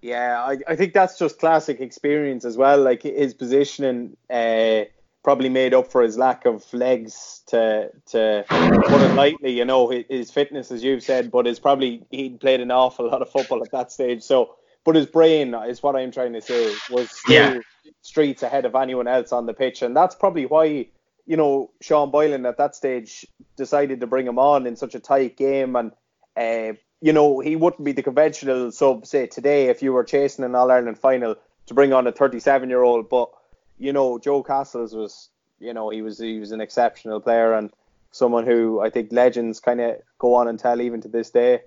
Yeah, 0.00 0.42
I, 0.42 0.58
I 0.68 0.76
think 0.76 0.92
that's 0.92 1.18
just 1.18 1.38
classic 1.40 1.80
experience 1.80 2.44
as 2.44 2.56
well. 2.56 2.80
Like 2.80 3.02
his 3.02 3.34
positioning 3.34 4.16
uh, 4.30 4.84
probably 5.24 5.48
made 5.48 5.74
up 5.74 5.90
for 5.90 6.02
his 6.02 6.16
lack 6.16 6.46
of 6.46 6.64
legs 6.72 7.42
to 7.48 7.90
to 8.12 8.44
put 8.48 9.02
it 9.02 9.14
lightly. 9.16 9.52
You 9.52 9.64
know, 9.64 9.88
his, 9.88 10.04
his 10.08 10.30
fitness, 10.30 10.70
as 10.70 10.84
you've 10.84 11.02
said, 11.02 11.30
but 11.30 11.46
it's 11.46 11.58
probably 11.58 12.04
he'd 12.10 12.40
played 12.40 12.60
an 12.60 12.70
awful 12.70 13.06
lot 13.08 13.22
of 13.22 13.30
football 13.30 13.62
at 13.62 13.72
that 13.72 13.90
stage. 13.90 14.22
So, 14.22 14.54
but 14.84 14.94
his 14.94 15.06
brain 15.06 15.54
is 15.66 15.82
what 15.82 15.96
I'm 15.96 16.12
trying 16.12 16.32
to 16.34 16.40
say 16.42 16.74
was 16.90 17.10
still 17.10 17.54
Yeah. 17.54 17.60
streets 18.02 18.42
ahead 18.44 18.66
of 18.66 18.76
anyone 18.76 19.08
else 19.08 19.32
on 19.32 19.46
the 19.46 19.54
pitch, 19.54 19.82
and 19.82 19.96
that's 19.96 20.14
probably 20.14 20.46
why 20.46 20.86
you 21.26 21.36
know 21.36 21.72
Sean 21.80 22.12
Boylan 22.12 22.46
at 22.46 22.58
that 22.58 22.76
stage 22.76 23.26
decided 23.56 23.98
to 24.00 24.06
bring 24.06 24.26
him 24.28 24.38
on 24.38 24.66
in 24.66 24.76
such 24.76 24.94
a 24.94 25.00
tight 25.00 25.36
game 25.36 25.74
and. 25.74 25.90
Uh, 26.36 26.74
you 27.00 27.12
know, 27.12 27.40
he 27.40 27.56
wouldn't 27.56 27.84
be 27.84 27.92
the 27.92 28.02
conventional 28.02 28.72
sub, 28.72 29.06
say, 29.06 29.26
today 29.26 29.66
if 29.66 29.82
you 29.82 29.92
were 29.92 30.04
chasing 30.04 30.44
an 30.44 30.54
All 30.54 30.70
Ireland 30.70 30.98
final 30.98 31.36
to 31.66 31.74
bring 31.74 31.92
on 31.92 32.06
a 32.06 32.12
37 32.12 32.68
year 32.68 32.82
old. 32.82 33.08
But, 33.08 33.30
you 33.78 33.92
know, 33.92 34.18
Joe 34.18 34.42
Cassells 34.42 34.94
was, 34.94 35.28
you 35.60 35.72
know, 35.74 35.90
he 35.90 36.02
was 36.02 36.18
he 36.18 36.40
was 36.40 36.52
an 36.52 36.60
exceptional 36.60 37.20
player 37.20 37.54
and 37.54 37.70
someone 38.10 38.46
who 38.46 38.80
I 38.80 38.90
think 38.90 39.12
legends 39.12 39.60
kind 39.60 39.80
of 39.80 39.96
go 40.18 40.34
on 40.34 40.48
and 40.48 40.58
tell 40.58 40.80
even 40.80 41.00
to 41.02 41.08
this 41.08 41.30
day. 41.30 41.60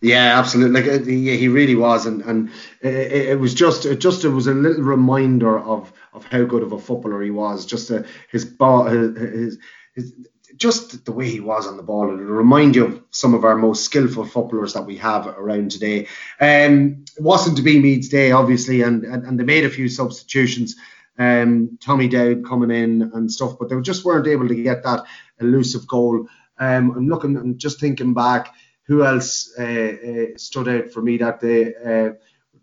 Yeah, 0.00 0.38
absolutely. 0.38 0.80
Like 0.80 0.90
uh, 0.90 1.04
he, 1.04 1.36
he 1.36 1.48
really 1.48 1.74
was, 1.74 2.06
and 2.06 2.22
and 2.22 2.50
it, 2.82 3.30
it 3.30 3.40
was 3.40 3.52
just 3.52 3.84
it 3.84 3.98
just 3.98 4.24
it 4.24 4.28
was 4.28 4.46
a 4.46 4.54
little 4.54 4.84
reminder 4.84 5.58
of 5.58 5.92
of 6.12 6.24
how 6.26 6.44
good 6.44 6.62
of 6.62 6.72
a 6.72 6.78
footballer 6.78 7.20
he 7.20 7.30
was. 7.30 7.66
Just 7.66 7.90
uh, 7.90 8.04
his 8.30 8.44
ball, 8.44 8.84
his, 8.84 9.16
his, 9.16 9.58
his 9.94 10.12
just 10.56 11.04
the 11.04 11.12
way 11.12 11.28
he 11.28 11.40
was 11.40 11.66
on 11.66 11.76
the 11.76 11.82
ball. 11.82 12.06
It'll 12.06 12.24
remind 12.24 12.76
you 12.76 12.84
of 12.86 13.02
some 13.10 13.34
of 13.34 13.44
our 13.44 13.56
most 13.56 13.84
skillful 13.84 14.24
footballers 14.24 14.74
that 14.74 14.86
we 14.86 14.96
have 14.98 15.26
around 15.26 15.70
today. 15.70 16.06
Um, 16.40 17.04
it 17.16 17.22
wasn't 17.22 17.56
to 17.56 17.62
be 17.62 17.80
Meath's 17.80 18.08
day, 18.08 18.32
obviously, 18.32 18.82
and, 18.82 19.04
and 19.04 19.24
and 19.24 19.38
they 19.38 19.44
made 19.44 19.64
a 19.64 19.70
few 19.70 19.88
substitutions. 19.88 20.76
Um, 21.18 21.78
Tommy 21.80 22.08
Dowd 22.08 22.44
coming 22.46 22.70
in 22.70 23.10
and 23.14 23.30
stuff, 23.30 23.56
but 23.58 23.68
they 23.68 23.80
just 23.80 24.04
weren't 24.04 24.28
able 24.28 24.48
to 24.48 24.62
get 24.62 24.84
that 24.84 25.04
elusive 25.40 25.86
goal. 25.86 26.28
Um, 26.58 26.90
I'm 26.92 27.08
looking 27.08 27.36
and 27.36 27.58
just 27.58 27.80
thinking 27.80 28.14
back 28.14 28.54
who 28.88 29.04
else 29.04 29.52
uh, 29.58 29.62
uh, 29.62 30.24
stood 30.36 30.66
out 30.66 30.90
for 30.90 31.02
me 31.02 31.18
that 31.18 31.40
day? 31.40 31.74
Uh, 31.74 32.14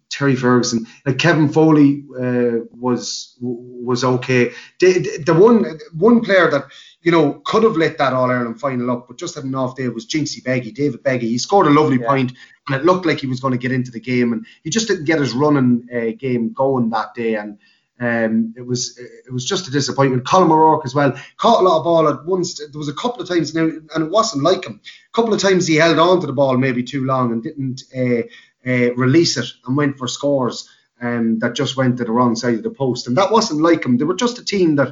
Terry 0.09 0.35
Ferguson, 0.35 0.85
like 1.05 1.17
Kevin 1.17 1.49
Foley 1.49 2.05
uh, 2.17 2.65
was 2.71 3.37
was 3.41 4.03
okay. 4.03 4.51
The, 4.79 5.23
the 5.25 5.33
one 5.33 5.79
one 5.93 6.21
player 6.21 6.49
that 6.51 6.65
you 7.05 7.11
know 7.11 7.41
could 7.45 7.63
have 7.63 7.77
lit 7.77 7.97
that 7.99 8.13
All 8.13 8.29
Ireland 8.31 8.59
final 8.59 8.91
up, 8.91 9.07
but 9.07 9.17
just 9.17 9.35
had 9.35 9.45
an 9.45 9.55
off 9.55 9.75
day 9.77 9.83
It 9.85 9.93
was 9.93 10.07
Jinxie 10.07 10.43
Beggy, 10.43 10.73
David 10.73 11.03
Beggy. 11.03 11.21
He 11.21 11.37
scored 11.37 11.67
a 11.67 11.69
lovely 11.69 11.99
Yeah. 12.01 12.07
point, 12.09 12.33
and 12.67 12.75
it 12.75 12.85
looked 12.85 13.05
like 13.05 13.19
he 13.19 13.27
was 13.27 13.39
going 13.39 13.53
to 13.53 13.57
get 13.65 13.71
into 13.71 13.91
the 13.91 13.99
game, 14.01 14.33
and 14.33 14.45
he 14.63 14.69
just 14.69 14.87
didn't 14.87 15.05
get 15.05 15.19
his 15.19 15.33
running 15.33 15.87
uh, 15.95 16.11
game 16.19 16.51
going 16.53 16.89
that 16.89 17.13
day, 17.15 17.35
and. 17.35 17.57
Um, 17.97 18.53
it 18.57 18.65
was 18.67 18.99
it 18.99 19.31
was 19.31 19.45
just 19.45 19.69
a 19.69 19.71
disappointment. 19.71 20.25
Colm 20.25 20.51
O'Rourke 20.51 20.83
as 20.83 20.93
well 20.93 21.13
caught 21.37 21.61
a 21.61 21.63
lot 21.63 21.77
of 21.77 21.85
ball 21.85 22.09
at 22.09 22.25
once. 22.25 22.57
There 22.59 22.67
was 22.77 22.89
a 22.89 22.93
couple 22.93 23.21
of 23.21 23.29
times 23.29 23.55
now, 23.55 23.69
and 23.93 24.03
it 24.03 24.11
wasn't 24.11 24.43
like 24.43 24.65
him. 24.65 24.81
A 24.83 25.15
couple 25.15 25.33
of 25.33 25.39
times 25.41 25.65
he 25.65 25.75
held 25.77 25.97
on 25.97 26.19
to 26.19 26.27
the 26.27 26.33
ball 26.33 26.57
maybe 26.57 26.83
too 26.83 27.05
long 27.05 27.31
and 27.31 27.41
didn't 27.41 27.83
uh, 27.95 28.23
uh, 28.69 28.93
release 28.95 29.37
it 29.37 29.45
and 29.65 29.77
went 29.77 29.97
for 29.97 30.09
scores 30.09 30.67
um, 31.01 31.39
that 31.39 31.55
just 31.55 31.77
went 31.77 31.95
to 31.99 32.03
the 32.03 32.11
wrong 32.11 32.35
side 32.35 32.55
of 32.55 32.63
the 32.63 32.69
post. 32.69 33.07
And 33.07 33.15
that 33.17 33.31
wasn't 33.31 33.61
like 33.61 33.85
him. 33.85 33.97
They 33.97 34.03
were 34.03 34.13
just 34.25 34.39
a 34.39 34.43
team 34.43 34.75
that, 34.75 34.89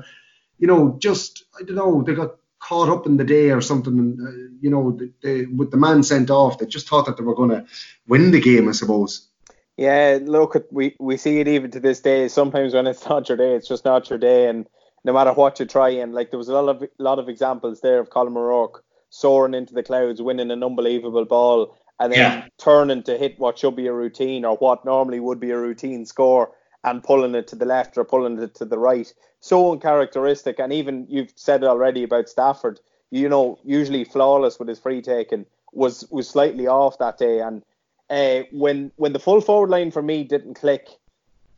you 0.64 0.68
know, 0.68 0.96
just 0.98 1.44
I 1.60 1.64
don't 1.64 1.76
know, 1.76 2.04
they 2.04 2.14
got 2.14 2.38
caught 2.60 2.88
up 2.88 3.06
in 3.06 3.18
the 3.18 3.26
day 3.26 3.52
or 3.52 3.60
something. 3.60 4.00
And 4.00 4.22
uh, 4.26 4.54
you 4.62 4.70
know, 4.70 4.98
they, 4.98 5.10
they, 5.22 5.46
with 5.46 5.72
the 5.72 5.78
man 5.78 6.04
sent 6.04 6.30
off, 6.30 6.58
they 6.58 6.66
just 6.66 6.88
thought 6.88 7.06
that 7.06 7.18
they 7.18 7.24
were 7.24 7.36
going 7.36 7.50
to 7.50 7.66
win 8.08 8.32
the 8.32 8.40
game, 8.40 8.70
I 8.70 8.72
suppose. 8.72 9.28
Yeah, 9.76 10.20
look, 10.22 10.56
we 10.72 10.96
we 11.02 11.18
see 11.18 11.42
it 11.42 11.50
even 11.50 11.70
to 11.72 11.82
this 11.82 12.00
day. 12.00 12.30
Sometimes 12.30 12.74
when 12.74 12.88
it's 12.88 13.06
not 13.10 13.28
your 13.28 13.38
day, 13.38 13.56
it's 13.56 13.68
just 13.68 13.84
not 13.84 14.10
your 14.10 14.20
day, 14.20 14.48
and 14.48 14.66
no 15.04 15.12
matter 15.12 15.34
what 15.34 15.60
you 15.60 15.66
try, 15.66 15.90
and 15.90 16.14
like 16.14 16.32
there 16.32 16.38
was 16.38 16.48
a 16.48 16.54
lot 16.54 16.70
of 16.70 16.90
lot 16.98 17.20
of 17.20 17.28
examples 17.28 17.82
there 17.82 18.00
of 18.00 18.10
Colm 18.10 18.38
O'Rourke 18.38 18.86
soaring 19.10 19.56
into 19.56 19.74
the 19.74 19.84
clouds, 19.84 20.22
winning 20.22 20.50
an 20.50 20.64
unbelievable 20.64 21.26
ball, 21.26 21.78
and 22.00 22.14
then 22.14 22.22
Yeah. 22.22 22.48
turning 22.58 23.04
to 23.04 23.18
hit 23.18 23.38
what 23.38 23.60
should 23.60 23.76
be 23.76 23.88
a 23.88 23.94
routine 23.94 24.46
or 24.46 24.56
what 24.56 24.86
normally 24.86 25.20
would 25.20 25.42
be 25.42 25.52
a 25.52 25.58
routine 25.58 26.06
score, 26.06 26.52
and 26.84 27.04
pulling 27.04 27.36
it 27.36 27.48
to 27.48 27.56
the 27.56 27.66
left 27.66 27.98
or 27.98 28.04
pulling 28.04 28.42
it 28.42 28.56
to 28.56 28.66
the 28.66 28.78
right. 28.78 29.14
So 29.40 29.72
uncharacteristic, 29.72 30.60
and 30.60 30.74
even 30.74 31.06
you've 31.10 31.34
said 31.36 31.64
it 31.64 31.68
already 31.68 32.04
about 32.04 32.30
Stafford. 32.30 32.80
You 33.12 33.30
know, 33.30 33.60
usually 33.64 34.04
flawless 34.04 34.58
with 34.58 34.68
his 34.68 34.80
free 34.80 35.02
taking 35.02 35.46
was 35.72 36.10
was 36.12 36.30
slightly 36.30 36.68
off 36.68 36.98
that 37.00 37.18
day, 37.18 37.40
and 37.40 37.64
uh, 38.10 38.44
when 38.52 38.92
when 38.96 39.14
the 39.14 39.20
full 39.20 39.42
forward 39.42 39.70
line 39.70 39.92
for 39.92 40.02
me 40.02 40.24
didn't 40.24 40.56
click, 40.56 40.88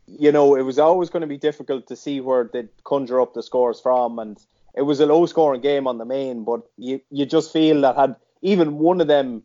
you 0.06 0.32
know, 0.32 0.54
it 0.54 0.62
was 0.62 0.78
always 0.78 1.10
going 1.10 1.22
to 1.22 1.26
be 1.26 1.38
difficult 1.38 1.86
to 1.88 1.96
see 1.96 2.20
where 2.20 2.48
they'd 2.52 2.68
conjure 2.84 3.20
up 3.20 3.34
the 3.34 3.42
scores 3.42 3.80
from, 3.80 4.18
and 4.18 4.38
it 4.74 4.82
was 4.82 5.00
a 5.00 5.06
low 5.06 5.26
scoring 5.26 5.60
game 5.60 5.86
on 5.86 5.98
the 5.98 6.04
main. 6.04 6.44
But 6.44 6.62
you 6.76 7.00
you 7.10 7.26
just 7.26 7.52
feel 7.52 7.80
that 7.82 7.96
had 7.96 8.16
even 8.42 8.78
one 8.78 9.00
of 9.00 9.06
them 9.06 9.42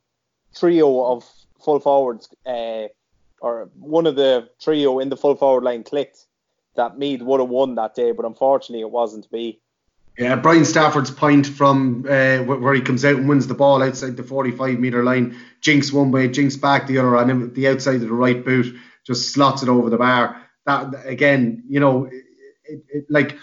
trio 0.56 1.06
of 1.06 1.30
full 1.64 1.80
forwards, 1.80 2.30
uh, 2.46 2.88
or 3.42 3.70
one 3.80 4.08
of 4.08 4.16
the 4.16 4.50
trio 4.62 5.00
in 5.00 5.10
the 5.10 5.18
full 5.18 5.36
forward 5.36 5.64
line 5.64 5.84
clicked, 5.84 6.26
that 6.76 6.98
Meath 6.98 7.22
would 7.22 7.40
have 7.40 7.50
won 7.50 7.76
that 7.76 7.96
day. 7.96 8.12
But 8.12 8.26
unfortunately, 8.26 8.82
it 8.82 8.92
wasn't 8.92 9.26
to 9.26 9.30
be. 9.30 9.60
Yeah, 10.18 10.36
Brian 10.36 10.66
Stafford's 10.66 11.10
point 11.10 11.48
from 11.48 12.06
uh, 12.08 12.40
where 12.40 12.74
he 12.74 12.82
comes 12.82 13.04
out 13.06 13.16
and 13.16 13.30
wins 13.30 13.48
the 13.48 13.54
ball 13.54 13.82
outside 13.82 14.18
the 14.18 14.24
45 14.24 14.78
metre 14.78 15.04
line, 15.04 15.38
jinks 15.62 15.92
one 15.92 16.12
way, 16.12 16.28
jinks 16.28 16.58
back 16.58 16.86
the 16.86 16.98
other, 16.98 17.16
and 17.16 17.56
the 17.56 17.68
outside 17.68 17.96
of 17.96 18.02
the 18.02 18.14
right 18.14 18.44
boot 18.44 18.76
just 19.06 19.34
slots 19.34 19.64
it 19.64 19.70
over 19.70 19.90
the 19.90 19.98
bar. 19.98 20.42
That 20.66 20.94
again, 21.06 21.64
you 21.68 21.80
know, 21.80 22.06
it, 22.06 22.84
it, 22.90 23.06
like 23.10 23.38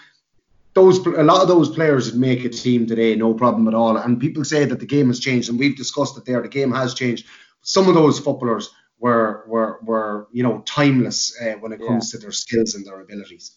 those 0.74 1.04
a 1.06 1.24
lot 1.24 1.42
of 1.42 1.48
those 1.48 1.70
players 1.70 2.12
would 2.12 2.20
make 2.20 2.44
a 2.44 2.48
team 2.50 2.86
today, 2.86 3.16
no 3.16 3.34
problem 3.34 3.66
at 3.66 3.74
all. 3.74 3.96
And 3.96 4.20
people 4.20 4.44
say 4.44 4.64
that 4.66 4.78
the 4.78 4.86
game 4.86 5.08
has 5.08 5.20
changed, 5.20 5.48
and 5.48 5.58
we've 5.58 5.76
discussed 5.76 6.16
it 6.18 6.26
there. 6.26 6.42
The 6.42 6.48
game 6.48 6.70
has 6.72 6.94
changed. 6.94 7.26
Some 7.62 7.88
of 7.88 7.94
those 7.94 8.20
footballers 8.20 8.70
were 9.00 9.27
were 9.48 9.78
were 9.82 10.28
you 10.32 10.42
know 10.42 10.62
timeless 10.66 11.34
uh, 11.40 11.54
when 11.60 11.72
it 11.72 11.80
comes 11.84 12.12
to 12.12 12.18
their 12.18 12.32
skills 12.32 12.74
and 12.74 12.86
their 12.86 13.00
abilities. 13.00 13.56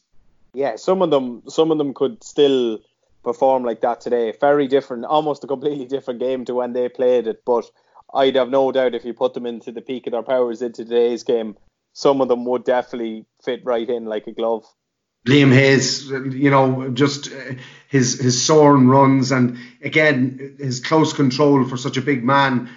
Yeah, 0.53 0.75
some 0.75 1.01
of 1.01 1.11
them, 1.11 1.43
some 1.47 1.71
of 1.71 1.77
them 1.77 1.93
could 1.93 2.23
still 2.23 2.79
perform 3.23 3.63
like 3.63 3.81
that 3.81 4.01
today. 4.01 4.33
Very 4.39 4.67
different, 4.67 5.05
almost 5.05 5.43
a 5.43 5.47
completely 5.47 5.85
different 5.85 6.19
game 6.19 6.45
to 6.45 6.55
when 6.55 6.73
they 6.73 6.89
played 6.89 7.27
it. 7.27 7.43
But 7.45 7.69
I'd 8.13 8.35
have 8.35 8.49
no 8.49 8.71
doubt 8.71 8.95
if 8.95 9.05
you 9.05 9.13
put 9.13 9.33
them 9.33 9.45
into 9.45 9.71
the 9.71 9.81
peak 9.81 10.07
of 10.07 10.11
their 10.11 10.23
powers 10.23 10.61
into 10.61 10.83
today's 10.83 11.23
game, 11.23 11.55
some 11.93 12.21
of 12.21 12.27
them 12.27 12.45
would 12.45 12.65
definitely 12.65 13.25
fit 13.43 13.61
right 13.63 13.89
in 13.89 14.05
like 14.05 14.27
a 14.27 14.31
glove. 14.31 14.65
Liam 15.27 15.53
Hayes, 15.53 16.09
you 16.09 16.49
know, 16.49 16.89
just 16.89 17.31
uh, 17.31 17.53
his 17.87 18.19
his 18.19 18.43
soaring 18.43 18.87
runs 18.87 19.31
and 19.31 19.57
again 19.83 20.55
his 20.57 20.79
close 20.79 21.13
control 21.13 21.63
for 21.65 21.77
such 21.77 21.97
a 21.97 22.01
big 22.01 22.23
man, 22.23 22.69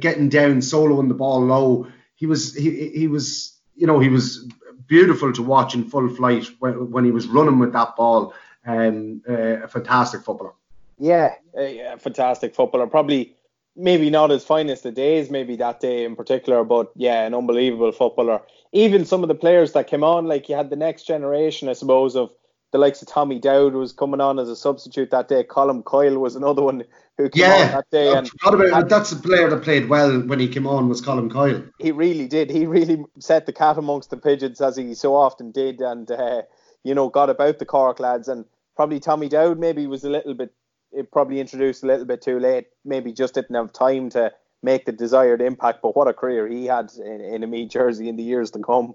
getting 0.00 0.28
down, 0.28 0.56
soloing 0.56 1.08
the 1.08 1.14
ball 1.14 1.44
low. 1.44 1.86
He 2.24 2.28
was 2.28 2.54
he 2.54 2.88
he 2.88 3.06
was 3.06 3.54
you 3.76 3.86
know 3.86 4.00
he 4.00 4.08
was 4.08 4.48
beautiful 4.86 5.30
to 5.30 5.42
watch 5.42 5.74
in 5.74 5.84
full 5.84 6.08
flight 6.08 6.46
when, 6.58 6.90
when 6.90 7.04
he 7.04 7.10
was 7.10 7.26
running 7.26 7.58
with 7.58 7.74
that 7.74 7.96
ball. 7.96 8.32
Um, 8.64 9.20
uh, 9.28 9.64
a 9.64 9.68
fantastic 9.68 10.22
footballer. 10.22 10.54
Yeah, 10.98 11.34
a, 11.54 11.98
fantastic 11.98 12.54
footballer. 12.54 12.86
Probably 12.86 13.36
maybe 13.76 14.08
not 14.08 14.30
his 14.30 14.42
finest 14.42 14.86
of 14.86 14.94
days, 14.94 15.28
maybe 15.28 15.56
that 15.56 15.80
day 15.80 16.06
in 16.06 16.16
particular, 16.16 16.64
but 16.64 16.92
yeah, 16.96 17.26
an 17.26 17.34
unbelievable 17.34 17.92
footballer. 17.92 18.40
Even 18.72 19.04
some 19.04 19.22
of 19.22 19.28
the 19.28 19.34
players 19.34 19.72
that 19.72 19.86
came 19.86 20.02
on, 20.02 20.24
like 20.24 20.48
you 20.48 20.56
had 20.56 20.70
the 20.70 20.76
next 20.76 21.02
generation, 21.02 21.68
I 21.68 21.74
suppose, 21.74 22.16
of 22.16 22.30
the 22.74 22.78
likes 22.78 23.00
of 23.00 23.06
Tommy 23.06 23.38
Dowd 23.38 23.74
was 23.74 23.92
coming 23.92 24.20
on 24.20 24.40
as 24.40 24.48
a 24.48 24.56
substitute 24.56 25.12
that 25.12 25.28
day. 25.28 25.44
Colm 25.44 25.84
Coyle 25.84 26.18
was 26.18 26.34
another 26.34 26.60
one 26.60 26.82
who 27.16 27.30
came 27.30 27.44
yeah, 27.44 27.66
on 27.66 27.70
that 27.70 27.90
day. 27.92 28.12
And 28.12 28.28
about, 28.44 28.88
that's 28.88 29.12
a 29.12 29.16
player 29.16 29.48
that 29.48 29.62
played 29.62 29.88
well 29.88 30.20
when 30.22 30.40
he 30.40 30.48
came 30.48 30.66
on 30.66 30.88
was 30.88 31.00
Colm 31.00 31.30
Coyle. 31.30 31.62
He 31.78 31.92
really 31.92 32.26
did. 32.26 32.50
He 32.50 32.66
really 32.66 33.04
set 33.20 33.46
the 33.46 33.52
cat 33.52 33.78
amongst 33.78 34.10
the 34.10 34.16
pigeons 34.16 34.60
as 34.60 34.76
he 34.76 34.92
so 34.94 35.14
often 35.14 35.52
did, 35.52 35.80
and 35.80 36.10
uh, 36.10 36.42
you 36.82 36.96
know 36.96 37.08
got 37.10 37.30
about 37.30 37.60
the 37.60 37.64
Cork 37.64 38.00
lads. 38.00 38.26
And 38.26 38.44
probably 38.74 38.98
Tommy 38.98 39.28
Dowd 39.28 39.60
maybe 39.60 39.86
was 39.86 40.02
a 40.02 40.10
little 40.10 40.34
bit, 40.34 40.52
it 40.90 41.12
probably 41.12 41.38
introduced 41.38 41.84
a 41.84 41.86
little 41.86 42.06
bit 42.06 42.22
too 42.22 42.40
late. 42.40 42.66
Maybe 42.84 43.12
just 43.12 43.34
didn't 43.34 43.54
have 43.54 43.72
time 43.72 44.10
to 44.10 44.32
make 44.64 44.84
the 44.84 44.90
desired 44.90 45.40
impact. 45.40 45.78
But 45.80 45.94
what 45.94 46.08
a 46.08 46.12
career 46.12 46.48
he 46.48 46.66
had 46.66 46.90
in, 46.98 47.20
in 47.20 47.44
a 47.44 47.46
Meath 47.46 47.70
jersey 47.70 48.08
in 48.08 48.16
the 48.16 48.24
years 48.24 48.50
to 48.50 48.58
come. 48.58 48.94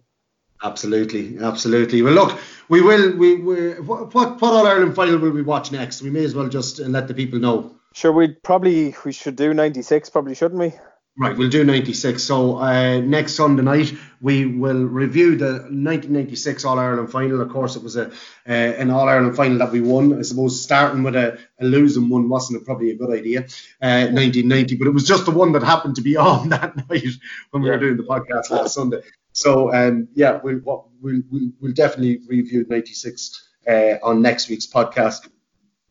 Absolutely, 0.62 1.38
absolutely. 1.40 2.02
Well, 2.02 2.14
look, 2.14 2.40
we 2.68 2.82
will. 2.82 3.16
We, 3.16 3.36
we 3.36 3.72
what 3.80 4.14
what 4.14 4.44
All 4.44 4.68
Ireland 4.68 4.96
final 4.96 5.18
will 5.18 5.32
we 5.32 5.42
watch 5.42 5.72
next? 5.72 6.02
We 6.02 6.10
may 6.10 6.26
as 6.26 6.36
well 6.36 6.50
just 6.50 6.80
let 6.80 7.08
the 7.08 7.14
people 7.14 7.40
know. 7.40 7.76
Sure, 7.94 8.12
we 8.12 8.30
probably 8.30 8.94
we 9.06 9.14
should 9.14 9.36
do 9.36 9.54
96, 9.54 10.10
probably 10.10 10.36
shouldn't 10.36 10.60
we? 10.60 10.74
Right, 11.18 11.36
we'll 11.36 11.50
do 11.50 11.66
96. 11.66 12.24
So 12.24 12.60
uh, 12.60 13.00
next 13.00 13.34
Sunday 13.34 13.64
night 13.64 13.94
we 14.22 14.46
will 14.46 14.86
review 14.86 15.36
the 15.36 15.52
1996 15.52 16.64
All 16.64 16.80
Ireland 16.80 17.12
final. 17.12 17.42
Of 17.42 17.50
course, 17.50 17.76
it 17.76 17.84
was 17.84 17.98
a 17.98 18.08
uh, 18.48 18.52
an 18.52 18.90
All 18.90 19.10
Ireland 19.10 19.36
final 19.36 19.58
that 19.58 19.72
we 19.72 19.82
won. 19.82 20.18
I 20.18 20.22
suppose 20.22 20.62
starting 20.62 21.04
with 21.04 21.16
a, 21.16 21.38
a 21.60 21.66
losing 21.66 22.10
one 22.10 22.30
wasn't 22.30 22.66
probably 22.66 22.92
a 22.92 22.96
good 22.96 23.12
idea. 23.12 23.42
Uh, 23.82 24.08
1990, 24.12 24.76
but 24.78 24.88
it 24.88 24.94
was 24.94 25.08
just 25.08 25.26
the 25.26 25.32
one 25.32 25.52
that 25.54 25.64
happened 25.64 25.96
to 25.96 26.02
be 26.02 26.16
on 26.32 26.50
that 26.50 26.76
night 26.90 27.04
when 27.52 27.64
we 27.64 27.70
were 27.70 27.78
doing 27.78 27.98
the 27.98 28.04
podcast 28.04 28.50
last 28.50 28.76
Sunday. 28.76 29.02
So 29.40 29.74
um, 29.74 30.08
yeah, 30.14 30.40
we'll, 30.44 30.62
we'll, 31.02 31.22
we'll, 31.62 31.74
definitely 31.74 32.22
review 32.28 32.66
96 32.68 33.50
uh, 33.68 33.94
on 34.04 34.22
next 34.22 34.50
week's 34.50 34.68
podcast 34.68 35.30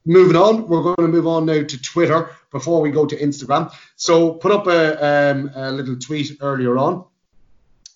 moving 0.08 0.36
on, 0.36 0.66
we're 0.66 0.82
going 0.82 0.96
to 0.96 1.08
move 1.08 1.26
on 1.26 1.44
now 1.44 1.62
to 1.62 1.82
Twitter 1.82 2.30
before 2.50 2.80
we 2.80 2.90
go 2.90 3.04
to 3.06 3.16
Instagram. 3.16 3.72
So 3.96 4.32
put 4.32 4.50
up 4.50 4.66
a, 4.66 5.30
um, 5.30 5.50
a 5.54 5.70
little 5.70 5.96
tweet 5.96 6.38
earlier 6.40 6.78
on, 6.78 7.04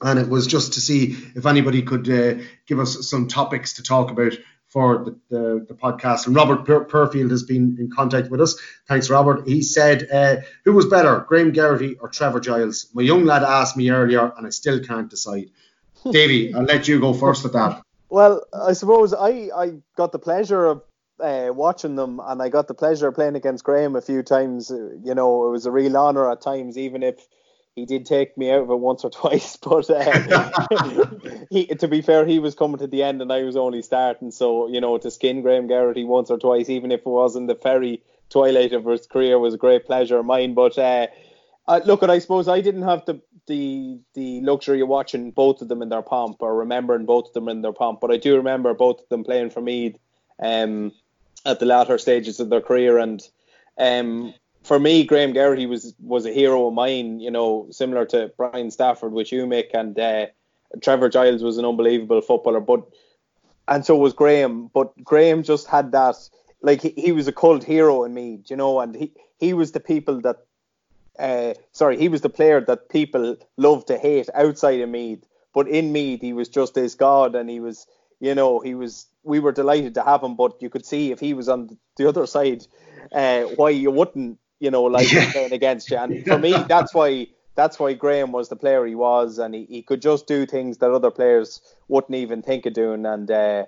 and 0.02 0.18
it 0.18 0.28
was 0.28 0.46
just 0.46 0.74
to 0.74 0.80
see 0.80 1.16
if 1.34 1.46
anybody 1.46 1.82
could 1.82 2.08
uh, 2.08 2.42
give 2.66 2.78
us 2.78 3.08
some 3.08 3.28
topics 3.28 3.74
to 3.74 3.82
talk 3.82 4.10
about 4.10 4.34
for 4.72 5.04
the, 5.04 5.18
the, 5.28 5.66
the 5.68 5.74
podcast. 5.74 6.26
And 6.26 6.35
Robert 6.35 6.64
per- 6.64 6.85
Perfield 6.85 7.30
has 7.30 7.42
been 7.42 7.76
in 7.78 7.90
contact 7.90 8.30
with 8.30 8.40
us. 8.40 8.58
Thanks, 8.88 9.11
Robert. 9.11 9.46
He 9.46 9.61
said, 9.61 10.08
uh, 10.11 10.37
Who 10.64 10.72
was 10.72 10.87
better, 10.87 11.26
Graham 11.28 11.52
Geraghty 11.52 11.96
or 12.00 12.08
Trevor 12.08 12.40
Giles? 12.40 12.87
My 12.94 13.02
young 13.02 13.26
lad 13.26 13.42
asked 13.42 13.76
me 13.76 13.90
earlier, 13.90 14.32
and 14.37 14.46
I 14.46 14.50
still 14.50 14.80
can't 14.80 15.11
decide. 15.11 15.50
Davy, 16.11 16.54
I'll 16.54 16.62
let 16.62 16.88
you 16.88 17.00
go 17.00 17.12
first 17.12 17.42
with 17.42 17.52
that. 17.52 17.82
Well, 18.08 18.44
I 18.52 18.72
suppose 18.72 19.12
I, 19.12 19.50
I 19.54 19.74
got 19.96 20.12
the 20.12 20.18
pleasure 20.18 20.64
of 20.64 20.82
uh, 21.20 21.50
watching 21.52 21.94
them, 21.94 22.18
and 22.24 22.40
I 22.40 22.48
got 22.48 22.66
the 22.66 22.74
pleasure 22.74 23.08
of 23.08 23.14
playing 23.14 23.37
against 23.37 23.64
Graham 23.64 23.94
a 23.94 24.00
few 24.00 24.22
times. 24.22 24.70
You 24.70 25.14
know, 25.14 25.48
it 25.48 25.50
was 25.50 25.66
a 25.66 25.70
real 25.70 25.96
honour 25.98 26.30
at 26.30 26.40
times, 26.40 26.78
even 26.78 27.02
if 27.02 27.28
he 27.76 27.87
did 27.87 28.06
take 28.06 28.37
me 28.37 28.50
out 28.50 28.62
of 28.62 28.70
it 28.70 28.76
once 28.76 29.04
or 29.04 29.11
twice. 29.22 29.56
But 29.56 29.88
uh, 29.90 30.66
he, 31.50 31.66
to 31.66 31.88
be 31.88 32.02
fair, 32.02 32.26
he 32.26 32.38
was 32.38 32.54
coming 32.54 32.78
to 32.78 32.87
the 32.87 33.02
end, 33.02 33.22
and 33.22 33.32
I 33.32 33.42
was 33.42 33.56
only 33.56 33.82
starting. 33.82 34.30
So 34.30 34.68
you 34.68 34.80
know, 34.80 34.98
to 34.98 35.11
skin 35.11 35.42
Graham 35.42 35.68
Geraghty 35.68 36.04
once 36.04 36.30
or 36.30 36.38
twice, 36.38 36.68
even 36.68 36.92
if 36.92 37.00
it 37.00 37.06
was 37.06 37.37
in 37.37 37.46
the 37.46 37.54
very 37.54 38.02
twilight 38.30 38.72
of 38.72 38.85
his 38.85 39.06
career, 39.06 39.38
was 39.38 39.54
a 39.54 39.58
great 39.58 39.87
pleasure 39.87 40.18
of 40.18 40.26
mine. 40.26 40.54
But 40.54 40.78
uh, 40.78 41.06
uh, 41.66 41.80
look, 41.85 42.02
I 42.02 42.18
suppose 42.18 42.48
I 42.48 42.61
didn't 42.61 42.82
have 42.82 43.04
the 43.06 43.20
the 43.46 43.98
the 44.14 44.40
luxury 44.42 44.80
of 44.80 44.88
watching 44.88 45.32
both 45.32 45.62
of 45.62 45.68
them 45.68 45.82
in 45.82 45.88
their 45.88 46.02
pomp 46.02 46.37
or 46.40 46.54
remembering 46.54 47.06
both 47.06 47.28
of 47.28 47.32
them 47.32 47.48
in 47.48 47.62
their 47.62 47.72
pomp, 47.72 48.00
but 48.00 48.11
I 48.11 48.16
do 48.16 48.37
remember 48.37 48.72
both 48.74 49.00
of 49.00 49.08
them 49.08 49.24
playing 49.24 49.50
for 49.50 49.61
Meath. 49.61 49.96
Um, 50.42 50.92
at 51.44 51.58
the 51.58 51.66
latter 51.66 51.98
stages 51.98 52.40
of 52.40 52.50
their 52.50 52.61
career. 52.61 52.98
And 52.98 53.22
um, 53.78 54.35
for 54.62 54.79
me, 54.79 55.05
Graham 55.05 55.33
Geraghty 55.33 55.66
was 55.66 55.94
was 56.01 56.27
a 56.27 56.33
hero 56.33 56.68
of 56.68 56.75
mine. 56.75 57.20
You 57.20 57.31
know, 57.31 57.66
similar 57.70 58.05
to 58.07 58.33
Brian 58.37 58.70
Stafford, 58.70 59.12
which 59.12 59.33
you 59.33 59.46
make, 59.46 59.70
and 59.75 59.98
uh, 59.98 60.27
Trevor 60.81 61.09
Giles 61.09 61.42
was 61.42 61.59
an 61.59 61.64
unbelievable 61.64 62.20
footballer. 62.20 62.61
But 62.61 62.85
and 63.68 63.85
so 63.85 63.96
was 63.96 64.12
Graham. 64.12 64.70
But 64.72 64.92
Graham 65.03 65.42
just 65.42 65.66
had 65.66 65.92
that. 65.92 66.16
Like 66.62 66.81
he, 66.81 66.90
he 66.90 67.12
was 67.12 67.27
a 67.27 67.33
cult 67.33 67.64
hero 67.64 68.05
in 68.05 68.14
me, 68.14 68.40
you 68.46 68.57
know, 68.57 68.79
and 68.79 68.94
he, 68.94 69.12
he 69.40 69.53
was 69.53 69.72
the 69.72 69.81
people 69.81 70.20
that 70.20 70.37
uh, 71.18 71.55
sorry, 71.72 71.98
he 71.98 72.09
was 72.09 72.20
the 72.20 72.29
player 72.31 72.61
that 72.61 72.88
people 72.88 73.37
loved 73.57 73.87
to 73.88 73.98
hate 73.98 74.29
outside 74.35 74.81
of 74.81 74.88
Meath, 74.88 75.27
but 75.53 75.68
in 75.68 75.92
Meath 75.92 76.20
he 76.20 76.33
was 76.33 76.48
just 76.48 76.75
this 76.75 76.94
god, 76.94 77.35
and 77.35 77.51
he 77.51 77.61
was, 77.61 77.87
you 78.20 78.35
know, 78.35 78.61
he 78.61 78.75
was 78.75 79.07
we 79.22 79.38
were 79.38 79.53
delighted 79.53 79.94
to 79.94 80.03
have 80.03 80.22
him, 80.22 80.35
but 80.35 80.61
you 80.61 80.70
could 80.70 80.87
see 80.87 81.12
if 81.12 81.20
he 81.20 81.35
was 81.35 81.48
on 81.48 81.79
the 81.96 82.09
other 82.09 82.27
side, 82.27 82.66
uh, 83.12 83.42
why 83.57 83.70
you 83.70 83.90
wouldn't, 83.90 84.38
you 84.62 84.70
know, 84.70 84.85
like 84.85 85.12
yeah. 85.12 85.31
playing 85.33 85.53
against 85.53 85.90
you. 85.90 85.96
And 85.96 86.25
for 86.25 86.38
me, 86.38 86.53
that's 86.68 86.94
why 86.94 87.27
that's 87.55 87.79
why 87.79 87.92
Graham 87.94 88.33
was 88.33 88.48
the 88.48 88.57
player 88.57 88.87
he 88.87 88.94
was, 88.94 89.38
and 89.38 89.55
he, 89.55 89.64
he 89.64 89.83
could 89.83 90.01
just 90.01 90.27
do 90.27 90.46
things 90.46 90.79
that 90.79 90.90
other 90.90 91.11
players 91.11 91.61
wouldn't 91.88 92.14
even 92.14 92.42
think 92.42 92.64
of 92.64 92.72
doing. 92.72 93.05
And 93.05 93.31
uh, 93.31 93.66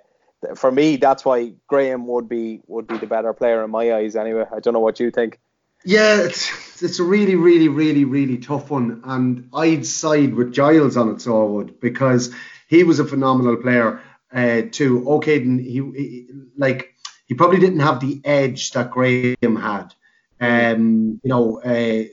for 0.55 0.71
me, 0.71 0.95
that's 0.95 1.25
why 1.25 1.53
Graham 1.67 2.07
would 2.07 2.29
be 2.29 2.61
would 2.67 2.87
be 2.87 2.97
the 2.97 3.07
better 3.07 3.33
player 3.33 3.63
in 3.63 3.71
my 3.71 3.93
eyes. 3.93 4.15
Anyway, 4.15 4.45
I 4.55 4.59
don't 4.61 4.73
know 4.73 4.79
what 4.79 4.99
you 4.99 5.11
think. 5.11 5.37
Yeah, 5.83 6.21
it's 6.21 6.81
it's 6.81 6.99
a 6.99 7.03
really, 7.03 7.35
really, 7.35 7.67
really, 7.67 8.05
really 8.05 8.37
tough 8.37 8.71
one, 8.71 9.01
and 9.03 9.49
I'd 9.53 9.85
side 9.85 10.33
with 10.33 10.53
Giles 10.53 10.97
on 10.97 11.09
it, 11.09 11.21
so 11.21 11.45
I 11.45 11.49
would, 11.49 11.79
because 11.79 12.33
he 12.67 12.83
was 12.83 12.99
a 12.99 13.05
phenomenal 13.05 13.57
player 13.57 14.01
uh, 14.33 14.63
to 14.71 15.07
O'Caden, 15.07 15.59
he, 15.59 15.73
he, 15.73 16.27
like 16.57 16.95
he 17.27 17.35
probably 17.35 17.59
didn't 17.59 17.81
have 17.81 17.99
the 17.99 18.21
edge 18.23 18.71
that 18.71 18.91
Graham 18.91 19.55
had. 19.57 19.93
Um, 20.39 21.21
you 21.23 21.29
know, 21.29 21.61
uh, 21.61 22.03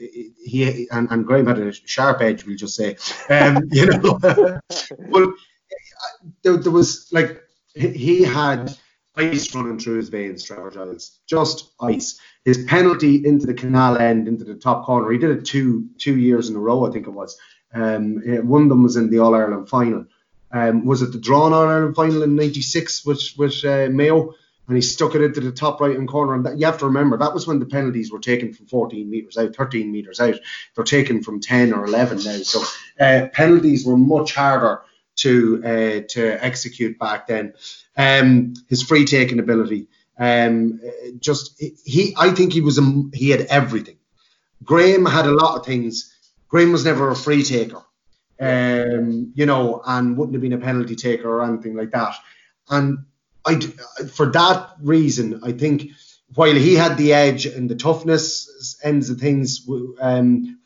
he 0.45 0.89
and, 0.91 1.11
and 1.11 1.27
Graham 1.27 1.47
had 1.47 1.59
a 1.59 1.73
sharp 1.73 2.21
edge, 2.21 2.45
we'll 2.45 2.57
just 2.57 2.77
say. 2.77 2.97
Um, 3.29 3.69
you 3.73 3.87
know, 3.87 4.19
but 5.11 5.29
there, 6.43 6.57
there 6.57 6.73
was 6.73 7.09
like 7.13 7.43
he 7.75 8.23
had 8.23 8.77
ice 9.17 9.55
running 9.55 9.79
through 9.79 9.97
his 9.97 10.09
veins, 10.09 10.45
Trevor 10.45 10.71
Giles, 10.71 11.19
just 11.27 11.73
ice. 11.81 12.19
His 12.45 12.65
penalty 12.65 13.27
into 13.27 13.47
the 13.47 13.55
canal 13.55 13.99
end, 13.99 14.29
into 14.29 14.45
the 14.45 14.55
top 14.55 14.85
corner, 14.85 15.11
he 15.11 15.19
did 15.19 15.31
it 15.31 15.45
two 15.45 15.89
two 15.99 16.19
years 16.19 16.49
in 16.49 16.57
a 16.57 16.61
row, 16.61 16.87
I 16.87 16.91
think 16.91 17.07
it 17.07 17.11
was. 17.11 17.39
Um, 17.75 18.21
one 18.47 18.65
of 18.65 18.69
them 18.69 18.83
was 18.83 18.97
in 18.97 19.11
the 19.11 19.19
All 19.19 19.35
Ireland 19.35 19.69
final. 19.69 20.07
Um, 20.53 20.85
was 20.85 21.01
it 21.01 21.13
the 21.13 21.19
drawn 21.19 21.53
All 21.53 21.67
Ireland 21.67 21.97
final 21.97 22.23
in 22.23 22.37
'96 22.37 23.05
with 23.05 23.23
with 23.37 23.65
uh, 23.65 23.89
Mayo? 23.91 24.35
And 24.69 24.77
he 24.77 24.83
stuck 24.83 25.15
it 25.15 25.23
into 25.23 25.41
the 25.41 25.53
top 25.53 25.81
right 25.81 25.95
hand 25.95 26.09
corner. 26.09 26.35
And 26.35 26.47
that, 26.47 26.59
you 26.59 26.67
have 26.67 26.79
to 26.79 26.87
remember 26.87 27.17
that 27.17 27.35
was 27.35 27.47
when 27.47 27.59
the 27.59 27.67
penalties 27.67 28.13
were 28.13 28.21
taken 28.21 28.53
from 28.53 28.67
14 28.67 29.11
meters 29.11 29.37
out, 29.37 29.57
13 29.57 29.91
meters 29.91 30.21
out. 30.21 30.37
They're 30.75 30.85
taken 30.85 31.23
from 31.23 31.41
10 31.41 31.73
or 31.73 31.85
11 31.85 32.19
now. 32.25 32.43
So 32.43 32.63
uh, 33.01 33.29
penalties 33.33 33.85
were 33.85 33.97
much 33.97 34.35
harder 34.35 34.83
to 35.15 35.63
uh, 35.65 36.01
to 36.09 36.45
execute 36.45 36.99
back 36.99 37.27
then. 37.27 37.55
Um, 37.97 38.55
his 38.69 38.83
free 38.83 39.05
taking 39.05 39.41
ability, 39.41 39.89
um, 40.19 40.81
just 41.19 41.61
he, 41.85 42.15
I 42.17 42.31
think 42.31 42.53
he 42.53 42.63
was 42.63 42.79
a, 42.79 43.03
he 43.13 43.31
had 43.31 43.43
everything. 43.43 43.99
Graham 44.65 45.05
had 45.05 45.27
a 45.27 45.35
lot 45.35 45.59
of 45.59 45.67
things. 45.67 46.15
Graham 46.49 46.73
was 46.73 46.85
never 46.85 47.11
a 47.11 47.17
free 47.17 47.43
taker 47.43 47.83
um, 48.43 49.33
you 49.35 49.47
know, 49.47 49.83
and 49.87 50.17
wouldn't 50.17 50.35
have 50.35 50.43
been 50.43 50.53
a 50.53 50.59
penalty 50.59 50.97
taker 50.97 51.29
or 51.33 51.45
anything 51.45 51.77
like 51.77 51.93
that. 51.93 52.15
And 52.69 52.99
I, 53.45 53.61
for 54.07 54.27
that 54.27 54.71
reason, 54.81 55.41
I 55.43 55.53
think 55.53 55.91
while 56.35 56.55
he 56.55 56.75
had 56.75 56.97
the 56.97 57.13
edge 57.13 57.47
and 57.47 57.69
the 57.69 57.75
toughness 57.75 58.79
ends 58.83 59.11
of 59.11 59.19
things, 59.19 59.69
um, 60.01 60.59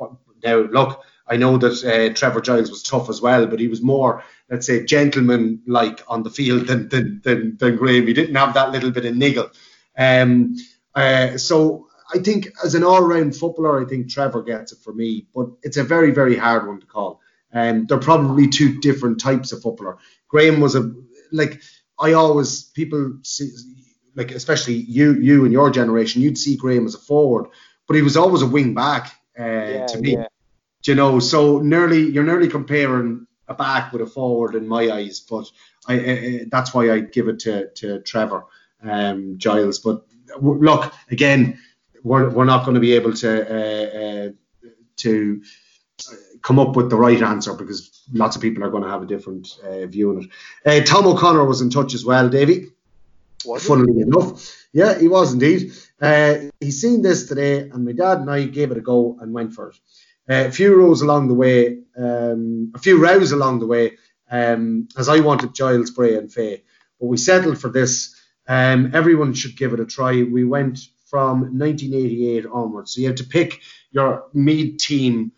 now 0.44 0.58
look, 0.58 1.02
I 1.28 1.36
know 1.36 1.58
that 1.58 1.84
uh, 1.84 2.14
Trevor 2.14 2.40
Giles 2.40 2.70
was 2.70 2.82
tough 2.82 3.08
as 3.10 3.20
well, 3.20 3.46
but 3.46 3.58
he 3.58 3.68
was 3.68 3.82
more, 3.82 4.22
let's 4.48 4.66
say, 4.66 4.84
gentleman 4.84 5.62
like 5.66 6.02
on 6.06 6.22
the 6.22 6.30
field 6.30 6.68
than, 6.68 6.88
than, 6.88 7.20
than, 7.24 7.56
than 7.56 7.76
Graham. 7.76 8.06
He 8.06 8.12
didn't 8.12 8.36
have 8.36 8.54
that 8.54 8.70
little 8.70 8.92
bit 8.92 9.06
of 9.06 9.16
niggle. 9.16 9.50
Um, 9.98 10.56
uh, 10.94 11.36
so 11.36 11.88
I 12.14 12.18
think 12.18 12.48
as 12.64 12.74
an 12.74 12.84
all 12.84 13.02
round 13.02 13.34
footballer, 13.34 13.84
I 13.84 13.88
think 13.88 14.08
Trevor 14.08 14.42
gets 14.42 14.72
it 14.72 14.78
for 14.78 14.92
me, 14.92 15.26
but 15.34 15.48
it's 15.62 15.76
a 15.76 15.84
very, 15.84 16.12
very 16.12 16.36
hard 16.36 16.66
one 16.66 16.80
to 16.80 16.86
call. 16.86 17.20
Um, 17.52 17.86
they're 17.86 17.98
probably 17.98 18.48
two 18.48 18.80
different 18.80 19.18
types 19.18 19.50
of 19.52 19.62
footballer. 19.62 19.98
Graham 20.28 20.60
was 20.60 20.76
a 20.76 20.92
like 21.32 21.60
I 21.98 22.12
always 22.12 22.62
people 22.62 23.18
see, 23.22 23.50
like 24.14 24.30
especially 24.30 24.74
you 24.74 25.14
you 25.14 25.44
and 25.44 25.52
your 25.52 25.70
generation, 25.70 26.22
you'd 26.22 26.38
see 26.38 26.56
Graham 26.56 26.86
as 26.86 26.94
a 26.94 26.98
forward, 26.98 27.48
but 27.86 27.96
he 27.96 28.02
was 28.02 28.16
always 28.16 28.42
a 28.42 28.46
wing 28.46 28.74
back 28.74 29.12
uh, 29.38 29.42
Yeah, 29.44 29.86
to 29.86 29.98
me. 29.98 30.12
yeah. 30.12 30.26
You 30.84 30.94
know, 30.94 31.18
so 31.18 31.60
nearly 31.60 32.00
you're 32.00 32.24
nearly 32.24 32.48
comparing 32.48 33.26
a 33.48 33.54
back 33.54 33.92
with 33.92 34.02
a 34.02 34.06
forward 34.06 34.54
in 34.54 34.68
my 34.68 34.88
eyes, 34.90 35.20
but 35.20 35.50
I, 35.88 35.94
I, 35.94 36.44
that's 36.48 36.72
why 36.74 36.92
I 36.92 37.00
give 37.00 37.28
it 37.28 37.40
to 37.40 37.70
to 37.74 38.00
Trevor 38.00 38.44
um, 38.82 39.34
Giles. 39.38 39.80
But 39.80 40.04
look 40.40 40.92
again, 41.10 41.58
we're, 42.02 42.30
we're 42.30 42.44
not 42.44 42.64
going 42.64 42.74
to 42.74 42.80
be 42.80 42.94
able 42.94 43.14
to 43.14 43.30
uh, 43.50 43.98
uh, 44.00 44.30
to 44.98 45.42
come 46.42 46.58
up 46.58 46.76
with 46.76 46.90
the 46.90 46.96
right 46.96 47.20
answer 47.22 47.54
because 47.54 48.04
lots 48.12 48.36
of 48.36 48.42
people 48.42 48.62
are 48.62 48.70
going 48.70 48.82
to 48.82 48.88
have 48.88 49.02
a 49.02 49.06
different 49.06 49.48
uh, 49.64 49.86
view 49.86 50.10
on 50.10 50.22
it. 50.22 50.30
Uh, 50.64 50.84
Tom 50.84 51.06
O'Connor 51.06 51.44
was 51.44 51.60
in 51.60 51.70
touch 51.70 51.94
as 51.94 52.04
well, 52.04 52.28
Davy. 52.28 52.70
Funnily 53.60 54.00
enough, 54.00 54.66
yeah, 54.72 54.98
he 54.98 55.08
was 55.08 55.32
indeed. 55.32 55.72
Uh, 56.00 56.36
he's 56.60 56.80
seen 56.80 57.02
this 57.02 57.28
today, 57.28 57.60
and 57.60 57.84
my 57.84 57.92
dad 57.92 58.18
and 58.18 58.30
I 58.30 58.44
gave 58.44 58.70
it 58.70 58.78
a 58.78 58.80
go 58.80 59.16
and 59.20 59.32
went 59.32 59.54
for 59.54 59.70
it. 59.70 59.76
Uh, 60.28 60.48
a 60.48 60.50
few 60.50 60.74
rows 60.74 61.02
along 61.02 61.28
the 61.28 61.34
way, 61.34 61.78
um, 61.96 62.72
a 62.74 62.78
few 62.78 63.00
rows 63.00 63.32
along 63.32 63.60
the 63.60 63.66
way, 63.66 63.96
um, 64.30 64.88
as 64.98 65.08
I 65.08 65.20
wanted 65.20 65.54
Giles, 65.54 65.90
Bray, 65.90 66.16
and 66.16 66.32
Fay, 66.32 66.64
but 67.00 67.06
we 67.06 67.16
settled 67.16 67.58
for 67.58 67.68
this. 67.68 68.20
Um, 68.48 68.90
everyone 68.94 69.34
should 69.34 69.56
give 69.56 69.72
it 69.72 69.80
a 69.80 69.86
try. 69.86 70.22
We 70.22 70.44
went 70.44 70.80
from 71.06 71.58
1988 71.58 72.46
onwards, 72.46 72.94
so 72.94 73.00
you 73.00 73.06
have 73.06 73.16
to 73.16 73.24
pick 73.24 73.60
your 73.92 74.24
Meath 74.34 74.78
team, 74.78 75.32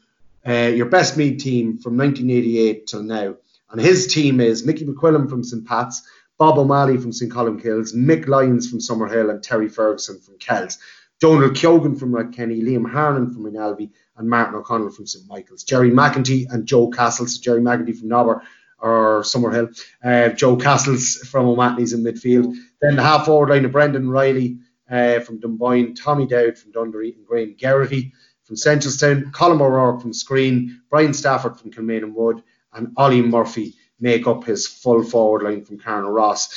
uh, 0.49 0.69
your 0.69 0.87
best 0.87 1.17
Meath 1.17 1.43
team 1.43 1.79
from 1.79 1.97
1988 1.97 2.87
till 2.87 3.03
now. 3.03 3.37
And 3.71 3.81
his 3.81 4.13
team 4.13 4.41
is 4.41 4.65
Mickey 4.65 4.87
McQuillan 4.87 5.29
from 5.29 5.45
St 5.45 5.67
Pat's, 5.67 6.03
Bob 6.39 6.59
O'Malley 6.59 6.97
from 6.97 7.13
St 7.13 7.31
Colmcille's, 7.31 7.95
Mick 7.95 8.27
Lyons 8.29 8.71
from 8.71 8.79
Summerhill, 8.79 9.31
and 9.31 9.43
Terry 9.43 9.69
Ferguson 9.69 10.21
from 10.21 10.39
Kells. 10.39 10.79
Donal 11.21 11.51
Keogan 11.51 11.97
from 11.97 12.33
Kenny, 12.33 12.63
Liam 12.63 12.91
Harnan 12.91 13.33
from 13.33 13.45
Moynalvey, 13.45 13.91
and 14.17 14.31
Martin 14.31 14.55
O'Connell 14.55 14.91
from 14.91 15.07
St 15.07 15.27
Michael's. 15.29 15.65
Gerry 15.65 15.91
McEntee 15.91 16.47
and 16.51 16.65
Joe 16.65 16.91
Cassells, 16.91 17.41
Gerry 17.41 17.61
McEntee 17.61 17.99
from 17.99 18.09
Nobber 18.09 18.43
or 18.79 19.23
Summerhill, 19.23 19.77
uh, 20.05 20.29
Joe 20.31 20.57
Cassells 20.57 21.27
from 21.27 21.47
O'Mahony's 21.47 21.93
in 21.93 22.05
midfield. 22.05 22.55
Then 22.81 22.97
the 22.97 23.03
half 23.03 23.27
forward 23.27 23.51
line 23.51 23.65
of 23.65 23.73
Brendan 23.73 24.09
Reilly 24.09 24.59
uh, 24.89 25.21
from 25.21 25.41
Dunboyne, 25.41 25.95
Tommy 25.95 26.27
Dowd 26.27 26.57
from 26.57 26.73
Dunderry, 26.73 27.17
and 27.17 27.27
Graham 27.27 27.57
Geraghty 27.57 28.13
from 28.49 28.57
Seneschalstown, 28.57 29.31
Colm 29.31 29.61
O'Rourke 29.61 30.01
from 30.01 30.13
Skryne, 30.13 30.79
Brian 30.89 31.13
Stafford 31.13 31.61
from 31.61 31.71
Kilmainhamwood, 31.71 32.43
and 32.73 32.93
Ollie 32.97 33.21
Murphy 33.21 33.75
make 34.01 34.27
up 34.27 34.45
his 34.45 34.67
full 34.67 35.05
forward 35.05 35.43
line 35.43 35.65
from 35.67 35.79
Carnaross. 35.79 36.49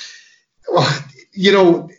Well, 0.71 0.89
you 1.33 1.51
know, 1.51 1.89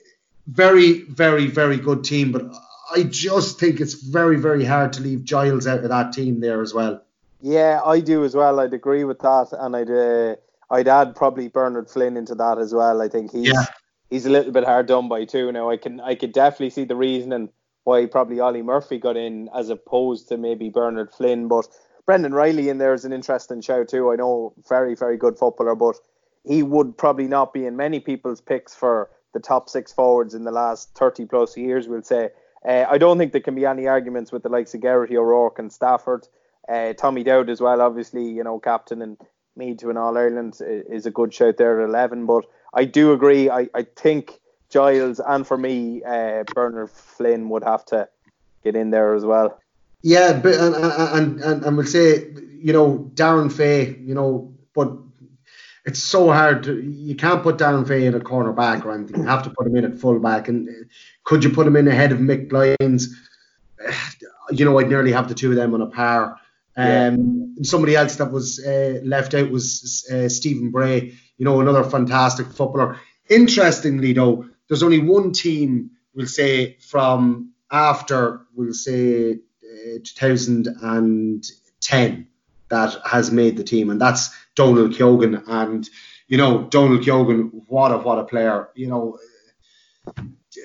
very, 0.46 1.02
very, 1.02 1.46
very 1.46 1.76
good 1.76 2.04
team, 2.04 2.32
but 2.32 2.50
I 2.90 3.02
just 3.02 3.60
think 3.60 3.80
it's 3.80 3.94
very, 3.94 4.36
very 4.36 4.64
hard 4.64 4.94
to 4.94 5.02
leave 5.02 5.24
Giles 5.24 5.66
out 5.66 5.80
of 5.84 5.90
that 5.90 6.14
team 6.14 6.40
there 6.40 6.62
as 6.62 6.72
well. 6.72 7.02
Yeah, 7.42 7.80
I 7.84 8.00
do 8.00 8.24
as 8.24 8.34
well. 8.34 8.60
I'd 8.60 8.72
agree 8.72 9.04
with 9.04 9.18
that, 9.18 9.48
and 9.52 9.76
I'd 9.76 9.90
uh, 9.90 10.36
I'd 10.70 10.88
add 10.88 11.14
probably 11.14 11.48
Bernard 11.48 11.90
Flynn 11.90 12.16
into 12.16 12.34
that 12.36 12.58
as 12.58 12.72
well. 12.72 13.02
I 13.02 13.08
think 13.08 13.32
he's 13.32 13.48
Yeah. 13.48 13.64
he's 14.08 14.24
a 14.24 14.30
little 14.30 14.52
bit 14.52 14.64
hard 14.64 14.86
done 14.86 15.08
by 15.08 15.26
too. 15.26 15.52
Now 15.52 15.68
I 15.68 15.76
can 15.76 16.00
I 16.00 16.14
could 16.14 16.32
definitely 16.32 16.70
see 16.70 16.84
the 16.84 16.96
reasoning 16.96 17.50
why 17.84 18.06
probably 18.06 18.40
Ollie 18.40 18.62
Murphy 18.62 18.98
got 18.98 19.16
in 19.16 19.48
as 19.54 19.68
opposed 19.68 20.28
to 20.28 20.36
maybe 20.36 20.70
Bernard 20.70 21.12
Flynn, 21.12 21.48
but 21.48 21.66
Brendan 22.06 22.34
Reilly 22.34 22.68
in 22.68 22.78
there 22.78 22.94
is 22.94 23.04
an 23.04 23.12
interesting 23.12 23.60
shout 23.60 23.88
too. 23.88 24.10
I 24.10 24.16
know 24.16 24.54
very 24.68 24.94
very 24.94 25.16
good 25.16 25.38
footballer, 25.38 25.74
but 25.74 25.96
he 26.44 26.62
would 26.62 26.96
probably 26.96 27.28
not 27.28 27.52
be 27.52 27.66
in 27.66 27.76
many 27.76 28.00
people's 28.00 28.40
picks 28.40 28.74
for 28.74 29.10
the 29.32 29.40
top 29.40 29.68
six 29.68 29.92
forwards 29.92 30.34
in 30.34 30.44
the 30.44 30.50
last 30.50 30.94
30 30.94 31.26
plus 31.26 31.56
years, 31.56 31.88
we'll 31.88 32.02
say. 32.02 32.30
Uh, 32.66 32.84
I 32.88 32.98
don't 32.98 33.18
think 33.18 33.32
there 33.32 33.40
can 33.40 33.54
be 33.54 33.66
any 33.66 33.86
arguments 33.86 34.30
with 34.30 34.42
the 34.42 34.48
likes 34.48 34.74
of 34.74 34.82
Geraghty, 34.82 35.16
O'Rourke, 35.16 35.58
and 35.58 35.72
Stafford. 35.72 36.28
Uh, 36.68 36.92
Tommy 36.92 37.24
Dowd 37.24 37.50
as 37.50 37.60
well, 37.60 37.80
obviously, 37.80 38.28
you 38.28 38.44
know, 38.44 38.58
captain 38.58 39.02
and 39.02 39.16
Meath 39.56 39.78
to 39.78 39.90
an 39.90 39.96
All 39.96 40.16
Ireland 40.16 40.58
is 40.60 41.06
a 41.06 41.10
good 41.10 41.34
shout 41.34 41.56
there 41.56 41.80
at 41.80 41.88
11. 41.88 42.26
But 42.26 42.44
I 42.72 42.84
do 42.84 43.12
agree. 43.12 43.50
I, 43.50 43.68
I 43.74 43.82
think 43.96 44.40
Giles 44.72 45.20
and 45.20 45.46
for 45.46 45.58
me, 45.58 46.02
uh, 46.02 46.44
Bernard 46.54 46.90
Flynn 46.90 47.48
would 47.50 47.62
have 47.64 47.84
to 47.86 48.08
get 48.64 48.74
in 48.74 48.90
there 48.90 49.14
as 49.14 49.24
well. 49.24 49.60
Yeah, 50.02 50.32
but 50.32 50.54
and 50.54 50.74
and 50.74 51.40
and, 51.40 51.64
and 51.64 51.76
we'll 51.76 51.86
say 51.86 52.26
you 52.58 52.72
know 52.72 53.10
Darren 53.14 53.52
Fay, 53.52 53.96
you 54.00 54.14
know, 54.14 54.54
but 54.74 54.92
it's 55.84 56.02
so 56.02 56.30
hard. 56.30 56.64
To, 56.64 56.80
you 56.80 57.14
can't 57.14 57.42
put 57.42 57.58
Darren 57.58 57.86
Fay 57.86 58.06
in 58.06 58.14
a 58.14 58.20
corner 58.20 58.52
back 58.52 58.84
or 58.84 58.92
anything. 58.92 59.20
You 59.20 59.26
have 59.26 59.42
to 59.44 59.50
put 59.50 59.66
him 59.66 59.76
in 59.76 59.84
at 59.84 59.98
full 59.98 60.18
back. 60.18 60.48
And 60.48 60.68
uh, 60.68 60.72
could 61.24 61.42
you 61.42 61.50
put 61.50 61.66
him 61.66 61.76
in 61.76 61.88
ahead 61.88 62.12
of 62.12 62.18
Mick 62.18 62.52
Lyons? 62.52 63.14
You 64.50 64.64
know, 64.64 64.76
I'd 64.78 64.88
nearly 64.88 65.12
have 65.12 65.28
the 65.28 65.36
two 65.36 65.50
of 65.50 65.56
them 65.56 65.72
on 65.72 65.80
a 65.80 65.86
par. 65.86 66.36
Um, 66.76 67.54
somebody 67.62 67.94
else 67.94 68.16
that 68.16 68.32
was 68.32 68.58
uh, 68.58 69.00
left 69.02 69.34
out 69.34 69.50
was 69.50 70.04
uh, 70.12 70.28
Stephen 70.28 70.70
Bray. 70.70 71.14
You 71.38 71.44
know, 71.44 71.60
another 71.60 71.84
fantastic 71.84 72.48
footballer. 72.48 73.00
Interestingly, 73.30 74.12
though, 74.12 74.46
there's 74.72 74.82
only 74.82 75.00
one 75.00 75.32
team 75.32 75.90
we'll 76.14 76.26
say 76.26 76.78
from 76.80 77.52
after 77.70 78.40
we'll 78.54 78.72
say 78.72 79.34
uh, 79.34 79.98
2010 80.02 82.26
that 82.70 82.96
has 83.04 83.30
made 83.30 83.58
the 83.58 83.64
team, 83.64 83.90
and 83.90 84.00
that's 84.00 84.34
Donal 84.54 84.88
Keogan. 84.88 85.44
And 85.46 85.86
you 86.26 86.38
know, 86.38 86.62
Donal 86.62 87.00
Keogan, 87.00 87.50
what 87.68 87.92
a 87.92 87.98
what 87.98 88.18
a 88.18 88.24
player! 88.24 88.70
You 88.74 88.86
know, 88.86 89.18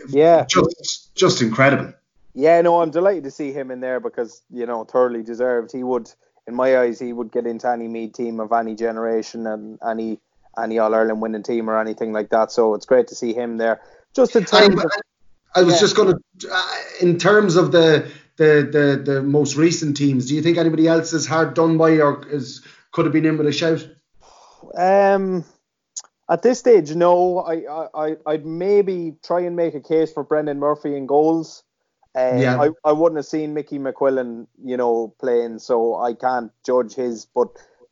Yeah. 0.07 0.45
just 0.45 1.13
just 1.13 1.41
incredible. 1.41 1.91
Yeah, 2.33 2.61
no, 2.61 2.81
I'm 2.81 2.91
delighted 2.91 3.25
to 3.25 3.31
see 3.31 3.51
him 3.51 3.71
in 3.71 3.81
there 3.81 3.99
because 3.99 4.41
you 4.49 4.65
know 4.65 4.85
thoroughly 4.85 5.21
deserved. 5.21 5.73
He 5.73 5.83
would, 5.83 6.09
in 6.47 6.55
my 6.55 6.79
eyes, 6.79 6.97
he 6.97 7.11
would 7.11 7.33
get 7.33 7.45
into 7.45 7.67
any 7.67 7.89
Meath 7.89 8.13
team 8.13 8.39
of 8.39 8.53
any 8.53 8.73
generation 8.73 9.45
and 9.47 9.77
any 9.85 10.21
any 10.57 10.79
All 10.79 10.93
Ireland 10.93 11.21
winning 11.21 11.43
team 11.43 11.69
or 11.69 11.79
anything 11.79 12.13
like 12.13 12.29
that. 12.29 12.51
So 12.51 12.73
it's 12.73 12.85
great 12.85 13.07
to 13.09 13.15
see 13.15 13.33
him 13.33 13.57
there. 13.57 13.81
Just 14.15 14.35
in 14.35 14.43
I, 14.51 14.67
terms 14.67 14.83
of 14.83 14.91
I 15.55 15.63
was 15.63 15.75
Yeah. 15.75 15.79
just 15.79 15.95
going 15.95 16.13
to, 16.39 16.49
uh, 16.51 16.73
in 17.01 17.17
terms 17.17 17.55
of 17.55 17.71
the, 17.71 18.09
the 18.37 18.67
the 18.71 19.11
the 19.13 19.21
most 19.21 19.55
recent 19.55 19.97
teams, 19.97 20.27
do 20.27 20.35
you 20.35 20.41
think 20.41 20.57
anybody 20.57 20.87
else 20.87 21.13
is 21.13 21.25
hard 21.25 21.53
done 21.53 21.77
by 21.77 21.99
or 21.99 22.25
is 22.27 22.61
could 22.91 23.05
have 23.05 23.13
been 23.13 23.25
in 23.25 23.37
with 23.37 23.47
a 23.47 23.51
shout? 23.51 23.87
Um, 24.77 25.43
at 26.29 26.41
this 26.41 26.59
stage, 26.59 26.93
no. 26.95 27.39
I, 27.39 27.63
I, 27.69 28.07
I- 28.07 28.17
I'd 28.25 28.45
maybe 28.45 29.15
try 29.23 29.41
and 29.41 29.55
make 29.55 29.75
a 29.75 29.79
case 29.81 30.11
for 30.11 30.23
Brendan 30.23 30.59
Murphy 30.59 30.95
in 30.95 31.05
goals. 31.05 31.63
Um, 32.15 32.39
Yeah. 32.39 32.59
I, 32.59 32.69
I 32.83 32.91
wouldn't 32.91 33.17
have 33.17 33.25
seen 33.25 33.53
Mickey 33.53 33.77
McQuillan, 33.79 34.47
you 34.63 34.77
know, 34.77 35.13
playing, 35.19 35.59
so 35.59 35.95
I 35.95 36.13
can't 36.13 36.51
judge 36.65 36.95
his. 36.95 37.25
But 37.25 37.49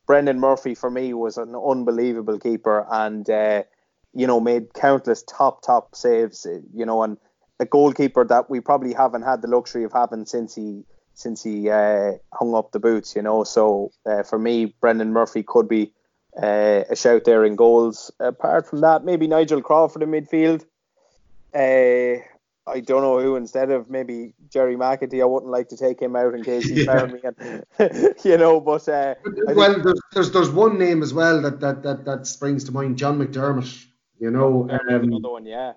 Brendan 0.08 0.40
Murphy 0.40 0.76
for 0.76 0.90
me 0.90 1.14
was 1.14 1.38
an 1.38 1.56
unbelievable 1.56 2.40
keeper, 2.40 2.86
and 2.90 3.30
uh, 3.30 3.64
you 4.16 4.26
know 4.28 4.40
made 4.40 4.74
countless 4.74 5.24
top 5.24 5.62
top 5.62 5.96
saves. 5.96 6.46
uh, 6.46 6.60
You 6.74 6.86
know, 6.86 7.04
and 7.04 7.18
a 7.60 7.66
goalkeeper 7.66 8.26
that 8.26 8.50
we 8.50 8.60
probably 8.60 8.94
haven't 8.94 9.22
had 9.24 9.42
the 9.42 9.48
luxury 9.48 9.84
of 9.84 9.94
having 9.94 10.26
since 10.26 10.56
he 10.56 10.84
since 11.14 11.44
he 11.44 11.70
uh, 11.70 12.14
hung 12.34 12.56
up 12.56 12.72
the 12.72 12.80
boots. 12.80 13.16
You 13.16 13.22
know, 13.22 13.44
so 13.44 13.92
uh, 14.06 14.24
for 14.24 14.40
me, 14.40 14.76
Brendan 14.82 15.14
Murphy 15.14 15.44
could 15.44 15.68
be 15.68 15.94
uh, 16.42 16.84
a 16.90 16.96
shout 16.96 17.24
there 17.26 17.46
in 17.46 17.56
goals. 17.56 18.12
Apart 18.20 18.68
from 18.68 18.82
that, 18.82 19.06
maybe 19.06 19.28
Nigel 19.28 19.62
Crawford 19.62 20.04
in 20.04 20.12
midfield. 20.12 20.66
Uh, 21.54 22.22
I 22.68 22.80
don't 22.80 23.04
know 23.04 23.20
who 23.22 23.36
instead 23.36 23.70
of 23.70 23.90
maybe 23.90 24.34
Gerry 24.52 24.76
McEntee. 24.76 25.22
I 25.22 25.26
wouldn't 25.26 25.52
like 25.52 25.70
to 25.70 25.78
take 25.78 26.02
him 26.02 26.16
out 26.16 26.34
in 26.34 26.44
case 26.44 26.68
he 26.68 26.80
Yeah. 26.82 26.86
found 26.94 27.14
me. 27.14 27.20
And, 27.24 28.16
you 28.26 28.38
know, 28.38 28.60
but 28.60 28.90
uh, 28.90 29.16
Well, 29.54 29.80
there's, 29.82 30.02
there's 30.14 30.32
there's 30.32 30.50
one 30.50 30.78
name 30.78 31.04
as 31.04 31.14
well 31.14 31.42
that 31.42 31.60
that 31.62 31.84
that, 31.84 32.06
that 32.06 32.28
springs 32.28 32.64
to 32.66 32.72
mind, 32.72 32.98
John 32.98 33.20
McDermott. 33.20 33.86
You 34.20 34.32
know, 34.32 34.70
um, 34.70 34.80
another 35.04 35.32
one, 35.32 35.46
yeah. 35.46 35.74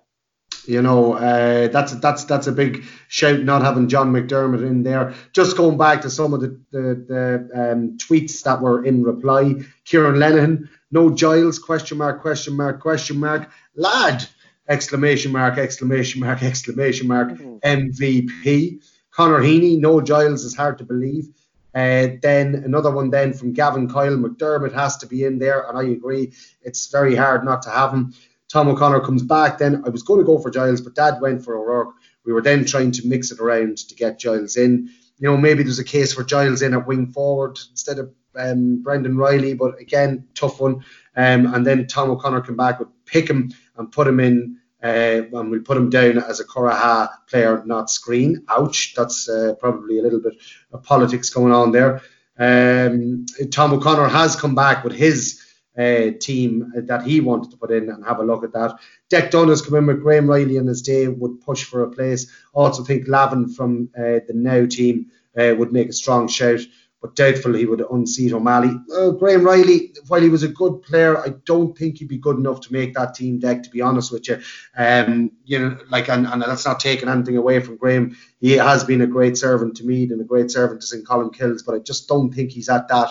You 0.67 0.83
know, 0.83 1.15
uh, 1.15 1.69
that's 1.69 1.93
that's 1.95 2.25
that's 2.25 2.47
a 2.47 2.53
big 2.53 2.85
shout 3.09 3.41
not 3.41 3.63
having 3.63 3.89
John 3.89 4.13
McDermott 4.13 4.67
in 4.67 4.83
there. 4.83 5.15
Just 5.33 5.57
going 5.57 5.79
back 5.79 6.03
to 6.03 6.11
some 6.11 6.35
of 6.35 6.41
the 6.41 6.61
the, 6.71 7.05
the 7.09 7.73
um, 7.73 7.97
tweets 7.97 8.43
that 8.43 8.61
were 8.61 8.85
in 8.85 9.03
reply, 9.03 9.55
Kieran 9.85 10.19
Lennon, 10.19 10.69
no 10.91 11.11
Giles 11.11 11.59
question 11.59 11.99
mark 11.99 12.21
question 12.21 12.55
mark 12.55 12.81
question 12.81 13.19
mark 13.19 13.51
lad 13.77 14.27
exclamation 14.69 15.33
mark 15.33 15.57
exclamation 15.59 16.21
mark 16.21 16.43
exclamation 16.43 17.09
mark 17.09 17.31
MVP. 17.31 18.83
Connor 19.11 19.41
Heaney, 19.41 19.81
no 19.81 20.01
Giles 20.01 20.45
is 20.45 20.55
hard 20.55 20.79
to 20.79 20.85
believe. 20.85 21.29
Uh, 21.75 22.09
then 22.23 22.55
another 22.55 22.91
one 22.91 23.11
then 23.11 23.33
from 23.33 23.53
Gavin 23.53 23.89
Kyle 23.89 24.17
McDermott 24.17 24.73
has 24.73 24.97
to 24.99 25.07
be 25.07 25.25
in 25.25 25.39
there, 25.39 25.69
and 25.69 25.79
I 25.79 25.83
agree. 25.85 26.33
It's 26.63 26.87
very 26.87 27.15
hard 27.15 27.45
not 27.45 27.63
to 27.63 27.71
have 27.71 27.93
him. 27.93 28.15
Tom 28.49 28.69
O'Connor 28.69 29.01
comes 29.01 29.23
back. 29.23 29.59
Then 29.59 29.83
I 29.85 29.91
was 29.91 30.03
going 30.03 30.21
to 30.21 30.27
go 30.27 30.39
for 30.39 30.51
Giles, 30.51 30.81
but 30.81 30.95
Dad 30.95 31.21
went 31.21 31.45
for 31.45 31.57
O'Rourke. 31.57 31.95
We 32.25 32.33
were 32.33 32.43
then 32.43 32.65
trying 32.65 32.93
to 32.93 33.07
mix 33.07 33.31
it 33.31 33.41
around 33.41 33.79
to 33.79 33.95
get 33.95 34.19
Giles 34.19 34.57
in. 34.57 34.91
You 35.19 35.31
know, 35.31 35.37
maybe 35.37 35.63
there's 35.63 35.79
a 35.79 35.85
case 35.85 36.15
for 36.15 36.25
Giles 36.25 36.63
in 36.63 36.75
at 36.75 36.87
wing 36.87 37.09
forward 37.09 37.59
instead 37.71 37.99
of 37.99 38.13
um, 38.37 38.83
Brendan 38.83 39.17
Reilly, 39.17 39.55
but 39.55 39.79
again, 39.81 40.27
tough 40.35 40.61
one. 40.61 40.85
Um, 41.17 41.53
and 41.55 41.67
then 41.67 41.87
Tom 41.87 42.11
O'Connor 42.11 42.43
came 42.43 42.57
back 42.57 42.79
with 42.79 42.89
pick 43.05 43.29
him 43.29 43.53
and 43.77 43.91
put 43.91 44.07
him 44.07 44.21
in. 44.21 44.59
Uh, 44.81 45.23
and 45.33 45.51
we'll 45.51 45.61
put 45.61 45.77
him 45.77 45.91
down 45.91 46.19
as 46.19 46.39
a 46.39 46.45
Curragha 46.45 47.09
player, 47.29 47.63
not 47.67 47.89
Skryne. 47.89 48.45
Ouch, 48.49 48.95
that's 48.95 49.29
uh, 49.29 49.55
probably 49.59 49.99
a 49.99 50.03
little 50.03 50.21
bit 50.21 50.35
of 50.73 50.85
politics 50.85 51.31
going 51.31 51.53
on 51.53 51.73
there. 51.73 52.01
Um, 52.39 53.27
Tom 53.51 53.73
O'Connor 53.73 54.09
has 54.09 54.37
come 54.37 54.55
back 54.55 54.85
with 54.85 54.93
his 54.93 55.43
uh, 55.79 56.11
team 56.21 56.73
that 56.75 57.03
he 57.05 57.21
wanted 57.21 57.51
to 57.51 57.57
put 57.57 57.71
in 57.71 57.89
and 57.89 58.05
have 58.05 58.19
a 58.19 58.25
look 58.25 58.45
at 58.45 58.53
that. 58.53 58.79
Deck 59.09 59.31
Dunn 59.31 59.55
come 59.57 59.75
in 59.77 59.87
with 59.87 60.03
Graham 60.03 60.29
Reilly 60.29 60.57
in 60.57 60.67
his 60.67 60.83
day, 60.83 61.09
would 61.09 61.41
push 61.41 61.65
for 61.65 61.83
a 61.83 61.91
place. 61.91 62.31
Also 62.53 62.83
think 62.83 63.07
Lavin 63.07 63.49
from 63.49 63.91
uh, 63.97 64.21
the 64.27 64.33
Now 64.35 64.67
team 64.67 65.07
uh, 65.39 65.55
would 65.57 65.73
make 65.73 65.89
a 65.89 65.93
strong 65.93 66.29
shout 66.29 66.61
but 67.01 67.15
doubtful 67.15 67.55
he 67.55 67.65
would 67.65 67.83
unseat 67.93 68.33
O'Malley. 68.33 68.77
Graham 69.19 69.45
Reilly, 69.45 69.95
while 70.09 70.21
he 70.21 70.29
was 70.29 70.43
a 70.43 70.49
good 70.49 70.83
player, 70.83 71.17
I 71.17 71.29
don't 71.45 71.77
think 71.77 71.99
he'd 71.99 72.09
be 72.09 72.19
good 72.19 72.37
enough 72.37 72.61
to 72.63 72.73
make 72.73 72.95
that 72.95 73.15
team 73.15 73.39
deck. 73.39 73.63
To 73.63 73.71
be 73.71 73.81
honest 73.81 74.11
with 74.11 74.29
you, 74.29 74.41
um, 74.77 75.31
you 75.45 75.59
know, 75.59 75.79
like, 75.91 76.09
and, 76.09 76.27
and 76.27 76.43
that's 76.43 76.67
not 76.67 76.81
taking 76.81 77.09
anything 77.09 77.37
away 77.37 77.61
from 77.61 77.77
Graham. 77.77 78.17
He 78.41 78.53
has 78.53 78.83
been 78.83 79.03
a 79.03 79.07
great 79.07 79.37
servant 79.37 79.77
to 79.77 79.85
me 79.85 80.05
and 80.05 80.21
a 80.21 80.25
great 80.25 80.51
servant 80.51 80.81
to 80.81 80.87
St. 80.87 81.07
Colmcille's, 81.07 81.63
but 81.63 81.77
I 81.77 81.79
just 81.79 82.09
don't 82.09 82.33
think 82.33 82.51
he's 82.51 82.69
at 82.69 82.89
that 82.89 83.11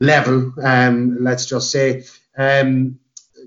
level. 0.00 0.52
Um, 0.62 1.18
let's 1.20 1.46
just 1.46 1.70
say. 1.70 2.04
Um, 2.36 2.98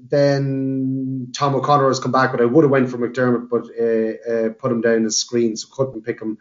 then 0.10 1.32
Tom 1.34 1.56
O'Connor 1.56 1.88
has 1.88 2.00
come 2.00 2.12
back, 2.12 2.32
but 2.32 2.42
I 2.42 2.46
would 2.46 2.64
have 2.64 2.72
went 2.72 2.90
for 2.90 2.98
McDermott, 2.98 3.50
but 3.50 3.66
uh, 3.80 4.32
uh, 4.32 4.50
put 4.54 4.72
him 4.72 4.82
down 4.82 5.06
as 5.06 5.24
Skryne, 5.24 5.58
so 5.58 5.68
couldn't 5.72 6.04
pick 6.04 6.20
him 6.20 6.38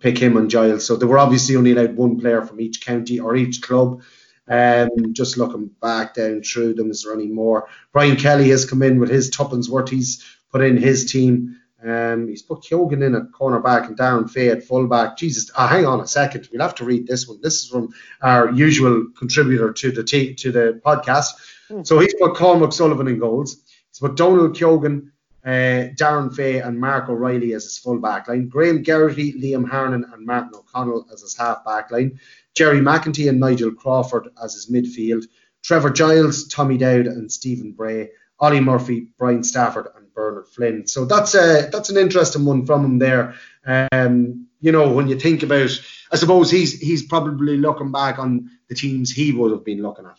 pick, 0.00 0.18
him 0.18 0.36
and 0.36 0.50
Giles. 0.50 0.86
So 0.86 0.96
they 0.96 1.06
were 1.06 1.18
obviously 1.18 1.56
only 1.56 1.72
allowed 1.72 1.96
one 1.96 2.18
player 2.18 2.42
from 2.42 2.60
each 2.60 2.84
county 2.84 3.18
or 3.20 3.36
each 3.36 3.62
club. 3.62 4.02
Um, 4.48 4.90
just 5.12 5.38
looking 5.38 5.70
back 5.80 6.14
down 6.14 6.42
through 6.42 6.74
them, 6.74 6.90
is 6.90 7.04
there 7.04 7.14
any 7.14 7.28
more? 7.28 7.68
Brian 7.92 8.16
Kelly 8.16 8.50
has 8.50 8.68
come 8.68 8.82
in 8.82 8.98
with 8.98 9.08
his 9.08 9.30
tuppence 9.30 9.68
worth. 9.68 9.88
He's 9.88 10.24
put 10.50 10.62
in 10.62 10.76
his 10.76 11.10
team. 11.10 11.58
Um, 11.84 12.28
he's 12.28 12.42
put 12.42 12.62
Keogan 12.62 13.02
in 13.02 13.14
at 13.14 13.32
cornerback 13.32 13.88
and 13.88 13.98
Darren 13.98 14.30
Fay 14.30 14.50
at 14.50 14.62
fullback. 14.62 15.16
Jesus, 15.16 15.50
oh, 15.56 15.66
hang 15.66 15.84
on 15.84 16.00
a 16.00 16.06
second. 16.06 16.48
We'll 16.52 16.62
have 16.62 16.76
to 16.76 16.84
read 16.84 17.06
this 17.06 17.26
one. 17.26 17.40
This 17.42 17.62
is 17.62 17.68
from 17.68 17.92
our 18.22 18.52
usual 18.52 19.06
contributor 19.18 19.72
to 19.72 19.90
the 19.90 20.04
t- 20.04 20.34
to 20.34 20.52
the 20.52 20.80
podcast. 20.84 21.30
Mm. 21.70 21.86
So 21.86 21.98
he's 21.98 22.14
put 22.14 22.34
Cormac 22.34 22.72
Sullivan 22.72 23.08
in 23.08 23.18
goals. 23.18 23.56
He's 23.88 23.98
put 23.98 24.16
Donal 24.16 24.50
Keogan, 24.50 25.12
uh, 25.44 25.90
Darren 25.98 26.32
Fay 26.32 26.60
and 26.60 26.78
Mark 26.78 27.08
O'Reilly 27.08 27.54
as 27.54 27.64
his 27.64 27.78
full 27.78 27.98
back 27.98 28.28
line, 28.28 28.48
Graham 28.48 28.84
Geraghty, 28.84 29.32
Liam 29.32 29.68
Harnan 29.68 30.04
and 30.12 30.24
Martin 30.24 30.52
O'Connell 30.54 31.06
as 31.12 31.22
his 31.22 31.36
half 31.36 31.64
back 31.64 31.90
line, 31.90 32.18
Gerry 32.54 32.80
McEntee 32.80 33.28
and 33.28 33.40
Nigel 33.40 33.72
Crawford 33.72 34.28
as 34.42 34.54
his 34.54 34.70
midfield, 34.70 35.24
Trevor 35.62 35.90
Giles, 35.90 36.46
Tommy 36.48 36.78
Dowd 36.78 37.06
and 37.06 37.30
Stephen 37.30 37.72
Bray, 37.72 38.10
Ollie 38.42 38.60
Murphy, 38.60 39.06
Brian 39.18 39.44
Stafford 39.44 39.86
and 39.96 40.12
Bernard 40.12 40.48
Flynn. 40.48 40.86
So 40.88 41.04
that's 41.04 41.34
a 41.34 41.68
that's 41.70 41.88
an 41.88 41.96
interesting 41.96 42.44
one 42.44 42.66
from 42.66 42.84
him 42.84 42.98
there. 42.98 43.34
Um, 43.64 44.48
you 44.60 44.72
know, 44.72 44.92
when 44.92 45.08
you 45.08 45.18
think 45.18 45.44
about, 45.44 45.70
I 46.10 46.16
suppose 46.16 46.50
he's 46.50 46.78
he's 46.78 47.04
probably 47.04 47.56
looking 47.56 47.92
back 47.92 48.18
on 48.18 48.50
the 48.68 48.74
teams 48.74 49.10
he 49.10 49.32
would 49.32 49.52
have 49.52 49.64
been 49.64 49.80
looking 49.80 50.06
at. 50.06 50.18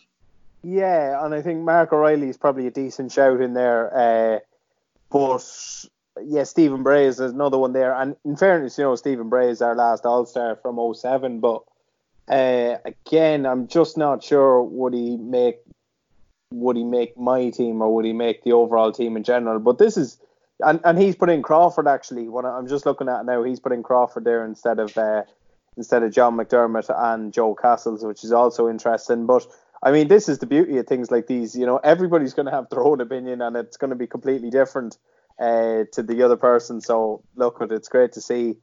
Yeah, 0.62 1.22
and 1.24 1.34
I 1.34 1.42
think 1.42 1.62
Mark 1.62 1.92
O'Reilly 1.92 2.30
is 2.30 2.38
probably 2.38 2.66
a 2.66 2.70
decent 2.70 3.12
shout 3.12 3.42
in 3.42 3.52
there. 3.52 3.94
Uh, 3.94 4.38
but 5.12 5.46
yeah, 6.22 6.44
Stephen 6.44 6.82
Bray 6.82 7.06
is 7.06 7.20
another 7.20 7.58
one 7.58 7.74
there. 7.74 7.94
And 7.94 8.16
in 8.24 8.36
fairness, 8.36 8.78
you 8.78 8.84
know, 8.84 8.96
Stephen 8.96 9.28
Bray 9.28 9.50
is 9.50 9.60
our 9.60 9.74
last 9.74 10.06
All 10.06 10.24
Star 10.24 10.56
from 10.56 10.94
07. 10.94 11.40
But 11.40 11.62
uh, 12.28 12.78
again, 12.84 13.44
I'm 13.44 13.68
just 13.68 13.98
not 13.98 14.24
sure 14.24 14.62
would 14.62 14.94
he 14.94 15.18
make 15.18 15.58
would 16.50 16.76
he 16.76 16.84
make 16.84 17.16
my 17.16 17.50
team 17.50 17.82
or 17.82 17.94
would 17.94 18.04
he 18.04 18.12
make 18.12 18.42
the 18.44 18.52
overall 18.52 18.92
team 18.92 19.16
in 19.16 19.24
general. 19.24 19.58
But 19.58 19.78
this 19.78 19.96
is 19.96 20.18
and, 20.60 20.80
and 20.84 20.98
he's 20.98 21.16
put 21.16 21.30
in 21.30 21.42
Crawford 21.42 21.88
actually. 21.88 22.28
What 22.28 22.44
I'm 22.44 22.68
just 22.68 22.86
looking 22.86 23.08
at 23.08 23.26
now, 23.26 23.42
he's 23.42 23.60
putting 23.60 23.82
Crawford 23.82 24.24
there 24.24 24.44
instead 24.44 24.78
of 24.78 24.96
uh, 24.96 25.22
instead 25.76 26.02
of 26.02 26.12
John 26.12 26.36
McDermott 26.36 26.92
and 26.96 27.32
Joe 27.32 27.54
Cassells, 27.54 28.06
which 28.06 28.24
is 28.24 28.32
also 28.32 28.68
interesting. 28.68 29.26
But 29.26 29.46
I 29.82 29.90
mean, 29.90 30.08
this 30.08 30.28
is 30.28 30.38
the 30.38 30.46
beauty 30.46 30.78
of 30.78 30.86
things 30.86 31.10
like 31.10 31.26
these. 31.26 31.56
You 31.56 31.66
know, 31.66 31.78
everybody's 31.78 32.34
going 32.34 32.46
to 32.46 32.52
have 32.52 32.68
their 32.70 32.82
own 32.82 33.00
opinion, 33.00 33.42
and 33.42 33.56
it's 33.56 33.76
going 33.76 33.90
to 33.90 33.96
be 33.96 34.06
completely 34.06 34.50
different 34.50 34.96
uh, 35.38 35.84
to 35.92 36.02
the 36.02 36.22
other 36.22 36.36
person. 36.36 36.80
So, 36.80 37.22
look, 37.36 37.58
it's 37.60 37.88
great 37.88 38.12
to 38.12 38.20
see. 38.20 38.56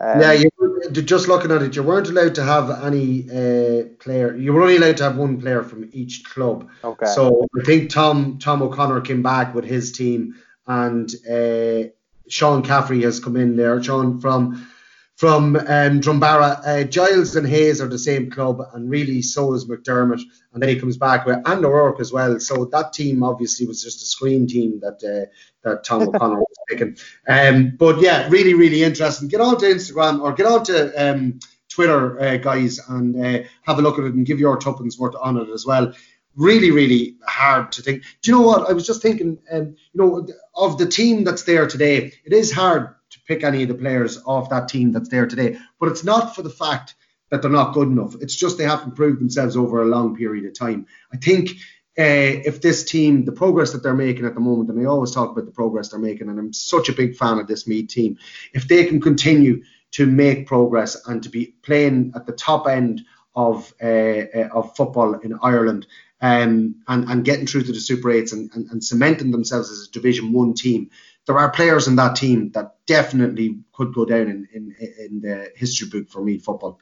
Um, 0.00 0.20
yeah, 0.20 0.32
you 0.32 0.50
just 0.90 1.28
looking 1.28 1.50
at 1.50 1.62
it, 1.62 1.74
you 1.74 1.82
weren't 1.82 2.08
allowed 2.08 2.34
to 2.36 2.44
have 2.44 2.70
any 2.84 3.28
uh, 3.28 3.84
player. 3.98 4.36
You 4.36 4.52
were 4.52 4.62
only 4.62 4.76
allowed 4.76 4.96
to 4.98 5.04
have 5.04 5.16
one 5.16 5.40
player 5.40 5.62
from 5.62 5.88
each 5.92 6.24
club. 6.24 6.68
Okay. 6.84 7.06
So 7.06 7.46
I 7.58 7.64
think 7.64 7.90
Tom 7.90 8.38
Tom 8.38 8.62
O'Connor 8.62 9.00
came 9.00 9.22
back 9.22 9.54
with 9.54 9.64
his 9.64 9.92
team, 9.92 10.36
and 10.66 11.12
uh, 11.28 11.88
Sean 12.28 12.62
Caffrey 12.62 13.02
has 13.02 13.20
come 13.20 13.36
in 13.36 13.56
there. 13.56 13.82
Sean 13.82 14.20
from 14.20 14.68
from 15.16 15.56
um, 15.56 16.00
Drumbaragh. 16.00 16.60
Uh, 16.64 16.84
Giles 16.84 17.34
and 17.34 17.46
Hayes 17.46 17.80
are 17.80 17.88
the 17.88 17.98
same 17.98 18.30
club, 18.30 18.62
and 18.72 18.88
really 18.88 19.20
so 19.20 19.52
is 19.52 19.66
McDermott. 19.66 20.22
And 20.52 20.62
then 20.62 20.68
he 20.68 20.78
comes 20.78 20.96
back 20.96 21.26
with 21.26 21.38
and 21.44 21.64
O'Rourke 21.64 22.00
as 22.00 22.12
well. 22.12 22.38
So 22.38 22.66
that 22.66 22.92
team 22.92 23.24
obviously 23.24 23.66
was 23.66 23.82
just 23.82 24.02
a 24.02 24.24
Skryne 24.24 24.48
team 24.48 24.80
that 24.80 25.02
uh, 25.02 25.26
that 25.68 25.82
Tom 25.82 26.02
O'Connor 26.08 26.40
picking. 26.68 26.96
Um, 27.26 27.74
but 27.76 28.00
yeah, 28.00 28.28
really, 28.28 28.54
really 28.54 28.82
interesting. 28.82 29.28
Get 29.28 29.40
on 29.40 29.58
to 29.58 29.66
Instagram 29.66 30.20
or 30.20 30.32
get 30.32 30.46
on 30.46 30.64
to 30.64 30.92
um, 30.94 31.40
Twitter, 31.68 32.20
uh, 32.20 32.36
guys, 32.36 32.78
and 32.88 33.16
uh, 33.24 33.46
have 33.62 33.78
a 33.78 33.82
look 33.82 33.98
at 33.98 34.04
it 34.04 34.14
and 34.14 34.26
give 34.26 34.40
your 34.40 34.56
tuppence 34.56 34.98
worth 34.98 35.14
on 35.20 35.36
it 35.38 35.48
as 35.48 35.66
well. 35.66 35.92
Really, 36.36 36.70
really 36.70 37.16
hard 37.26 37.72
to 37.72 37.82
think. 37.82 38.02
Do 38.22 38.30
you 38.30 38.38
know 38.38 38.46
what? 38.46 38.68
I 38.68 38.72
was 38.72 38.86
just 38.86 39.02
thinking, 39.02 39.38
um, 39.50 39.76
you 39.92 39.94
know, 39.94 40.26
of 40.54 40.78
the 40.78 40.86
team 40.86 41.24
that's 41.24 41.42
there 41.42 41.66
today, 41.66 42.12
it 42.24 42.32
is 42.32 42.52
hard 42.52 42.94
to 43.10 43.20
pick 43.26 43.42
any 43.42 43.62
of 43.62 43.68
the 43.68 43.74
players 43.74 44.22
off 44.26 44.50
that 44.50 44.68
team 44.68 44.92
that's 44.92 45.08
there 45.08 45.26
today. 45.26 45.56
But 45.80 45.88
it's 45.88 46.04
not 46.04 46.36
for 46.36 46.42
the 46.42 46.50
fact 46.50 46.94
that 47.30 47.42
they're 47.42 47.50
not 47.50 47.74
good 47.74 47.88
enough. 47.88 48.14
It's 48.20 48.36
just 48.36 48.56
they 48.56 48.64
haven't 48.64 48.96
proved 48.96 49.20
themselves 49.20 49.56
over 49.56 49.82
a 49.82 49.86
long 49.86 50.16
period 50.16 50.44
of 50.46 50.58
time. 50.58 50.86
I 51.12 51.16
think 51.16 51.50
uh, 51.98 52.38
if 52.44 52.60
this 52.60 52.84
team, 52.84 53.24
the 53.24 53.32
progress 53.32 53.72
that 53.72 53.82
they're 53.82 53.94
making 53.94 54.24
at 54.24 54.34
the 54.34 54.40
moment, 54.40 54.70
and 54.70 54.80
I 54.80 54.84
always 54.84 55.10
talk 55.10 55.32
about 55.32 55.46
the 55.46 55.52
progress 55.52 55.88
they're 55.88 55.98
making, 55.98 56.28
and 56.28 56.38
I'm 56.38 56.52
such 56.52 56.88
a 56.88 56.92
big 56.92 57.16
fan 57.16 57.38
of 57.38 57.48
this 57.48 57.66
Meath 57.66 57.88
team, 57.88 58.18
if 58.54 58.68
they 58.68 58.84
can 58.84 59.00
continue 59.00 59.64
to 59.92 60.06
make 60.06 60.46
progress 60.46 61.08
and 61.08 61.22
to 61.22 61.28
be 61.28 61.54
playing 61.62 62.12
at 62.14 62.26
the 62.26 62.32
top 62.32 62.68
end 62.68 63.02
of 63.34 63.72
uh, 63.82 63.86
uh, 63.86 64.48
of 64.52 64.76
football 64.76 65.14
in 65.14 65.38
Ireland 65.42 65.86
um, 66.20 66.76
and, 66.86 67.04
and 67.08 67.24
getting 67.24 67.46
through 67.46 67.62
to 67.64 67.72
the 67.72 67.80
Super 67.80 68.08
8s 68.08 68.32
and, 68.32 68.50
and, 68.54 68.70
and 68.70 68.84
cementing 68.84 69.30
themselves 69.30 69.70
as 69.70 69.88
a 69.88 69.90
Division 69.90 70.32
1 70.32 70.54
team, 70.54 70.90
there 71.26 71.38
are 71.38 71.50
players 71.50 71.88
in 71.88 71.96
that 71.96 72.16
team 72.16 72.50
that 72.52 72.76
definitely 72.86 73.58
could 73.72 73.92
go 73.92 74.04
down 74.04 74.28
in, 74.28 74.48
in, 74.52 74.76
in 74.98 75.20
the 75.20 75.52
history 75.56 75.88
book 75.88 76.08
for 76.08 76.22
me 76.22 76.38
football. 76.38 76.80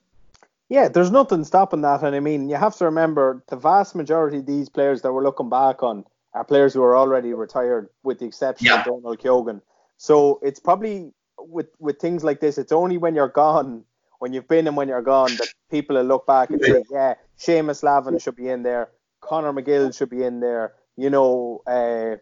Yeah, 0.69 0.89
there's 0.89 1.11
nothing 1.11 1.45
stopping 1.45 1.83
that. 1.83 2.03
And 2.03 2.17
I 2.17 2.21
mean, 2.21 2.49
you 2.49 2.57
have 2.57 2.77
to 2.77 2.87
remember 2.87 3.45
the 3.49 3.57
vast 3.57 3.95
majority 3.95 4.39
of 4.39 4.47
these 4.47 4.69
players 4.69 5.03
that 5.03 5.13
we're 5.13 5.23
looking 5.23 5.49
back 5.49 5.83
on 5.83 6.05
are 6.35 6.45
players 6.45 6.75
who 6.75 6.83
are 6.83 6.97
already 6.97 7.33
retired, 7.33 7.89
with 8.03 8.19
the 8.19 8.27
exception 8.27 8.67
yeah. 8.67 8.81
of 8.81 8.85
Donal 8.85 9.17
Keogan. 9.17 9.63
So 9.97 10.41
it's 10.43 10.61
probably 10.61 11.13
with 11.39 11.69
with 11.79 11.99
things 11.99 12.25
like 12.25 12.41
this, 12.41 12.59
it's 12.59 12.73
only 12.73 12.99
when 12.99 13.15
you're 13.15 13.29
gone, 13.29 13.85
when 14.19 14.33
you've 14.33 14.49
been 14.49 14.67
and 14.67 14.77
when 14.77 14.89
you're 14.89 15.03
gone, 15.03 15.31
that 15.37 15.49
people 15.71 15.97
will 15.97 16.05
look 16.05 16.27
back 16.27 16.51
and 16.51 16.63
say, 16.63 16.83
yeah, 16.91 17.15
Seamus 17.39 17.83
Lavin 17.83 18.19
should 18.19 18.37
be 18.37 18.49
in 18.49 18.63
there, 18.63 18.91
Conor 19.21 19.53
McGill 19.53 19.97
should 19.97 20.11
be 20.11 20.23
in 20.23 20.41
there, 20.41 20.75
you 20.97 21.11
know, 21.11 21.63
uh, 21.67 22.17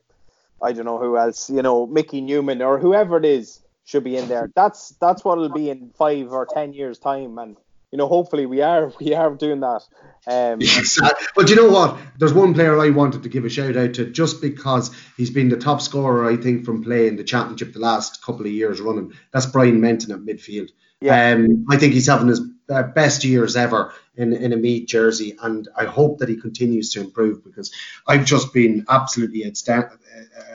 I 0.65 0.73
don't 0.73 0.85
know 0.85 0.99
who 0.99 1.17
else, 1.17 1.51
you 1.51 1.63
know, 1.63 1.87
Mickey 1.87 2.21
Newman 2.21 2.63
or 2.63 2.79
whoever 2.79 3.17
it 3.17 3.25
is 3.25 3.61
should 3.85 4.05
be 4.05 4.17
in 4.17 4.29
there. 4.29 4.51
That's 4.55 4.91
that's 5.01 5.25
what 5.25 5.39
it'll 5.39 5.51
be 5.51 5.71
in 5.71 5.91
five 5.97 6.33
or 6.33 6.47
ten 6.47 6.73
years 6.73 6.99
time, 6.99 7.39
and 7.39 7.57
you 7.95 7.99
know, 7.99 8.09
hopefully 8.09 8.45
we 8.45 8.61
are 8.61 8.93
we 9.01 9.15
are 9.15 9.33
doing 9.37 9.61
that. 9.61 9.83
Um, 10.27 10.61
yes, 10.61 10.99
but 11.37 11.49
you 11.49 11.55
know 11.55 11.71
what? 11.71 11.97
There's 12.19 12.35
one 12.35 12.53
player 12.53 12.77
I 12.81 12.91
wanted 12.91 13.23
to 13.23 13.29
give 13.29 13.45
a 13.45 13.49
shout 13.49 13.77
out 13.77 13.95
to 13.95 14.07
just 14.07 14.43
because 14.43 14.91
he's 15.17 15.31
been 15.31 15.49
the 15.49 15.57
top 15.57 15.81
scorer, 15.81 16.29
I 16.29 16.37
think, 16.37 16.65
from 16.65 16.83
playing 16.83 17.15
the 17.15 17.23
championship 17.23 17.73
the 17.73 17.79
last 17.79 18.21
couple 18.21 18.47
of 18.47 18.53
years 18.53 18.81
running. 18.81 19.13
That's 19.33 19.47
Bryan 19.47 19.81
Menton 19.81 20.11
at 20.11 20.19
midfield. 20.19 20.71
Yeah. 21.01 21.35
Um, 21.35 21.67
I 21.71 21.77
think 21.77 21.93
he's 21.93 22.09
having 22.09 22.27
his 22.27 22.41
uh, 22.69 22.83
best 22.83 23.23
years 23.23 23.55
ever 23.55 23.93
in, 24.17 24.33
in 24.33 24.53
a 24.53 24.57
Meath 24.57 24.89
jersey, 24.89 25.37
and 25.41 25.69
I 25.77 25.85
hope 25.85 26.19
that 26.19 26.29
he 26.29 26.37
continues 26.37 26.91
to 26.95 27.01
improve 27.01 27.45
because 27.45 27.73
I've 28.09 28.25
just 28.25 28.53
been 28.53 28.87
absolutely 28.89 29.45
astounded 29.45 30.01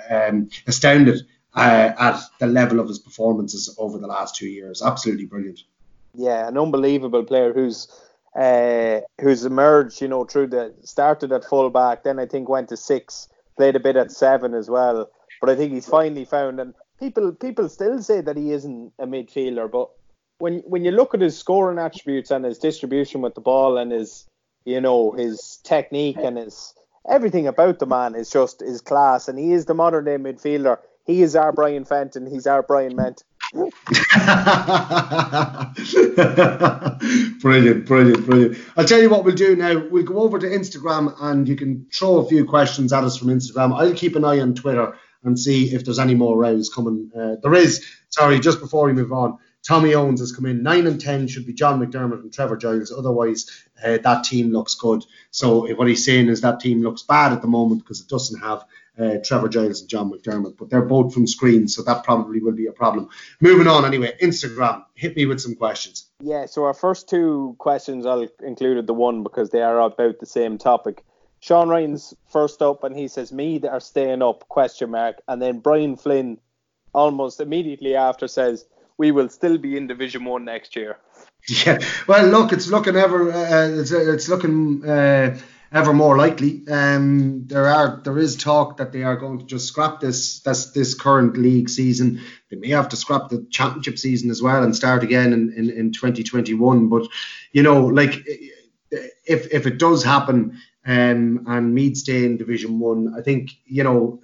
um, 0.10 0.50
astounded 0.68 1.22
uh, 1.54 1.92
at 1.98 2.22
the 2.40 2.48
level 2.48 2.82
of 2.82 2.90
his 2.90 3.00
performances 3.00 3.74
over 3.78 3.98
the 3.98 4.08
last 4.08 4.36
two 4.36 4.48
years. 4.48 4.82
Absolutely 4.82 5.26
brilliant. 5.26 5.62
Yeah, 6.20 6.50
an 6.50 6.58
unbelievable 6.58 7.24
player 7.24 7.54
who's 7.54 7.88
uh, 8.36 9.00
who's 9.22 9.46
emerged. 9.46 10.02
You 10.02 10.10
know, 10.10 10.26
through 10.26 10.48
the 10.48 10.76
started 10.84 11.32
at 11.32 11.46
fullback, 11.46 12.04
then 12.04 12.20
I 12.20 12.26
think 12.26 12.50
went 12.50 12.70
to 12.70 12.78
six, 12.78 13.30
played 13.56 13.78
a 13.78 13.80
bit 13.80 13.96
at 13.96 14.12
seven 14.12 14.54
as 14.54 14.70
well. 14.70 15.10
But 15.40 15.50
I 15.50 15.56
think 15.56 15.72
he's 15.72 15.88
finally 15.88 16.26
found, 16.26 16.60
and 16.60 16.74
people 17.00 17.32
people 17.32 17.70
still 17.70 18.02
say 18.02 18.20
that 18.20 18.36
he 18.36 18.52
isn't 18.52 18.92
a 19.00 19.08
midfielder, 19.08 19.72
but 19.72 19.90
when 20.40 20.60
when 20.68 20.84
you 20.84 20.92
look 20.92 21.14
at 21.14 21.22
his 21.22 21.38
scoring 21.38 21.80
attributes 21.80 22.32
and 22.32 22.44
his 22.44 22.60
distribution 22.60 23.22
with 23.22 23.36
the 23.36 23.42
ball 23.42 23.78
and 23.78 23.92
his 23.92 24.28
you 24.66 24.82
know 24.82 25.12
his 25.12 25.60
technique 25.64 26.18
and 26.22 26.38
his 26.38 26.74
everything 27.10 27.48
about 27.48 27.80
the 27.80 27.86
man 27.86 28.14
is 28.14 28.30
just 28.30 28.62
is 28.62 28.82
class, 28.82 29.30
and 29.30 29.40
he 29.40 29.54
is 29.54 29.66
the 29.66 29.74
modern 29.74 30.04
day 30.04 30.18
midfielder. 30.18 30.80
He 31.06 31.22
is 31.22 31.36
our 31.38 31.54
Brian 31.54 31.86
Fenton. 31.86 32.30
He's 32.30 32.46
our 32.46 32.62
Brian 32.62 32.98
Ment. 32.98 33.24
brilliant, 37.42 37.86
brilliant, 37.88 38.26
brilliant. 38.26 38.58
I'll 38.78 38.86
tell 38.86 39.02
you 39.02 39.10
what 39.10 39.24
we'll 39.24 39.34
do 39.34 39.56
now. 39.56 39.88
We'll 39.90 40.04
go 40.04 40.20
over 40.20 40.38
to 40.38 40.46
Instagram 40.46 41.16
and 41.20 41.48
you 41.48 41.56
can 41.56 41.88
throw 41.92 42.18
a 42.18 42.28
few 42.28 42.46
questions 42.46 42.94
at 42.94 43.04
us 43.04 43.18
from 43.18 43.30
Instagram. 43.30 43.76
I'll 43.76 43.96
keep 43.96 44.16
an 44.16 44.24
eye 44.24 44.40
on 44.40 44.54
Twitter 44.54 44.96
and 45.24 45.40
see 45.40 45.74
if 45.74 45.84
there's 45.84 45.98
any 45.98 46.14
more 46.14 46.38
rows 46.38 46.70
coming. 46.70 47.10
Uh, 47.16 47.38
there 47.42 47.56
is, 47.56 47.84
sorry, 48.10 48.40
just 48.40 48.60
before 48.60 48.86
we 48.86 48.94
move 48.94 49.12
on, 49.12 49.40
Tommy 49.68 49.96
Owens 49.96 50.20
has 50.20 50.32
come 50.32 50.46
in. 50.46 50.62
Nine 50.62 50.86
and 50.86 51.02
ten 51.02 51.28
should 51.28 51.48
be 51.48 51.54
John 51.54 51.80
McDermott 51.80 52.22
and 52.22 52.32
Trevor 52.32 52.56
Giles. 52.56 52.92
Otherwise, 52.92 53.50
uh, 53.84 53.98
that 53.98 54.24
team 54.24 54.52
looks 54.52 54.76
good. 54.76 55.04
So 55.32 55.74
what 55.74 55.88
he's 55.88 56.06
saying 56.06 56.30
is 56.30 56.42
that 56.42 56.60
team 56.60 56.84
looks 56.84 57.02
bad 57.02 57.34
at 57.34 57.42
the 57.42 57.48
moment 57.48 57.82
because 57.84 58.00
it 58.00 58.08
doesn't 58.08 58.40
have 58.40 58.64
uh, 59.00 59.18
Trevor 59.24 59.50
Giles 59.50 59.82
and 59.82 59.90
John 59.90 60.12
McDermott, 60.12 60.58
but 60.58 60.70
they're 60.70 60.82
both 60.82 61.14
from 61.14 61.26
Skrynes, 61.26 61.72
so 61.72 61.84
that 61.84 62.04
probably 62.04 62.42
will 62.42 62.54
be 62.54 62.68
a 62.68 62.72
problem. 62.72 63.10
Moving 63.40 63.68
on 63.68 63.86
anyway, 63.86 64.16
Instagram, 64.22 64.84
hit 64.96 65.16
me 65.16 65.26
with 65.26 65.40
some 65.40 65.56
questions. 65.56 66.08
Yeah, 66.22 66.46
so 66.48 66.66
our 66.66 66.74
first 66.74 67.10
two 67.10 67.56
questions, 67.60 68.06
I'll 68.06 68.28
included 68.42 68.88
the 68.88 68.94
one 68.94 69.24
because 69.24 69.50
they 69.50 69.62
are 69.62 69.80
about 69.80 70.20
the 70.20 70.26
same 70.26 70.58
topic. 70.58 71.04
Sean 71.40 71.70
Ryan's 71.70 72.14
first 72.28 72.62
up, 72.62 72.84
and 72.84 72.96
he 72.96 73.08
says, 73.08 73.32
"Me 73.32 73.60
that 73.60 73.72
are 73.72 73.80
staying 73.80 74.22
up?" 74.22 74.48
Question 74.50 74.92
mark, 74.92 75.22
and 75.28 75.42
then 75.42 75.60
Brian 75.60 75.96
Flynn, 75.96 76.40
almost 76.94 77.40
immediately 77.40 77.96
after, 77.96 78.28
says, 78.28 78.66
"We 78.98 79.12
will 79.12 79.30
still 79.30 79.58
be 79.58 79.78
in 79.78 79.88
Division 79.88 80.26
One 80.26 80.46
next 80.46 80.76
year." 80.76 80.98
Yeah, 81.66 81.80
well, 82.06 82.28
look, 82.28 82.52
it's 82.52 82.68
looking 82.68 82.98
ever, 82.98 83.32
uh, 83.32 83.70
it's, 83.80 83.92
it's 83.92 84.28
looking. 84.28 84.88
Uh, 84.88 85.38
ever 85.72 85.94
more 85.94 86.18
likely. 86.18 86.68
Um, 86.68 87.46
there 87.48 87.68
are 87.68 88.02
there 88.04 88.18
is 88.18 88.36
talk 88.36 88.78
that 88.78 88.92
they 88.92 89.04
are 89.04 89.16
going 89.16 89.40
to 89.40 89.46
just 89.46 89.68
scrap 89.68 90.00
this 90.00 90.40
this 90.42 90.72
this 90.72 90.94
current 90.94 91.38
league 91.38 91.70
season. 91.70 92.22
They 92.50 92.58
may 92.58 92.70
have 92.70 92.90
to 92.90 92.96
scrap 92.96 93.30
the 93.30 93.46
championship 93.52 93.98
season 93.98 94.30
as 94.32 94.42
well 94.42 94.64
and 94.64 94.76
start 94.76 95.04
again 95.04 95.34
in, 95.34 95.54
in, 95.54 95.70
in 95.70 95.92
2021. 95.92 96.90
But 96.90 97.08
you 97.52 97.64
know, 97.64 97.86
like 97.86 98.26
if 98.92 99.54
if 99.54 99.68
it 99.68 99.78
does 99.78 100.04
happen 100.04 100.58
um, 100.86 101.46
and 101.48 101.74
Meath 101.74 101.98
stay 101.98 102.26
in 102.26 102.38
Division 102.38 102.80
One, 102.80 103.14
I 103.18 103.22
think 103.22 103.52
you 103.66 103.84
know 103.84 104.22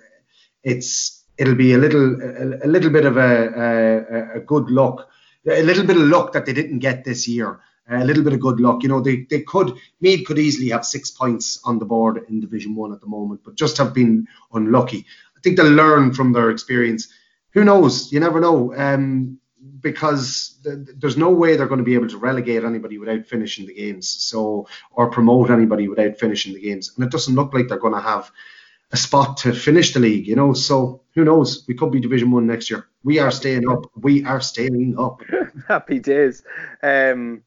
it's 0.63 1.23
it'll 1.37 1.55
be 1.55 1.73
a 1.73 1.77
little 1.77 2.21
a, 2.21 2.65
a 2.65 2.69
little 2.69 2.89
bit 2.89 3.05
of 3.05 3.17
a, 3.17 4.33
a, 4.33 4.37
a 4.37 4.39
good 4.39 4.69
luck, 4.69 5.09
a 5.47 5.63
little 5.63 5.85
bit 5.85 5.97
of 5.97 6.03
luck 6.03 6.33
that 6.33 6.45
they 6.45 6.53
didn't 6.53 6.79
get 6.79 7.03
this 7.03 7.27
year 7.27 7.59
a 7.89 8.03
little 8.05 8.23
bit 8.23 8.33
of 8.33 8.39
good 8.39 8.59
luck. 8.59 8.83
You 8.83 8.89
know, 8.89 9.01
they, 9.01 9.27
they 9.29 9.41
could 9.41 9.73
Meath 10.01 10.25
could 10.25 10.39
easily 10.39 10.69
have 10.69 10.85
six 10.85 11.11
points 11.11 11.59
on 11.63 11.79
the 11.79 11.85
board 11.85 12.25
in 12.29 12.39
Division 12.39 12.75
One 12.75 12.93
at 12.93 13.01
the 13.01 13.07
moment, 13.07 13.41
but 13.43 13.55
just 13.55 13.77
have 13.77 13.93
been 13.93 14.27
unlucky. 14.53 15.05
I 15.37 15.39
think 15.41 15.57
they'll 15.57 15.71
learn 15.71 16.13
from 16.13 16.33
their 16.33 16.49
experience. 16.49 17.11
Who 17.51 17.63
knows? 17.63 18.11
You 18.11 18.19
never 18.19 18.39
know. 18.39 18.75
Um, 18.75 19.39
because 19.81 20.57
th- 20.63 20.89
there's 20.97 21.17
no 21.17 21.29
way 21.29 21.55
they're 21.55 21.67
going 21.67 21.79
to 21.79 21.83
be 21.85 21.95
able 21.95 22.07
to 22.09 22.17
relegate 22.17 22.63
anybody 22.63 22.97
without 22.97 23.25
finishing 23.25 23.65
the 23.65 23.73
games, 23.73 24.07
so 24.07 24.67
or 24.91 25.09
promote 25.09 25.49
anybody 25.49 25.87
without 25.87 26.19
finishing 26.19 26.53
the 26.53 26.61
games, 26.61 26.91
and 26.95 27.05
it 27.05 27.11
doesn't 27.11 27.35
look 27.35 27.53
like 27.53 27.67
they're 27.67 27.77
going 27.79 27.93
to 27.93 28.01
have 28.01 28.31
a 28.91 28.97
spot 28.97 29.37
to 29.37 29.53
finish 29.53 29.93
the 29.93 29.99
league. 29.99 30.27
You 30.27 30.35
know, 30.35 30.53
so 30.53 31.01
who 31.13 31.23
knows? 31.23 31.65
We 31.67 31.75
could 31.75 31.91
be 31.91 31.99
Division 31.99 32.31
One 32.31 32.47
next 32.47 32.69
year. 32.69 32.87
We 33.03 33.19
are 33.19 33.31
staying 33.31 33.69
up. 33.69 33.85
We 33.95 34.23
are 34.25 34.41
staying 34.41 34.95
up. 34.97 35.21
Happy 35.67 35.99
days. 35.99 36.43
Um, 36.83 37.43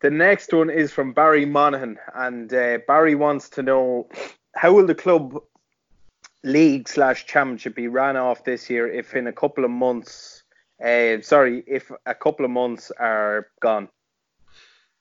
the 0.00 0.10
next 0.10 0.52
one 0.52 0.70
is 0.70 0.92
from 0.92 1.12
Barry 1.12 1.44
Monaghan, 1.44 1.98
and 2.14 2.52
uh, 2.52 2.78
Barry 2.86 3.14
wants 3.14 3.50
to 3.50 3.62
know 3.62 4.08
how 4.54 4.72
will 4.72 4.86
the 4.86 4.94
club 4.94 5.38
league 6.42 6.88
slash 6.88 7.26
championship 7.26 7.74
be 7.74 7.88
ran 7.88 8.16
off 8.16 8.44
this 8.44 8.70
year 8.70 8.88
if 8.88 9.14
in 9.14 9.26
a 9.26 9.32
couple 9.32 9.64
of 9.64 9.70
months, 9.70 10.42
uh, 10.82 11.20
sorry, 11.20 11.62
if 11.66 11.90
a 12.06 12.14
couple 12.14 12.44
of 12.44 12.50
months 12.50 12.90
are 12.98 13.48
gone. 13.60 13.88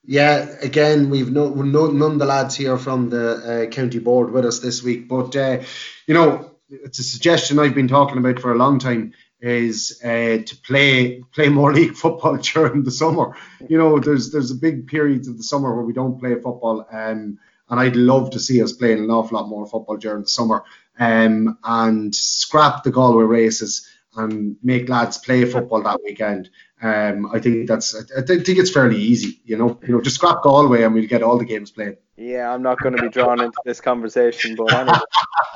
Yeah, 0.06 0.56
again, 0.62 1.10
we've 1.10 1.32
no, 1.32 1.50
no 1.50 1.92
none 1.92 2.14
of 2.14 2.20
the 2.20 2.26
lads 2.26 2.56
here 2.56 2.78
from 2.78 3.10
the 3.10 3.68
uh, 3.68 3.70
county 3.70 4.00
board 4.00 4.32
with 4.32 4.46
us 4.46 4.60
this 4.60 4.82
week, 4.84 5.08
but 5.08 5.36
uh, 5.36 5.62
you 6.08 6.14
know, 6.14 6.52
it's 6.70 7.00
a 7.00 7.04
suggestion 7.04 7.60
I've 7.60 7.76
been 7.76 7.88
talking 7.88 8.18
about 8.18 8.40
for 8.40 8.52
a 8.52 8.58
long 8.58 8.80
time 8.80 9.14
is 9.42 10.00
uh, 10.04 10.44
to 10.46 10.58
play 10.66 11.24
play 11.34 11.50
more 11.50 11.74
league 11.80 11.96
football 11.96 12.38
during 12.38 12.84
the 12.84 12.92
summer. 12.92 13.36
You 13.68 13.78
know, 13.78 14.00
there's 14.00 14.32
there's 14.32 14.52
a 14.52 14.56
big 14.56 14.88
periods 14.88 15.28
of 15.28 15.38
the 15.38 15.44
summer 15.44 15.74
where 15.76 15.86
we 15.86 15.94
don't 15.94 16.20
play 16.20 16.36
football, 16.36 16.86
um, 16.92 17.40
and 17.70 17.80
I'd 17.80 17.96
love 17.96 18.32
to 18.32 18.40
see 18.40 18.62
us 18.62 18.74
playing 18.74 19.04
an 19.04 19.12
awful 19.12 19.40
lot 19.40 19.50
more 19.50 19.66
football 19.66 19.98
during 19.98 20.24
the 20.24 20.30
summer, 20.30 20.64
um, 21.00 21.58
and 21.64 22.14
scrap 22.14 22.84
the 22.84 22.92
Galway 22.92 23.24
races 23.24 23.88
and 24.16 24.58
make 24.64 24.90
lads 24.90 25.18
play 25.18 25.46
football 25.46 25.84
that 25.84 26.00
weekend. 26.04 26.50
Um, 26.82 27.30
I 27.34 27.40
think 27.40 27.68
that's 27.68 27.96
I 27.96 28.22
think 28.22 28.48
it's 28.48 28.72
fairly 28.72 28.98
easy. 28.98 29.40
You 29.46 29.58
know, 29.58 29.80
you 29.86 29.94
know, 29.94 30.02
just 30.02 30.16
scrap 30.16 30.42
Galway 30.44 30.84
and 30.84 30.94
we'll 30.94 31.08
get 31.08 31.24
all 31.24 31.38
the 31.38 31.46
games 31.46 31.72
played. 31.72 31.98
Yeah, 32.18 32.54
I'm 32.54 32.62
not 32.62 32.80
going 32.80 32.96
to 32.96 33.02
be 33.02 33.10
drawn 33.10 33.42
into 33.42 33.58
this 33.66 33.80
conversation, 33.82 34.56
but 34.56 34.74
anyway. 34.74 35.00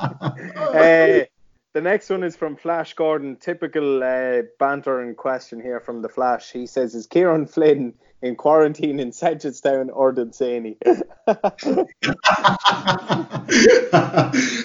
uh, 0.00 1.24
the 1.74 1.80
next 1.80 2.08
one 2.08 2.22
is 2.22 2.36
from 2.36 2.56
Flash 2.56 2.94
Gordon. 2.94 3.36
Typical 3.36 4.02
uh, 4.02 4.42
banter 4.60 5.00
and 5.00 5.16
question 5.16 5.60
here 5.60 5.80
from 5.80 6.02
the 6.02 6.08
Flash. 6.08 6.52
He 6.52 6.66
says, 6.66 6.94
"Is 6.94 7.08
Kieran 7.08 7.46
Flynn 7.46 7.94
in 8.22 8.36
quarantine 8.36 9.00
in 9.00 9.10
Seneschalstown 9.10 9.90
or 9.92 10.12
Dunsany?" 10.12 10.78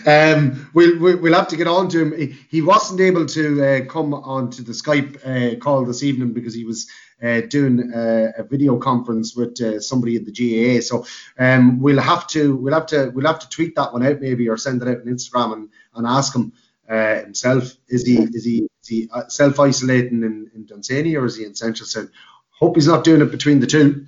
um, 0.06 0.70
we'll, 0.76 1.18
we'll 1.18 1.34
have 1.34 1.48
to 1.48 1.58
get 1.58 1.68
on 1.68 1.90
to 1.90 2.00
him. 2.00 2.38
He, 2.48 2.62
wasn't 2.62 3.02
able 3.02 3.26
to 3.26 3.64
uh, 3.64 3.86
come 3.86 4.14
onto 4.14 4.62
the 4.62 4.74
Skype 4.74 5.18
uh, 5.26 5.58
call 5.58 5.86
this 5.86 6.04
evening 6.04 6.34
because 6.34 6.54
he 6.54 6.64
was 6.64 6.88
uh, 7.24 7.42
doing 7.42 7.92
uh, 7.92 8.34
a 8.38 8.44
video 8.44 8.78
conference 8.78 9.36
with 9.36 9.60
uh, 9.62 9.80
somebody 9.80 10.16
at 10.16 10.26
the 10.26 10.32
GAA. 10.32 10.82
So 10.82 11.06
um, 11.40 11.80
we'll 11.80 12.00
have 12.00 12.28
to 12.28 12.56
we'll 12.56 12.76
have 12.76 12.86
to 12.88 13.10
we'll 13.16 13.26
have 13.26 13.40
to 13.40 13.50
tweet 13.50 13.74
that 13.76 13.94
one 13.94 14.06
out 14.06 14.22
maybe 14.22 14.48
or 14.48 14.58
send 14.58 14.84
it 14.84 14.88
out 14.88 15.02
on 15.02 15.08
Instagram 15.08 15.54
and, 15.54 15.70
and 15.96 16.06
ask 16.06 16.36
him 16.36 16.54
uh, 16.90 17.20
himself? 17.22 17.76
Is 17.88 18.06
he 18.06 18.18
is 18.18 18.44
he, 18.44 18.68
is 18.82 18.88
he 18.88 19.10
uh, 19.14 19.28
self 19.28 19.60
isolating 19.60 20.24
in, 20.24 20.52
in 20.56 20.66
Dunsany 20.66 21.16
or 21.16 21.26
is 21.26 21.38
he 21.38 21.46
in 21.46 21.54
Seneschalstown? 21.54 22.10
Hope 22.50 22.76
he's 22.76 22.88
not 22.88 23.04
doing 23.04 23.22
it 23.22 23.32
between 23.32 23.60
the 23.60 23.68
two. 23.68 24.08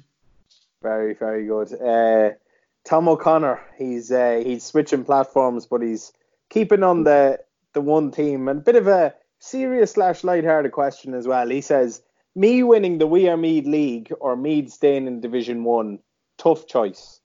Very 0.82 1.14
very 1.14 1.46
good. 1.46 1.74
Uh, 1.80 2.36
Tom 2.84 3.08
O'Connor, 3.08 3.62
he's 3.78 4.12
uh, 4.12 4.42
he's 4.44 4.64
switching 4.64 5.06
platforms, 5.06 5.68
but 5.68 5.82
he's 5.82 6.12
keeping 6.50 6.84
on 6.84 7.04
the 7.04 7.40
the 7.74 7.82
one 7.82 8.12
team 8.12 8.48
and 8.48 8.60
a 8.60 8.64
bit 8.64 8.76
of 8.76 8.88
a 8.88 9.14
serious 9.40 9.92
slash 9.92 10.24
light-hearted 10.24 10.72
question 10.72 11.14
as 11.14 11.28
well. 11.28 11.48
He 11.48 11.62
says, 11.62 12.02
"Me 12.36 12.64
winning 12.64 12.98
the 12.98 13.08
We 13.08 13.30
Are 13.30 13.38
Meath 13.38 13.66
League 13.66 14.12
or 14.20 14.36
Meath 14.36 14.72
staying 14.72 15.08
in 15.08 15.22
Division 15.22 15.64
One, 15.64 16.00
tough 16.38 16.68
choice." 16.68 17.21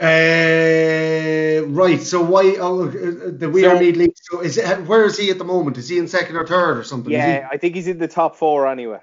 Uh, 0.00 1.66
right. 1.66 2.00
So 2.00 2.22
why 2.22 2.56
oh, 2.58 2.88
uh, 2.88 3.30
the 3.36 3.48
We 3.48 3.64
Are 3.64 3.78
Meath 3.78 3.96
League? 3.96 4.14
So 4.16 4.40
is 4.40 4.58
it 4.58 4.86
where 4.86 5.04
is 5.04 5.16
he 5.16 5.30
at 5.30 5.38
the 5.38 5.44
moment? 5.44 5.78
Is 5.78 5.88
he 5.88 5.98
in 5.98 6.08
second 6.08 6.36
or 6.36 6.46
third 6.46 6.78
or 6.78 6.84
something? 6.84 7.12
Yeah, 7.12 7.48
I 7.50 7.58
think 7.58 7.76
he's 7.76 7.86
in 7.86 7.98
the 7.98 8.08
top 8.08 8.36
four 8.36 8.66
anyway. 8.66 8.98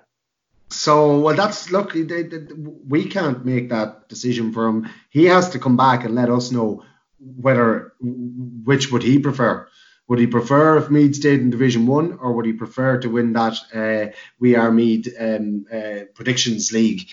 So 0.69 1.19
well, 1.19 1.35
that's 1.35 1.71
look. 1.71 1.93
They, 1.93 2.03
they, 2.03 2.39
we 2.87 3.05
can't 3.05 3.45
make 3.45 3.69
that 3.69 4.09
decision 4.09 4.51
for 4.51 4.67
him. 4.67 4.89
He 5.09 5.25
has 5.25 5.49
to 5.51 5.59
come 5.59 5.77
back 5.77 6.03
and 6.03 6.13
let 6.13 6.29
us 6.29 6.51
know 6.51 6.83
whether 7.19 7.93
which 8.01 8.91
would 8.91 9.03
he 9.03 9.19
prefer. 9.19 9.67
Would 10.07 10.19
he 10.19 10.27
prefer 10.27 10.77
if 10.77 10.89
Meath 10.89 11.15
stayed 11.15 11.39
in 11.39 11.51
Division 11.51 11.87
One, 11.87 12.17
or 12.19 12.33
would 12.33 12.45
he 12.45 12.51
prefer 12.51 12.99
to 12.99 13.09
win 13.09 13.31
that 13.31 13.57
uh, 13.73 14.13
We 14.39 14.57
Are 14.57 14.71
Meath 14.71 15.07
um, 15.17 15.65
uh, 15.71 16.05
Predictions 16.15 16.73
League? 16.73 17.07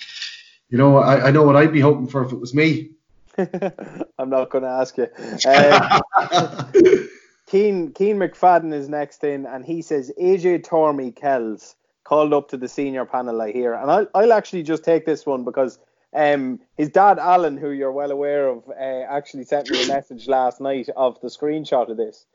You 0.69 0.79
know, 0.79 0.99
I, 0.99 1.29
I 1.29 1.31
know 1.31 1.45
what 1.45 1.55
I'd 1.55 1.73
be 1.73 1.81
hoping 1.81 2.09
for 2.09 2.25
if 2.25 2.33
it 2.33 2.41
was 2.41 2.55
me. 2.55 2.91
I'm 4.19 4.31
not 4.31 4.51
going 4.51 4.65
to 4.65 4.71
ask 4.71 4.97
you. 4.97 5.09
Um, 5.49 7.09
Keen, 7.47 7.93
Keen 7.93 8.19
McFadden 8.19 8.73
is 8.75 8.89
next 8.89 9.25
in, 9.25 9.47
and 9.47 9.65
he 9.65 9.81
says 9.81 10.13
AJ 10.21 10.67
Tormey 10.67 11.15
Kells 11.15 11.77
called 12.05 12.33
up 12.33 12.49
to 12.49 12.57
the 12.57 12.69
senior 12.69 13.05
panel, 13.05 13.41
I 13.41 13.53
hear. 13.53 13.75
And 13.75 13.91
I'll, 13.91 14.07
I'll 14.15 14.33
actually 14.33 14.63
just 14.63 14.85
take 14.85 15.07
this 15.07 15.25
one 15.25 15.45
because 15.45 15.79
um, 16.15 16.61
his 16.77 16.89
dad, 16.89 17.19
Alan, 17.19 17.57
who 17.57 17.71
you're 17.71 17.93
well 17.93 18.11
aware 18.11 18.49
of, 18.49 18.65
uh, 18.69 19.03
actually 19.09 19.45
sent 19.45 19.71
me 19.71 19.85
a 19.85 19.89
message 19.95 20.27
last 20.27 20.61
night 20.61 20.89
of 20.97 21.21
the 21.21 21.29
screenshot 21.29 21.89
of 21.91 21.97
this. 21.97 22.27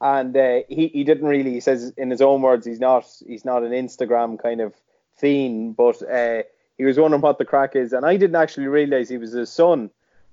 And 0.00 0.36
uh, 0.36 0.60
he, 0.68 0.88
he 0.88 1.04
didn't 1.04 1.28
really, 1.28 1.52
he 1.52 1.60
says 1.60 1.92
in 1.96 2.10
his 2.10 2.22
own 2.22 2.42
words, 2.42 2.66
he's 2.66 2.80
not 2.80 3.06
he's 3.26 3.44
not 3.44 3.62
an 3.62 3.72
Instagram 3.72 4.40
kind 4.40 4.60
of 4.60 4.74
fiend, 5.16 5.76
but 5.76 6.00
uh, 6.02 6.42
he 6.78 6.84
was 6.84 6.98
wondering 6.98 7.20
what 7.20 7.38
the 7.38 7.44
crack 7.44 7.76
is. 7.76 7.92
And 7.92 8.06
I 8.06 8.16
didn't 8.16 8.36
actually 8.36 8.66
realize 8.66 9.08
he 9.08 9.18
was 9.18 9.32
his 9.32 9.50
son 9.52 9.90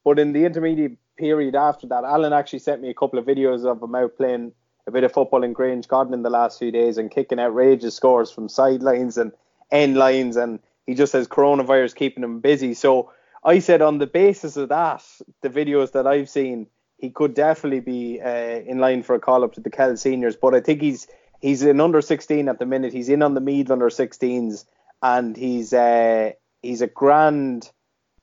but 0.07 0.19
in 0.19 0.31
the 0.31 0.45
intermediate 0.45 0.97
period 1.17 1.53
after 1.53 1.85
that, 1.85 2.05
Alan 2.05 2.31
actually 2.31 2.59
sent 2.59 2.81
me 2.81 2.89
a 2.89 2.93
couple 2.93 3.19
of 3.19 3.25
videos 3.25 3.65
of 3.65 3.83
him 3.83 3.93
out 3.93 4.15
playing 4.15 4.53
a 4.87 4.91
bit 4.91 5.03
of 5.03 5.11
football 5.11 5.43
in 5.43 5.51
Grange 5.51 5.85
Garden 5.85 6.13
in 6.13 6.21
the 6.21 6.29
last 6.29 6.59
few 6.59 6.71
days 6.71 6.97
and 6.97 7.11
kicking 7.11 7.39
outrageous 7.39 7.95
scores 7.95 8.31
from 8.31 8.47
sidelines 8.47 9.17
and 9.17 9.33
end 9.69 9.97
lines. 9.97 10.37
And 10.37 10.59
he 10.85 10.93
just 10.93 11.11
says 11.11 11.27
coronavirus 11.27 11.93
keeping 11.93 12.23
him 12.23 12.39
busy. 12.39 12.73
So 12.73 13.11
I 13.43 13.59
said, 13.59 13.81
on 13.81 13.97
the 13.97 14.07
basis 14.07 14.55
of 14.55 14.69
that, 14.69 15.03
the 15.41 15.49
videos 15.49 15.91
that 15.91 16.07
I've 16.07 16.29
seen, 16.29 16.67
he 16.97 17.09
could 17.09 17.33
definitely 17.33 17.81
be 17.81 18.21
uh, 18.21 18.61
in 18.65 18.77
line 18.77 19.03
for 19.03 19.13
a 19.13 19.19
call 19.19 19.43
up 19.43 19.55
to 19.55 19.59
the 19.59 19.69
Kel 19.69 19.97
seniors. 19.97 20.37
But 20.37 20.55
I 20.55 20.61
think 20.61 20.81
he's 20.81 21.05
he's 21.41 21.63
in 21.63 21.81
under 21.81 21.99
16 21.99 22.47
at 22.47 22.59
the 22.59 22.65
minute. 22.65 22.93
He's 22.93 23.09
in 23.09 23.21
on 23.21 23.33
the 23.33 23.41
Meath 23.41 23.69
under 23.69 23.89
16s, 23.89 24.63
and 25.01 25.35
he's 25.35 25.73
uh, 25.73 26.31
he's 26.61 26.81
a 26.81 26.87
grand 26.87 27.69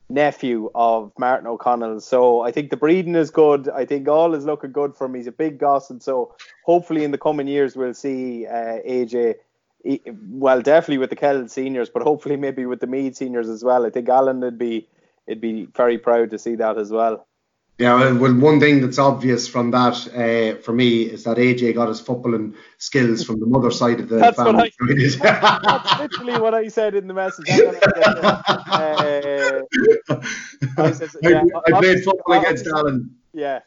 nephew 0.09 0.71
of 0.75 1.13
Martin 1.19 1.47
O'Connell. 1.47 2.01
So 2.01 2.43
I 2.43 2.51
think 2.51 2.71
the 2.71 2.77
breeding 2.77 3.15
is 3.15 3.31
good. 3.31 3.69
I 3.69 3.85
think 3.85 4.09
all 4.09 4.35
is 4.35 4.45
looking 4.45 4.73
good 4.73 4.95
for 4.95 5.07
him. 5.07 5.15
He's 5.15 5.27
a 5.27 5.33
big 5.33 5.59
goss, 5.59 5.91
and 5.91 6.03
so 6.03 6.35
hopefully 6.65 7.05
in 7.05 7.11
the 7.11 7.19
coming 7.19 7.49
years 7.49 7.77
we'll 7.77 7.95
see 7.95 8.47
uh, 8.47 8.81
AJ. 8.87 9.37
Well, 10.31 10.63
definitely 10.63 10.99
with 10.99 11.11
the 11.11 11.17
Kel 11.17 11.47
seniors, 11.49 11.91
but 11.91 12.03
hopefully 12.03 12.37
maybe 12.37 12.65
with 12.65 12.81
the 12.81 12.87
Meath 12.87 13.17
seniors 13.17 13.49
as 13.49 13.63
well. 13.63 13.85
I 13.85 13.91
think 13.91 14.09
Alan 14.09 14.41
would 14.41 14.59
be, 14.59 14.89
it'd 15.27 15.43
be 15.43 15.69
very 15.77 15.99
proud 15.99 16.31
to 16.31 16.39
see 16.39 16.55
that 16.57 16.79
as 16.79 16.91
well. 16.91 17.27
Yeah, 17.79 18.13
well, 18.13 18.35
one 18.35 18.61
thing 18.61 18.81
that's 18.83 19.01
obvious 19.01 19.49
from 19.49 19.73
that 19.73 19.97
uh, 20.15 20.61
for 20.63 20.73
me 20.73 21.03
is 21.03 21.25
that 21.25 21.39
AJ 21.39 21.75
got 21.75 21.89
his 21.89 22.01
footballing 22.01 22.55
skills 22.79 23.25
from 23.25 23.41
the 23.41 23.47
mother 23.47 23.73
side 23.73 23.99
of 23.99 24.09
the 24.09 24.17
that's 24.17 24.37
family. 24.37 24.73
What 24.79 25.27
I, 25.27 25.59
that's 25.65 26.01
literally 26.01 26.41
what 26.41 26.55
I 26.55 26.69
said 26.69 26.95
in 26.95 27.09
the 27.09 27.15
message. 27.15 27.51
Uh, 27.51 28.41
I, 30.79 30.93
said, 30.93 31.09
yeah, 31.23 31.43
I, 31.53 31.75
I 31.75 31.81
played 31.81 32.05
football 32.05 32.41
against 32.41 32.69
Alan. 32.69 33.17
Yeah. 33.33 33.61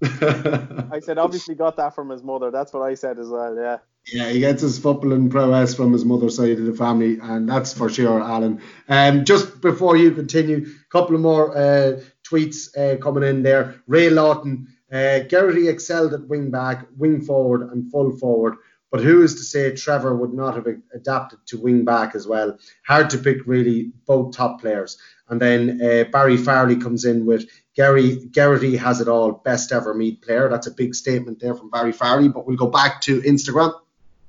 I 0.02 1.00
said 1.00 1.18
obviously 1.18 1.56
got 1.56 1.76
that 1.76 1.96
from 1.96 2.08
his 2.10 2.22
mother. 2.22 2.52
That's 2.52 2.72
what 2.72 2.82
I 2.82 2.94
said 2.94 3.18
as 3.18 3.28
well. 3.28 3.56
Yeah. 3.56 3.78
Yeah, 4.06 4.30
he 4.30 4.40
gets 4.40 4.62
his 4.62 4.80
footballing 4.80 5.30
prowess 5.30 5.74
from 5.74 5.92
his 5.92 6.04
mother's 6.04 6.36
side 6.36 6.58
of 6.58 6.64
the 6.64 6.72
family, 6.72 7.18
and 7.20 7.48
that's 7.48 7.74
for 7.74 7.90
sure, 7.90 8.22
Alan. 8.22 8.62
Um, 8.88 9.24
just 9.24 9.60
before 9.60 9.96
you 9.96 10.12
continue, 10.12 10.66
a 10.66 10.88
couple 10.90 11.16
of 11.16 11.20
more 11.20 11.56
uh, 11.56 12.00
tweets 12.30 12.76
uh, 12.76 12.96
coming 12.98 13.24
in 13.24 13.42
there. 13.42 13.82
Ray 13.86 14.10
Lawton, 14.10 14.68
uh, 14.92 15.20
Geraghty 15.20 15.68
excelled 15.68 16.14
at 16.14 16.28
wing 16.28 16.50
back, 16.50 16.86
wing 16.96 17.20
forward, 17.22 17.70
and 17.70 17.90
full 17.90 18.16
forward. 18.16 18.56
But 18.90 19.02
who 19.02 19.22
is 19.22 19.36
to 19.36 19.42
say 19.42 19.74
Trevor 19.74 20.16
would 20.16 20.34
not 20.34 20.56
have 20.56 20.66
adapted 20.92 21.38
to 21.46 21.60
wing 21.60 21.84
back 21.84 22.14
as 22.14 22.26
well? 22.26 22.58
Hard 22.84 23.10
to 23.10 23.18
pick, 23.18 23.46
really, 23.46 23.92
both 24.06 24.36
top 24.36 24.60
players. 24.60 24.98
And 25.28 25.40
then 25.40 25.80
uh, 25.80 26.04
Barry 26.10 26.36
Farley 26.36 26.76
comes 26.76 27.04
in 27.04 27.24
with 27.24 27.48
Gary 27.76 28.16
Geraghty 28.32 28.76
has 28.76 29.00
it 29.00 29.06
all, 29.06 29.30
best 29.30 29.70
ever 29.70 29.94
Meath 29.94 30.20
player. 30.22 30.48
That's 30.48 30.66
a 30.66 30.72
big 30.72 30.96
statement 30.96 31.38
there 31.38 31.54
from 31.54 31.70
Barry 31.70 31.92
Farley. 31.92 32.28
But 32.28 32.46
we'll 32.46 32.56
go 32.56 32.66
back 32.66 33.00
to 33.02 33.22
Instagram. 33.22 33.74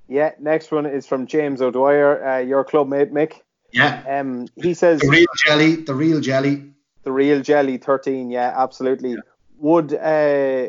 Yeah, 0.07 0.33
next 0.39 0.71
one 0.71 0.85
is 0.85 1.07
from 1.07 1.25
James 1.25 1.61
O'Dwyer, 1.61 2.23
uh, 2.23 2.37
your 2.39 2.63
club 2.63 2.87
mate, 2.87 3.11
Mick. 3.11 3.41
Yeah. 3.71 4.03
Um, 4.07 4.47
he 4.61 4.73
says 4.73 4.99
the 4.99 5.07
real 5.07 5.27
jelly, 5.45 5.75
the 5.75 5.95
real 5.95 6.19
jelly. 6.19 6.73
The 7.03 7.11
real 7.11 7.41
jelly, 7.41 7.77
thirteen. 7.77 8.29
Yeah, 8.29 8.53
absolutely. 8.55 9.11
Yeah. 9.11 9.21
Would 9.57 9.93
uh, 9.93 10.67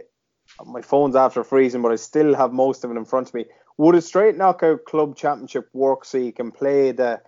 my 0.66 0.82
phone's 0.82 1.16
after 1.16 1.44
freezing, 1.44 1.82
but 1.82 1.92
I 1.92 1.96
still 1.96 2.34
have 2.34 2.52
most 2.52 2.84
of 2.84 2.90
it 2.90 2.96
in 2.96 3.04
front 3.04 3.28
of 3.28 3.34
me. 3.34 3.46
Would 3.78 3.94
a 3.94 4.02
straight 4.02 4.36
knockout 4.36 4.84
club 4.84 5.16
championship 5.16 5.68
work 5.72 6.04
so 6.04 6.18
you 6.18 6.32
can 6.32 6.50
play 6.50 6.92
the? 6.92 7.20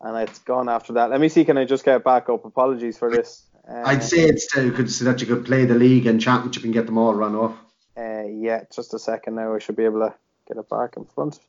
And 0.00 0.28
it's 0.28 0.40
gone 0.40 0.68
after 0.68 0.92
that. 0.92 1.10
Let 1.10 1.20
me 1.20 1.28
see. 1.28 1.44
Can 1.44 1.56
I 1.56 1.64
just 1.64 1.84
get 1.84 2.04
back 2.04 2.28
up? 2.28 2.44
Apologies 2.44 2.98
for 2.98 3.10
this. 3.10 3.46
Uh, 3.68 3.82
I'd 3.84 4.04
say 4.04 4.18
it's 4.18 4.46
to, 4.52 4.70
could, 4.70 4.90
so 4.90 5.04
that 5.06 5.20
you 5.20 5.26
could 5.26 5.44
play 5.44 5.64
the 5.64 5.74
league 5.74 6.06
and 6.06 6.20
championship 6.20 6.64
and 6.64 6.72
get 6.72 6.86
them 6.86 6.98
all 6.98 7.14
run 7.14 7.34
off. 7.34 7.56
Uh, 7.96 8.24
yeah, 8.28 8.64
just 8.74 8.92
a 8.92 8.98
second 8.98 9.36
now. 9.36 9.54
I 9.54 9.58
should 9.58 9.76
be 9.76 9.84
able 9.84 10.00
to 10.00 10.14
get 10.46 10.58
it 10.58 10.68
back 10.68 10.96
in 10.96 11.06
front. 11.06 11.40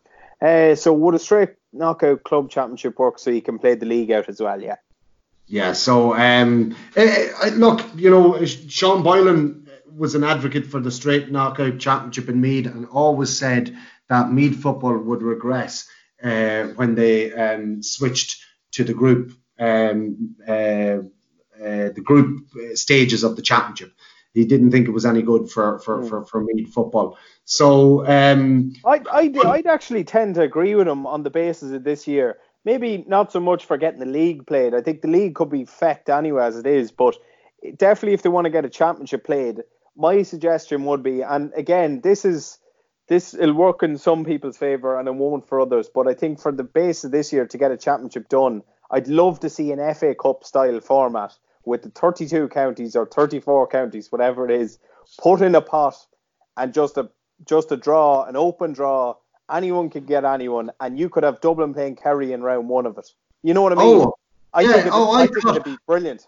Uh, 0.41 0.75
so 0.75 0.93
would 0.93 1.13
a 1.13 1.19
straight 1.19 1.55
knockout 1.73 2.23
club 2.23 2.49
championship 2.49 2.97
work 2.97 3.19
so 3.19 3.31
you 3.31 3.41
can 3.41 3.59
play 3.59 3.75
the 3.75 3.85
league 3.85 4.11
out 4.11 4.29
as 4.29 4.39
well? 4.39 4.61
Yeah. 4.61 4.77
Yeah. 5.47 5.73
So 5.73 6.13
um, 6.13 6.75
uh, 6.95 7.49
look, 7.53 7.81
you 7.95 8.09
know, 8.09 8.45
Sean 8.45 9.01
Boylan 9.01 9.69
was 9.95 10.13
an 10.13 10.23
advocate 10.23 10.67
for 10.67 10.79
the 10.79 10.91
straight 10.91 11.31
knockout 11.31 11.79
championship 11.79 12.29
in 12.29 12.39
Meath 12.39 12.67
and 12.67 12.85
always 12.87 13.35
said 13.35 13.75
that 14.09 14.31
Meath 14.31 14.61
football 14.61 14.97
would 14.97 15.23
regress 15.23 15.87
uh, 16.23 16.63
when 16.75 16.95
they 16.95 17.33
um, 17.33 17.81
switched 17.81 18.43
to 18.71 18.83
the 18.83 18.93
group 18.93 19.33
um, 19.59 20.35
uh, 20.47 20.99
uh, 21.59 21.89
the 21.89 22.03
group 22.03 22.47
stages 22.75 23.23
of 23.23 23.35
the 23.35 23.41
championship. 23.41 23.91
He 24.33 24.45
didn't 24.45 24.69
think 24.69 24.87
it 24.87 24.91
was 24.91 25.05
any 25.05 25.23
good 25.23 25.49
for 25.49 25.79
for 25.79 26.01
mm. 26.01 26.09
for, 26.09 26.25
for 26.25 26.43
Meath 26.43 26.71
football. 26.71 27.17
So 27.45 28.05
um, 28.05 28.73
I 28.85 29.01
I'd, 29.11 29.37
I'd 29.37 29.67
actually 29.67 30.03
tend 30.03 30.35
to 30.35 30.41
agree 30.41 30.75
with 30.75 30.87
him 30.87 31.07
on 31.07 31.23
the 31.23 31.31
basis 31.31 31.71
of 31.71 31.83
this 31.83 32.07
year. 32.07 32.37
Maybe 32.65 33.03
not 33.07 33.31
so 33.31 33.39
much 33.39 33.65
for 33.65 33.77
getting 33.77 33.99
the 33.99 34.05
league 34.05 34.45
played. 34.45 34.73
I 34.73 34.81
think 34.81 35.01
the 35.01 35.07
league 35.07 35.35
could 35.35 35.49
be 35.49 35.65
fecked 35.65 36.09
anyway 36.09 36.43
as 36.43 36.57
it 36.57 36.67
is, 36.67 36.91
but 36.91 37.15
definitely 37.77 38.13
if 38.13 38.23
they 38.23 38.29
want 38.29 38.45
to 38.45 38.51
get 38.51 38.65
a 38.65 38.69
championship 38.69 39.23
played, 39.23 39.61
my 39.95 40.23
suggestion 40.23 40.85
would 40.85 41.01
be, 41.01 41.21
and 41.21 41.51
again, 41.55 42.01
this 42.01 42.25
is 42.25 42.59
this 43.07 43.33
will 43.33 43.53
work 43.53 43.83
in 43.83 43.97
some 43.97 44.25
people's 44.25 44.57
favour 44.57 44.99
and 44.99 45.07
it 45.07 45.15
won't 45.15 45.47
for 45.47 45.61
others. 45.61 45.89
But 45.93 46.07
I 46.07 46.13
think 46.13 46.41
for 46.41 46.51
the 46.51 46.63
base 46.63 47.03
of 47.03 47.11
this 47.11 47.31
year 47.31 47.45
to 47.47 47.57
get 47.57 47.71
a 47.71 47.77
championship 47.77 48.27
done, 48.29 48.63
I'd 48.91 49.07
love 49.07 49.39
to 49.41 49.49
see 49.49 49.71
an 49.71 49.93
FA 49.95 50.13
Cup 50.13 50.43
style 50.43 50.79
format 50.81 51.33
with 51.65 51.83
the 51.83 51.89
32 51.89 52.49
counties 52.49 52.95
or 52.95 53.05
34 53.05 53.67
counties, 53.67 54.11
whatever 54.11 54.45
it 54.45 54.51
is, 54.51 54.77
put 55.19 55.41
in 55.41 55.55
a 55.55 55.61
pot 55.61 55.95
and 56.55 56.73
just 56.73 56.97
a 56.97 57.09
just 57.47 57.71
a 57.71 57.77
draw, 57.77 58.23
an 58.23 58.35
open 58.35 58.73
draw. 58.73 59.15
Anyone 59.51 59.89
could 59.89 60.05
get 60.07 60.25
anyone, 60.25 60.71
and 60.79 60.99
you 60.99 61.09
could 61.09 61.23
have 61.23 61.39
Dublin 61.41 61.73
playing 61.73 61.95
Kerry 61.95 62.33
in 62.33 62.41
round 62.41 62.67
one 62.67 62.85
of 62.85 62.97
it. 62.97 63.09
You 63.43 63.53
know 63.53 63.61
what 63.61 63.71
I 63.71 63.75
mean? 63.75 64.01
Oh, 64.01 64.15
I 64.53 64.61
yeah. 64.61 64.73
think, 64.73 64.89
oh, 64.91 65.11
I, 65.13 65.21
I 65.23 65.27
think 65.27 65.41
thought, 65.41 65.51
it'd 65.55 65.63
be 65.63 65.77
brilliant. 65.87 66.27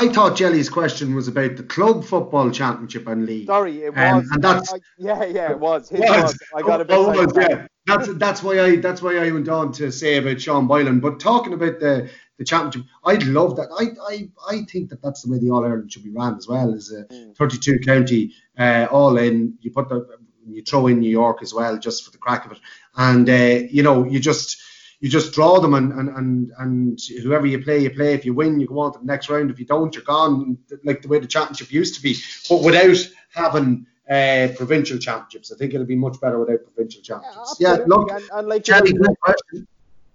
I 0.00 0.08
thought 0.08 0.34
Jelly's 0.36 0.68
question 0.68 1.14
was 1.14 1.28
about 1.28 1.56
the 1.56 1.62
club 1.62 2.04
football 2.04 2.50
championship 2.50 3.06
and 3.06 3.26
league. 3.26 3.46
Sorry, 3.46 3.84
it 3.84 3.96
Um, 3.96 4.16
was. 4.18 4.30
and 4.32 4.42
that's- 4.42 4.72
I, 4.74 4.78
yeah, 4.98 5.24
yeah, 5.24 5.50
it 5.52 5.58
was. 5.60 5.88
His 5.88 6.00
Was. 6.00 6.22
was. 6.22 6.38
I 6.56 6.62
got 6.62 6.80
a 6.80 6.84
bit. 6.84 6.96
Oh, 6.96 7.10
was, 7.10 7.32
yeah. 7.36 7.66
That's 7.86 8.14
that's 8.14 8.42
why 8.42 8.60
I 8.60 8.76
that's 8.76 9.02
why 9.02 9.18
I 9.18 9.30
went 9.30 9.48
on 9.50 9.70
to 9.72 9.92
say 9.92 10.16
about 10.16 10.40
Sean 10.40 10.66
Boylan. 10.66 11.00
But 11.00 11.20
talking 11.20 11.52
about 11.52 11.80
the 11.80 12.08
the 12.38 12.44
championship, 12.44 12.90
I'd 13.04 13.24
love 13.24 13.56
that. 13.56 13.68
I 13.78 14.14
I, 14.14 14.28
I 14.56 14.62
think 14.64 14.88
that 14.88 15.02
that's 15.02 15.20
the 15.22 15.30
way 15.30 15.38
the 15.38 15.50
All 15.50 15.62
Ireland 15.64 15.92
should 15.92 16.02
be 16.02 16.10
ran 16.10 16.34
as 16.34 16.48
well. 16.48 16.72
Is 16.72 16.90
a 16.92 17.04
Mm. 17.12 17.36
32 17.36 17.80
county 17.80 18.32
uh, 18.58 18.86
all 18.90 19.18
in. 19.18 19.58
You 19.60 19.70
put 19.70 19.90
the 19.90 20.06
you 20.48 20.62
throw 20.62 20.86
in 20.86 21.00
New 21.00 21.10
York 21.10 21.42
as 21.42 21.54
well 21.54 21.78
just 21.78 22.04
for 22.04 22.10
the 22.10 22.18
crack 22.18 22.46
of 22.46 22.52
it, 22.52 22.58
and 22.96 23.28
uh, 23.28 23.66
you 23.70 23.82
know 23.82 24.04
you 24.04 24.20
just 24.20 24.62
you 25.00 25.08
just 25.08 25.34
draw 25.34 25.60
them 25.60 25.74
and, 25.74 25.92
and 25.92 26.08
and 26.08 26.52
and 26.58 27.00
whoever 27.22 27.46
you 27.46 27.62
play, 27.62 27.80
you 27.80 27.90
play. 27.90 28.14
If 28.14 28.24
you 28.24 28.34
win, 28.34 28.60
you 28.60 28.66
go 28.66 28.80
on 28.80 28.92
to 28.92 28.98
the 28.98 29.04
next 29.04 29.28
round. 29.28 29.50
If 29.50 29.58
you 29.58 29.66
don't, 29.66 29.94
you're 29.94 30.04
gone. 30.04 30.58
Like 30.84 31.02
the 31.02 31.08
way 31.08 31.18
the 31.18 31.26
championship 31.26 31.72
used 31.72 31.94
to 31.96 32.02
be, 32.02 32.16
but 32.48 32.62
without 32.62 32.96
having 33.34 33.86
uh, 34.08 34.48
provincial 34.56 34.98
championships. 34.98 35.52
I 35.52 35.56
think 35.56 35.74
it'll 35.74 35.86
be 35.86 35.96
much 35.96 36.20
better 36.20 36.38
without 36.38 36.62
provincial 36.64 37.02
championships. 37.02 37.56
Yeah, 37.58 37.72
absolutely. 37.72 37.96
look, 37.96 38.10
and, 38.12 38.30
and 38.32 38.48
like 38.48 38.66
have, 38.66 38.86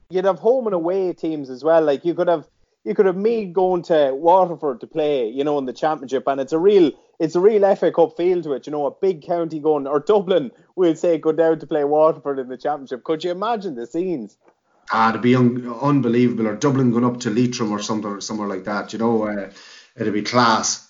you'd 0.09 0.25
have 0.25 0.39
home 0.39 0.67
and 0.67 0.73
away 0.73 1.13
teams 1.13 1.49
as 1.49 1.63
well. 1.63 1.83
Like 1.83 2.05
you 2.05 2.13
could 2.13 2.27
have 2.27 2.47
you 2.85 2.95
could 2.95 3.05
have 3.05 3.17
me 3.17 3.45
going 3.45 3.83
to 3.83 4.11
Waterford 4.13 4.79
to 4.81 4.87
play, 4.87 5.27
you 5.27 5.43
know, 5.43 5.57
in 5.57 5.65
the 5.65 5.73
championship, 5.73 6.23
and 6.27 6.39
it's 6.39 6.53
a 6.53 6.59
real 6.59 6.91
it's 7.19 7.35
a 7.35 7.39
real 7.39 7.75
FA 7.75 7.91
Cup 7.91 8.15
feel 8.15 8.41
to 8.43 8.53
it. 8.53 8.65
You 8.65 8.71
know, 8.71 8.85
a 8.87 8.91
big 8.91 9.21
county 9.21 9.59
going 9.59 9.87
or 9.87 9.99
Dublin 9.99 10.51
we'll 10.75 10.95
say 10.95 11.17
go 11.17 11.31
down 11.31 11.59
to 11.59 11.67
play 11.67 11.83
Waterford 11.83 12.39
in 12.39 12.47
the 12.47 12.57
championship. 12.57 13.03
Could 13.03 13.23
you 13.23 13.31
imagine 13.31 13.75
the 13.75 13.85
scenes? 13.85 14.37
Ah, 14.91 15.09
it'd 15.09 15.21
be 15.21 15.35
un- 15.35 15.71
unbelievable. 15.81 16.47
Or 16.47 16.55
Dublin 16.55 16.91
going 16.91 17.05
up 17.05 17.19
to 17.21 17.29
Leitrim 17.29 17.71
or 17.71 17.81
something, 17.81 18.09
or 18.09 18.21
somewhere 18.21 18.47
like 18.47 18.63
that. 18.63 18.93
You 18.93 18.99
know, 18.99 19.23
uh, 19.23 19.51
it'd 19.95 20.13
be 20.13 20.23
class. 20.23 20.89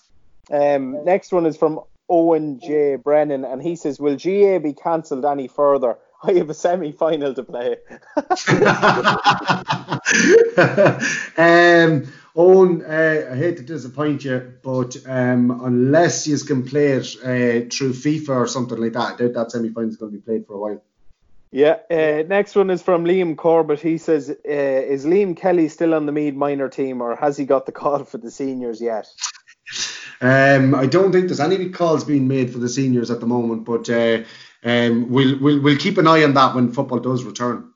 Um, 0.51 1.03
next 1.03 1.31
one 1.31 1.45
is 1.45 1.57
from 1.57 1.81
Owen 2.07 2.59
J. 2.59 2.95
Brennan, 2.95 3.43
and 3.43 3.61
he 3.61 3.75
says, 3.75 3.99
"Will 3.99 4.15
GAA 4.15 4.59
be 4.59 4.73
cancelled 4.73 5.25
any 5.25 5.47
further? 5.47 5.97
I 6.23 6.33
have 6.33 6.49
a 6.49 6.53
semi-final 6.53 7.33
to 7.33 7.43
play." 7.43 7.77
um, 11.37 12.11
Owen, 12.35 12.83
uh, 12.83 13.29
I 13.31 13.35
hate 13.35 13.57
to 13.57 13.63
disappoint 13.63 14.23
you, 14.23 14.53
but 14.63 14.95
um, 15.05 15.61
unless 15.63 16.27
you 16.27 16.37
can 16.37 16.63
play 16.63 16.93
it 16.93 17.15
uh, 17.21 17.69
through 17.69 17.93
FIFA 17.93 18.29
or 18.29 18.47
something 18.47 18.77
like 18.77 18.93
that, 18.93 19.13
I 19.13 19.17
doubt 19.17 19.33
that 19.33 19.51
semi 19.51 19.69
final 19.69 19.89
is 19.89 19.97
going 19.97 20.11
to 20.11 20.17
be 20.17 20.23
played 20.23 20.47
for 20.47 20.53
a 20.53 20.57
while. 20.57 20.81
Yeah. 21.51 21.77
Uh, 21.89 22.23
next 22.27 22.55
one 22.55 22.69
is 22.69 22.81
from 22.81 23.05
Liam 23.05 23.35
Corbett. 23.35 23.79
He 23.79 23.97
says, 23.97 24.29
uh, 24.29 24.35
"Is 24.45 25.05
Liam 25.05 25.35
Kelly 25.35 25.67
still 25.67 25.93
on 25.93 26.05
the 26.05 26.11
Meath 26.11 26.35
minor 26.35 26.69
team, 26.69 27.01
or 27.01 27.15
has 27.15 27.37
he 27.37 27.45
got 27.45 27.65
the 27.65 27.71
call 27.71 28.03
for 28.03 28.19
the 28.19 28.31
seniors 28.31 28.79
yet?" 28.79 29.07
Um, 30.21 30.75
I 30.75 30.85
don't 30.85 31.11
think 31.11 31.27
there's 31.27 31.39
any 31.39 31.69
calls 31.69 32.03
being 32.03 32.27
made 32.27 32.51
for 32.51 32.59
the 32.59 32.69
seniors 32.69 33.09
at 33.09 33.19
the 33.19 33.25
moment, 33.25 33.65
but 33.65 33.89
uh, 33.89 34.23
um, 34.63 35.09
we'll, 35.09 35.39
we'll 35.39 35.61
we'll 35.61 35.77
keep 35.77 35.97
an 35.97 36.07
eye 36.07 36.23
on 36.23 36.33
that 36.33 36.55
when 36.55 36.71
football 36.71 36.99
does 36.99 37.23
return. 37.23 37.71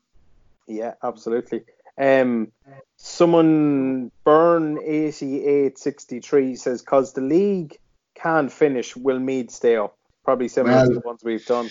Yeah, 0.68 0.94
absolutely. 1.04 1.64
Um, 1.98 2.52
someone 2.98 4.12
Burn 4.24 4.80
eighty 4.84 5.46
eight 5.46 5.78
sixty 5.78 6.20
three 6.20 6.56
says, 6.56 6.82
"Cause 6.82 7.14
the 7.14 7.22
league 7.22 7.78
can't 8.16 8.52
finish, 8.52 8.96
will 8.96 9.20
Meath 9.20 9.52
stay 9.52 9.76
up?" 9.78 9.98
Probably 10.24 10.48
similar 10.48 10.76
Well- 10.76 10.88
to 10.88 10.94
the 10.94 11.00
ones 11.02 11.22
we've 11.24 11.46
done. 11.46 11.70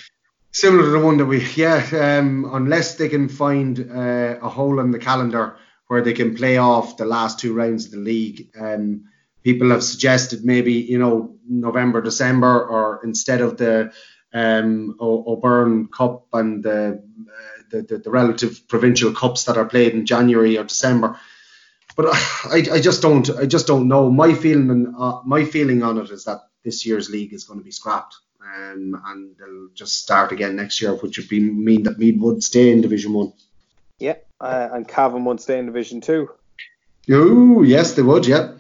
Similar 0.55 0.83
to 0.83 0.91
the 0.91 1.01
one 1.01 1.17
that 1.17 1.25
we, 1.25 1.43
yeah, 1.55 2.19
um, 2.19 2.47
unless 2.53 2.97
they 2.97 3.09
can 3.09 3.31
find 3.31 3.91
uh, 3.91 4.37
a 4.43 4.51
hole 4.51 4.81
in 4.81 4.91
the 4.91 4.99
calendar 4.99 5.57
where 5.87 6.03
they 6.03 6.13
can 6.13 6.35
play 6.37 6.59
off 6.59 6.99
the 6.99 7.07
last 7.07 7.39
two 7.39 7.55
rounds 7.55 7.87
of 7.87 7.93
the 7.93 7.97
league, 7.97 8.51
um, 8.61 9.05
people 9.43 9.71
have 9.71 9.83
suggested 9.83 10.45
maybe 10.45 10.75
you 10.75 10.99
know 10.99 11.37
November, 11.49 12.03
December, 12.03 12.67
or 12.67 13.01
instead 13.03 13.41
of 13.41 13.57
the 13.57 13.93
um, 14.33 14.97
O'Byrne 15.01 15.89
Cup 15.89 16.27
and 16.33 16.63
the, 16.63 17.03
uh, 17.03 17.63
the, 17.71 17.83
the 17.83 17.99
the 17.99 18.11
relative 18.11 18.67
provincial 18.69 19.13
cups 19.13 19.45
that 19.45 19.57
are 19.57 19.65
played 19.65 19.93
in 19.93 20.07
January 20.07 20.59
or 20.59 20.65
December. 20.65 21.19
But 21.97 22.07
I, 22.45 22.67
I 22.73 22.81
just 22.81 23.03
don't 23.03 23.29
I 23.31 23.47
just 23.47 23.67
don't 23.67 23.89
know. 23.89 24.11
My 24.11 24.35
feeling 24.35 24.95
uh, 24.99 25.21
my 25.25 25.45
feeling 25.45 25.83
on 25.83 25.99
it 25.99 26.11
is 26.11 26.25
that 26.25 26.41
this 26.65 26.87
year's 26.87 27.11
league 27.11 27.33
is 27.33 27.45
going 27.45 27.61
to 27.61 27.65
be 27.65 27.73
scrapped. 27.73 28.17
Um, 28.43 29.01
and 29.07 29.37
they'll 29.39 29.69
just 29.73 30.03
start 30.03 30.33
again 30.33 30.57
next 30.57 30.83
year, 30.83 30.95
which 30.95 31.17
would 31.17 31.29
be 31.29 31.41
mean 31.41 31.85
that 31.85 31.99
Meath 31.99 32.21
would 32.21 32.43
stay 32.43 32.73
in 32.73 32.81
Division 32.81 33.13
One. 33.13 33.33
Yeah, 33.99 34.17
uh, 34.41 34.69
and 34.73 34.87
Cavan 34.87 35.25
would 35.27 35.41
stay 35.41 35.59
in 35.59 35.67
Division 35.67 36.01
Two. 36.01 36.29
Oh 37.11 37.63
yes, 37.63 37.95
they 37.95 38.03
would. 38.03 38.27
Yeah. 38.27 38.53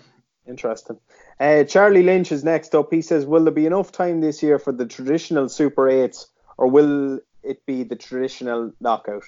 Interesting. 0.47 0.99
Uh, 1.43 1.65
Charlie 1.65 2.05
Lynch 2.05 2.31
is 2.31 2.45
next 2.45 2.73
up. 2.73 2.93
He 2.93 3.03
says, 3.03 3.27
"Will 3.27 3.43
there 3.43 3.53
be 3.53 3.67
enough 3.67 3.91
time 3.91 4.21
this 4.21 4.45
year 4.45 4.61
for 4.61 4.71
the 4.71 4.87
traditional 4.87 5.49
Super 5.49 5.89
Eights, 5.89 6.29
or 6.57 6.69
will 6.69 7.19
it 7.43 7.67
be 7.67 7.83
the 7.83 7.97
traditional 7.97 8.73
knockout?" 8.81 9.25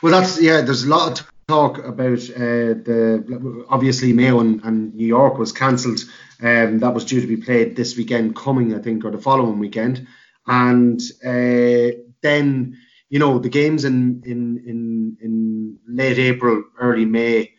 Well, 0.00 0.12
that's 0.18 0.40
yeah. 0.40 0.62
There's 0.62 0.84
a 0.84 0.88
lot 0.88 1.20
of 1.20 1.30
talk 1.46 1.84
about 1.84 2.20
uh, 2.30 2.80
the 2.88 3.66
obviously 3.68 4.14
Mayo 4.14 4.40
and, 4.40 4.64
and 4.64 4.94
New 4.94 5.06
York 5.06 5.36
was 5.36 5.52
cancelled. 5.52 6.00
Um, 6.40 6.78
that 6.78 6.94
was 6.94 7.04
due 7.04 7.20
to 7.20 7.26
be 7.26 7.36
played 7.36 7.76
this 7.76 7.94
weekend 7.94 8.34
coming, 8.34 8.74
I 8.74 8.78
think, 8.78 9.04
or 9.04 9.10
the 9.10 9.18
following 9.18 9.58
weekend, 9.58 10.06
and 10.46 10.98
uh, 11.22 11.94
then 12.22 12.78
you 13.10 13.18
know 13.18 13.38
the 13.38 13.50
games 13.50 13.84
in 13.84 14.22
in 14.24 14.62
in 14.66 15.18
in 15.20 15.78
late 15.86 16.18
April, 16.18 16.64
early 16.80 17.04
May. 17.04 17.52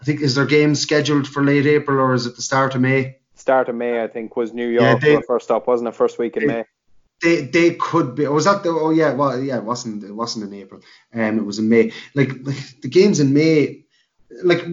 I 0.00 0.04
think 0.04 0.20
is 0.20 0.34
there 0.34 0.46
games 0.46 0.80
scheduled 0.80 1.26
for 1.26 1.42
late 1.42 1.66
April 1.66 1.98
or 1.98 2.14
is 2.14 2.26
it 2.26 2.36
the 2.36 2.42
start 2.42 2.74
of 2.74 2.80
May? 2.80 3.16
Start 3.34 3.68
of 3.68 3.74
May, 3.74 4.02
I 4.02 4.08
think, 4.08 4.36
was 4.36 4.52
New 4.52 4.68
York 4.68 4.82
yeah, 5.02 5.16
they, 5.16 5.22
first 5.22 5.50
up, 5.50 5.66
wasn't 5.66 5.88
it? 5.88 5.94
First 5.94 6.18
week 6.18 6.36
in 6.36 6.46
they, 6.46 6.54
May. 6.54 6.64
They 7.22 7.40
they 7.42 7.74
could 7.74 8.14
be. 8.14 8.26
Was 8.26 8.44
that 8.44 8.62
the? 8.62 8.70
Oh 8.70 8.90
yeah, 8.90 9.14
well 9.14 9.40
yeah, 9.40 9.58
it 9.58 9.64
wasn't 9.64 10.04
it 10.04 10.12
wasn't 10.12 10.46
in 10.46 10.60
April. 10.60 10.80
Um, 11.14 11.38
it 11.38 11.44
was 11.44 11.58
in 11.58 11.68
May. 11.68 11.92
Like, 12.14 12.32
like 12.42 12.80
the 12.82 12.88
games 12.88 13.20
in 13.20 13.32
May. 13.32 13.84
Like 14.42 14.64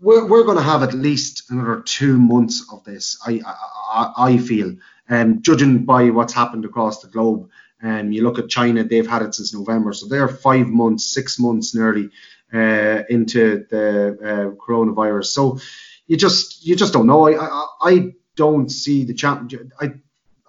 we're, 0.00 0.26
we're 0.26 0.44
going 0.44 0.58
to 0.58 0.62
have 0.62 0.82
at 0.82 0.92
least 0.92 1.50
another 1.50 1.80
two 1.80 2.18
months 2.18 2.66
of 2.72 2.84
this. 2.84 3.18
I 3.26 3.40
I, 3.46 4.12
I 4.16 4.38
feel, 4.38 4.76
um, 5.08 5.40
judging 5.40 5.84
by 5.84 6.10
what's 6.10 6.34
happened 6.34 6.66
across 6.66 7.00
the 7.00 7.08
globe, 7.08 7.48
um, 7.82 8.12
you 8.12 8.22
look 8.22 8.38
at 8.38 8.48
China, 8.48 8.84
they've 8.84 9.06
had 9.06 9.22
it 9.22 9.34
since 9.34 9.54
November, 9.54 9.92
so 9.92 10.06
they're 10.06 10.28
five 10.28 10.66
months, 10.68 11.06
six 11.06 11.38
months 11.38 11.74
nearly 11.74 12.10
uh, 12.52 13.02
into 13.08 13.66
the 13.70 14.18
uh, 14.22 14.64
coronavirus. 14.64 15.26
So 15.26 15.58
you 16.06 16.16
just 16.16 16.64
you 16.66 16.76
just 16.76 16.92
don't 16.92 17.06
know. 17.06 17.28
I 17.28 17.36
I, 17.36 17.66
I 17.82 18.12
don't 18.36 18.70
see 18.70 19.04
the 19.04 19.14
championship. 19.14 19.72
I 19.80 19.94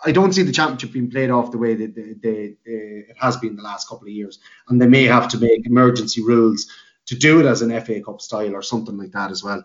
I 0.03 0.11
don't 0.11 0.33
see 0.33 0.43
the 0.43 0.51
championship 0.51 0.93
being 0.93 1.11
played 1.11 1.29
off 1.29 1.51
the 1.51 1.57
way 1.57 1.75
that 1.75 1.93
they, 1.93 2.13
they, 2.13 2.55
they, 2.65 2.71
it 3.09 3.17
has 3.19 3.35
been 3.37 3.55
the 3.55 3.63
last 3.63 3.89
couple 3.89 4.07
of 4.07 4.13
years, 4.13 4.39
and 4.69 4.81
they 4.81 4.87
may 4.87 5.03
have 5.03 5.27
to 5.29 5.37
make 5.37 5.65
emergency 5.65 6.23
rules 6.23 6.67
to 7.07 7.15
do 7.15 7.39
it 7.39 7.45
as 7.45 7.61
an 7.61 7.71
FA 7.81 8.01
Cup 8.01 8.21
style 8.21 8.55
or 8.55 8.61
something 8.61 8.97
like 8.97 9.11
that 9.11 9.31
as 9.31 9.43
well. 9.43 9.63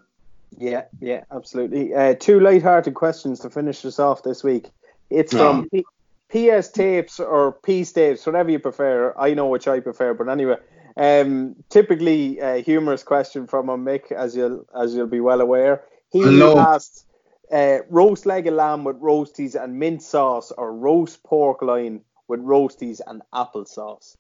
Yeah, 0.59 0.85
yeah, 1.01 1.24
absolutely. 1.30 1.95
Uh, 1.95 2.14
two 2.14 2.41
light-hearted 2.41 2.95
questions 2.95 3.41
to 3.41 3.51
finish 3.51 3.85
us 3.85 3.99
off 3.99 4.22
this 4.22 4.43
week. 4.43 4.70
It's 5.11 5.32
from 5.32 5.68
P- 5.68 5.85
PS 6.30 6.68
tapes 6.70 7.20
or 7.20 7.53
P 7.53 7.85
tapes, 7.85 8.26
whatever 8.26 8.51
you 8.51 8.59
prefer. 8.59 9.14
I 9.18 9.35
know 9.35 9.47
which 9.49 9.68
I 9.68 9.80
prefer, 9.80 10.14
but 10.14 10.28
anyway, 10.28 10.57
um, 10.97 11.57
typically 11.70 12.38
a 12.38 12.62
humorous 12.62 13.03
question 13.03 13.47
from 13.47 13.68
a 13.68 13.76
Mick, 13.76 14.12
as 14.12 14.36
you'll 14.36 14.66
as 14.74 14.95
you'll 14.95 15.07
be 15.07 15.20
well 15.20 15.40
aware. 15.40 15.82
He 16.11 16.22
Hello. 16.22 16.59
asked 16.59 17.07
uh, 17.53 17.78
roast 17.90 18.26
leg 18.26 18.47
of 18.47 18.55
lamb 18.55 18.84
with 18.84 19.01
roasties 19.01 19.55
and 19.61 19.78
mint 19.78 20.03
sauce, 20.03 20.53
or 20.53 20.74
roast 20.74 21.22
pork 21.22 21.62
loin 21.62 22.01
with 22.28 22.40
roasties 22.40 23.01
and 23.07 23.22
applesauce. 23.32 24.16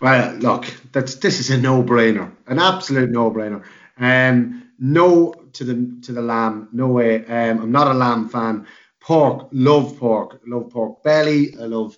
Well, 0.00 0.34
look, 0.36 0.66
that's 0.92 1.16
this 1.16 1.40
is 1.40 1.50
a 1.50 1.58
no-brainer, 1.58 2.30
an 2.46 2.58
absolute 2.58 3.10
no-brainer. 3.10 3.64
Um, 3.98 4.70
no 4.78 5.32
to 5.54 5.64
the 5.64 6.00
to 6.02 6.12
the 6.12 6.22
lamb, 6.22 6.68
no 6.72 6.88
way. 6.88 7.24
Um, 7.24 7.60
I'm 7.60 7.72
not 7.72 7.88
a 7.88 7.94
lamb 7.94 8.28
fan. 8.28 8.66
Pork, 9.00 9.48
love 9.52 9.96
pork, 9.98 10.40
love 10.46 10.70
pork 10.70 11.02
belly. 11.02 11.54
I 11.58 11.64
love 11.64 11.96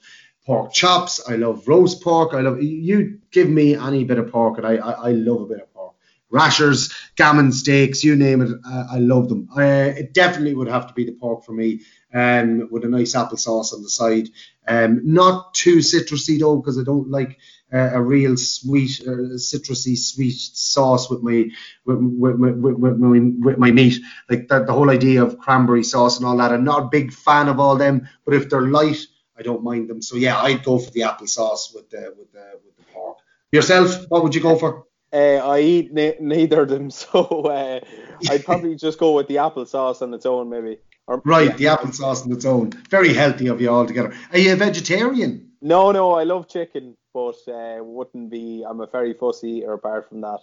pork 0.49 0.73
chops. 0.73 1.21
I 1.29 1.37
love 1.37 1.69
roast 1.69 2.03
pork. 2.03 2.33
I 2.33 2.41
love 2.41 2.63
you 2.63 3.21
give 3.31 3.51
me 3.51 3.77
any 3.77 4.05
bit 4.05 4.19
of 4.19 4.33
pork, 4.33 4.57
and 4.57 4.67
I 4.67 4.77
I, 4.77 4.93
I 5.09 5.11
love 5.13 5.43
a 5.43 5.47
bit 5.47 5.61
of 5.61 5.73
pork. 5.75 5.95
Rashers, 6.31 6.93
gammon 7.17 7.53
steaks, 7.53 8.05
you 8.05 8.17
name 8.17 8.43
it, 8.43 8.51
I, 8.65 8.97
I 8.97 8.99
love 8.99 9.29
them. 9.29 9.49
I, 9.55 9.65
it 10.03 10.13
definitely 10.13 10.55
would 10.55 10.69
have 10.69 10.87
to 10.89 10.95
be 10.95 11.05
the 11.05 11.13
pork 11.13 11.45
for 11.45 11.53
me, 11.53 11.81
um, 12.13 12.69
with 12.71 12.85
a 12.85 12.89
nice 12.89 13.15
applesauce 13.15 13.73
on 13.73 13.83
the 13.83 13.89
side. 13.89 14.29
Um, 14.67 15.01
not 15.05 15.55
too 15.55 15.79
citrusy 15.79 16.39
though, 16.39 16.57
because 16.57 16.79
I 16.79 16.85
don't 16.85 17.11
like 17.11 17.39
uh, 17.73 17.91
a 17.95 18.03
real 18.03 18.37
sweet, 18.37 19.01
uh, 19.07 19.37
citrusy 19.37 19.97
sweet 19.97 20.37
sauce 20.37 21.09
with 21.11 21.23
my 21.23 21.51
with, 21.87 21.99
with, 21.99 22.37
with, 22.37 22.77
with, 22.77 22.97
my, 22.99 23.21
with 23.47 23.59
my 23.59 23.71
meat. 23.71 24.01
Like 24.31 24.49
that, 24.49 24.67
the 24.67 24.73
whole 24.73 24.91
idea 24.91 25.23
of 25.23 25.39
cranberry 25.39 25.85
sauce 25.85 26.19
and 26.19 26.27
all 26.27 26.37
that. 26.39 26.53
I'm 26.53 26.65
not 26.65 26.85
a 26.85 26.89
big 26.89 27.13
fan 27.13 27.49
of 27.49 27.59
all 27.59 27.77
them, 27.77 28.07
but 28.25 28.35
if 28.35 28.49
they're 28.49 28.69
light 28.81 29.07
I 29.39 29.43
don't 29.43 29.63
mind 29.63 29.89
them. 29.89 30.03
So 30.03 30.17
yeah, 30.17 30.39
I'd 30.39 30.65
go 30.65 30.79
for 30.79 30.91
the 30.91 31.01
applesauce 31.01 31.75
with 31.75 31.91
the 31.91 32.15
with 32.19 32.33
the 32.33 32.61
with 32.65 32.77
the 32.77 32.83
pork. 32.93 33.19
Yourself, 33.53 34.05
what 34.09 34.23
would 34.23 34.35
you 34.35 34.41
go 34.41 34.57
for? 34.57 34.85
Uh, 35.13 35.37
I 35.37 35.61
eat 35.61 35.93
neither 35.93 36.63
of 36.63 36.69
them, 36.69 36.91
so 37.03 37.23
uh, 37.23 37.81
I'd 38.31 38.45
probably 38.45 38.77
just 38.77 38.99
go 38.99 39.13
with 39.13 39.29
the 39.29 39.37
applesauce 39.37 40.03
on 40.03 40.13
its 40.13 40.27
own, 40.27 40.51
maybe. 40.51 40.79
Or, 41.07 41.23
right, 41.25 41.59
yeah. 41.59 41.77
the 41.77 41.83
applesauce 41.83 42.27
on 42.27 42.33
its 42.33 42.45
own. 42.45 42.71
Very 42.91 43.15
healthy 43.15 43.47
of 43.47 43.61
you 43.61 43.71
all 43.71 43.87
together. 43.87 44.15
Are 44.33 44.39
you 44.39 44.53
a 44.53 44.57
vegetarian? 44.57 45.53
No, 45.63 45.91
no, 45.93 46.13
I 46.13 46.25
love 46.25 46.49
chicken, 46.49 46.97
but 47.15 47.37
uh, 47.49 47.79
wouldn't 47.83 48.31
be. 48.31 48.65
I'm 48.69 48.81
a 48.81 48.87
very 48.87 49.15
fussy 49.15 49.51
eater 49.51 49.73
apart 49.73 50.09
from 50.09 50.21
that. 50.21 50.41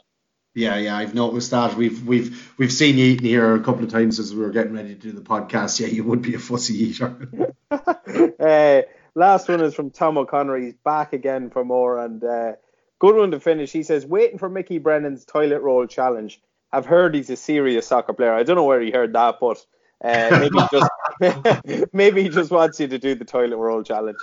Yeah, 0.55 0.77
yeah, 0.77 0.97
I've 0.97 1.13
noticed 1.13 1.51
that. 1.51 1.75
We've 1.75 2.05
we've 2.07 2.53
we've 2.57 2.71
seen 2.71 2.97
you 2.97 3.05
eating 3.05 3.27
here 3.27 3.55
a 3.55 3.59
couple 3.59 3.83
of 3.83 3.91
times 3.91 4.19
as 4.19 4.33
we 4.33 4.41
were 4.41 4.51
getting 4.51 4.73
ready 4.73 4.95
to 4.95 5.01
do 5.01 5.11
the 5.11 5.21
podcast. 5.21 5.81
Yeah, 5.81 5.87
you 5.87 6.05
would 6.05 6.21
be 6.21 6.33
a 6.33 6.39
fussy 6.39 6.75
eater. 6.75 7.29
uh, 8.45 8.81
last 9.15 9.47
one 9.49 9.61
is 9.61 9.73
from 9.73 9.91
Tom 9.91 10.17
O'Connor. 10.17 10.57
He's 10.57 10.73
back 10.73 11.13
again 11.13 11.49
for 11.49 11.65
more 11.65 11.99
and 12.03 12.23
uh, 12.23 12.53
good 12.99 13.15
one 13.15 13.31
to 13.31 13.39
finish. 13.39 13.71
He 13.71 13.83
says, 13.83 14.05
waiting 14.05 14.37
for 14.37 14.49
Mickey 14.49 14.77
Brennan's 14.77 15.25
toilet 15.25 15.61
roll 15.61 15.85
challenge. 15.87 16.41
I've 16.71 16.85
heard 16.85 17.15
he's 17.15 17.29
a 17.29 17.35
serious 17.35 17.87
soccer 17.87 18.13
player. 18.13 18.33
I 18.33 18.43
don't 18.43 18.55
know 18.55 18.65
where 18.65 18.81
he 18.81 18.91
heard 18.91 19.13
that, 19.13 19.35
but 19.39 19.65
uh, 20.03 20.39
maybe 20.39 20.59
he 20.59 20.67
just 20.71 21.89
maybe 21.93 22.23
he 22.23 22.29
just 22.29 22.51
wants 22.51 22.79
you 22.79 22.87
to 22.87 22.99
do 22.99 23.15
the 23.15 23.25
toilet 23.25 23.57
roll 23.57 23.81
challenge. 23.81 24.17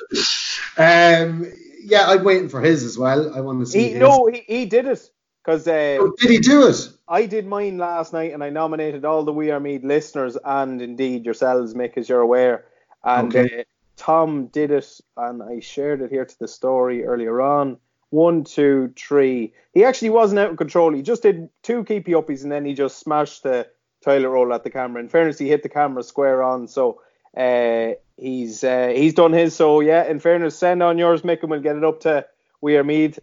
Um, 0.76 1.50
yeah, 1.82 2.06
I'm 2.06 2.24
waiting 2.24 2.48
for 2.48 2.60
his 2.60 2.84
as 2.84 2.98
well. 2.98 3.34
I 3.34 3.40
want 3.40 3.60
to 3.60 3.66
see. 3.66 3.92
He, 3.92 3.98
no, 3.98 4.26
he, 4.26 4.44
he 4.46 4.66
did 4.66 4.86
it. 4.86 5.10
Because 5.44 5.66
uh, 5.66 5.98
oh, 5.98 6.14
did 6.18 6.30
he 6.30 6.38
do 6.38 6.68
it? 6.68 6.88
I 7.08 7.26
did 7.26 7.46
mine 7.46 7.76
last 7.76 8.12
night, 8.12 8.32
and 8.32 8.44
I 8.44 8.50
nominated 8.50 9.04
all 9.04 9.24
the 9.24 9.32
We 9.32 9.50
Are 9.50 9.58
Meath 9.58 9.82
listeners 9.82 10.38
and 10.44 10.80
indeed 10.80 11.24
yourselves, 11.24 11.74
Mick, 11.74 11.96
as 11.96 12.08
you're 12.08 12.20
aware. 12.20 12.66
And 13.02 13.34
okay. 13.34 13.60
uh, 13.60 13.62
Tom 14.02 14.46
did 14.46 14.72
it, 14.72 15.00
and 15.16 15.40
I 15.40 15.60
shared 15.60 16.02
it 16.02 16.10
here 16.10 16.24
to 16.24 16.38
the 16.40 16.48
story 16.48 17.04
earlier 17.04 17.40
on. 17.40 17.76
One, 18.10 18.42
two, 18.42 18.92
three. 18.96 19.54
He 19.74 19.84
actually 19.84 20.10
wasn't 20.10 20.40
out 20.40 20.50
of 20.50 20.56
control. 20.56 20.92
He 20.92 21.02
just 21.02 21.22
did 21.22 21.48
two 21.62 21.84
keepy 21.84 22.10
uppies, 22.10 22.42
and 22.42 22.50
then 22.50 22.64
he 22.64 22.74
just 22.74 22.98
smashed 22.98 23.44
the 23.44 23.68
toilet 24.02 24.28
roll 24.28 24.52
at 24.52 24.64
the 24.64 24.70
camera. 24.70 25.00
In 25.00 25.08
fairness, 25.08 25.38
he 25.38 25.48
hit 25.48 25.62
the 25.62 25.68
camera 25.68 26.02
square 26.02 26.42
on, 26.42 26.66
so 26.66 27.00
uh, 27.36 27.90
he's 28.16 28.64
uh, 28.64 28.88
he's 28.88 29.14
done 29.14 29.32
his. 29.32 29.54
So 29.54 29.78
yeah, 29.78 30.04
in 30.04 30.18
fairness, 30.18 30.58
send 30.58 30.82
on 30.82 30.98
yours, 30.98 31.22
Mick, 31.22 31.42
and 31.42 31.50
we'll 31.52 31.60
get 31.60 31.76
it 31.76 31.84
up 31.84 32.00
to 32.00 32.26
We 32.60 32.76
Are 32.76 32.82
Meath. 32.82 33.20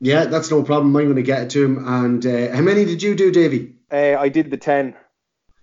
yeah, 0.00 0.24
that's 0.24 0.50
no 0.50 0.62
problem. 0.62 0.96
I'm 0.96 1.04
going 1.04 1.16
to 1.16 1.22
get 1.22 1.42
it 1.42 1.50
to 1.50 1.62
him. 1.62 1.86
And 1.86 2.24
uh, 2.24 2.56
how 2.56 2.62
many 2.62 2.86
did 2.86 3.02
you 3.02 3.14
do, 3.14 3.30
Davy? 3.30 3.74
Uh, 3.92 4.16
I 4.18 4.30
did 4.30 4.50
the 4.50 4.56
ten. 4.56 4.94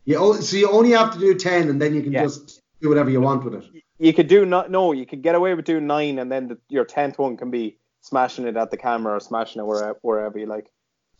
Yeah, 0.06 0.18
oh, 0.20 0.34
so 0.34 0.58
you 0.58 0.70
only 0.70 0.91
have 0.91 1.12
to 1.14 1.20
do 1.20 1.34
ten, 1.34 1.70
and 1.70 1.82
then 1.82 1.95
you 1.95 2.04
can 2.04 2.12
yeah. 2.12 2.22
just 2.22 2.62
do 2.82 2.89
whatever 2.89 3.10
you 3.10 3.20
want 3.20 3.43
with 3.43 3.56
it. 3.56 3.83
You 4.04 4.14
could 4.14 4.28
do 4.28 4.45
not 4.45 4.70
no, 4.70 4.91
you 4.91 5.06
could 5.06 5.22
get 5.22 5.34
away 5.34 5.54
with 5.54 5.64
doing 5.64 5.88
nine, 5.88 6.20
and 6.20 6.30
then 6.30 6.49
the, 6.49 6.58
your 6.68 6.84
tenth 6.84 7.18
one 7.18 7.38
can 7.38 7.51
be 7.51 7.78
smashing 8.01 8.45
it 8.45 8.58
at 8.58 8.70
the 8.70 8.76
camera 8.76 9.16
or 9.16 9.22
smashing 9.22 9.62
it 9.62 9.66
wherever, 9.66 9.97
wherever 10.01 10.38
you 10.38 10.45
like. 10.45 10.70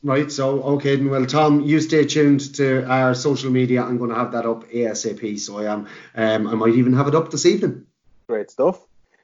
Right, 0.03 0.29
so 0.29 0.61
okay, 0.63 0.97
well, 0.97 1.25
Tom, 1.25 1.61
you 1.61 1.79
stay 1.79 2.03
tuned 2.03 2.55
to 2.55 2.86
our 2.86 3.15
social 3.15 3.51
media. 3.51 3.84
I'm 3.84 3.97
going 3.97 4.09
to 4.09 4.17
have 4.17 4.34
that 4.34 4.45
up 4.45 4.69
ASAP. 4.69 5.39
So 5.39 5.59
I 5.59 5.71
am. 5.71 5.88
Um, 6.13 6.47
I 6.47 6.55
might 6.55 6.75
even 6.75 6.91
have 6.91 7.07
it 7.07 7.15
up 7.15 7.31
this 7.31 7.45
evening. 7.45 7.86
Great 8.27 8.51
stuff. 8.51 8.81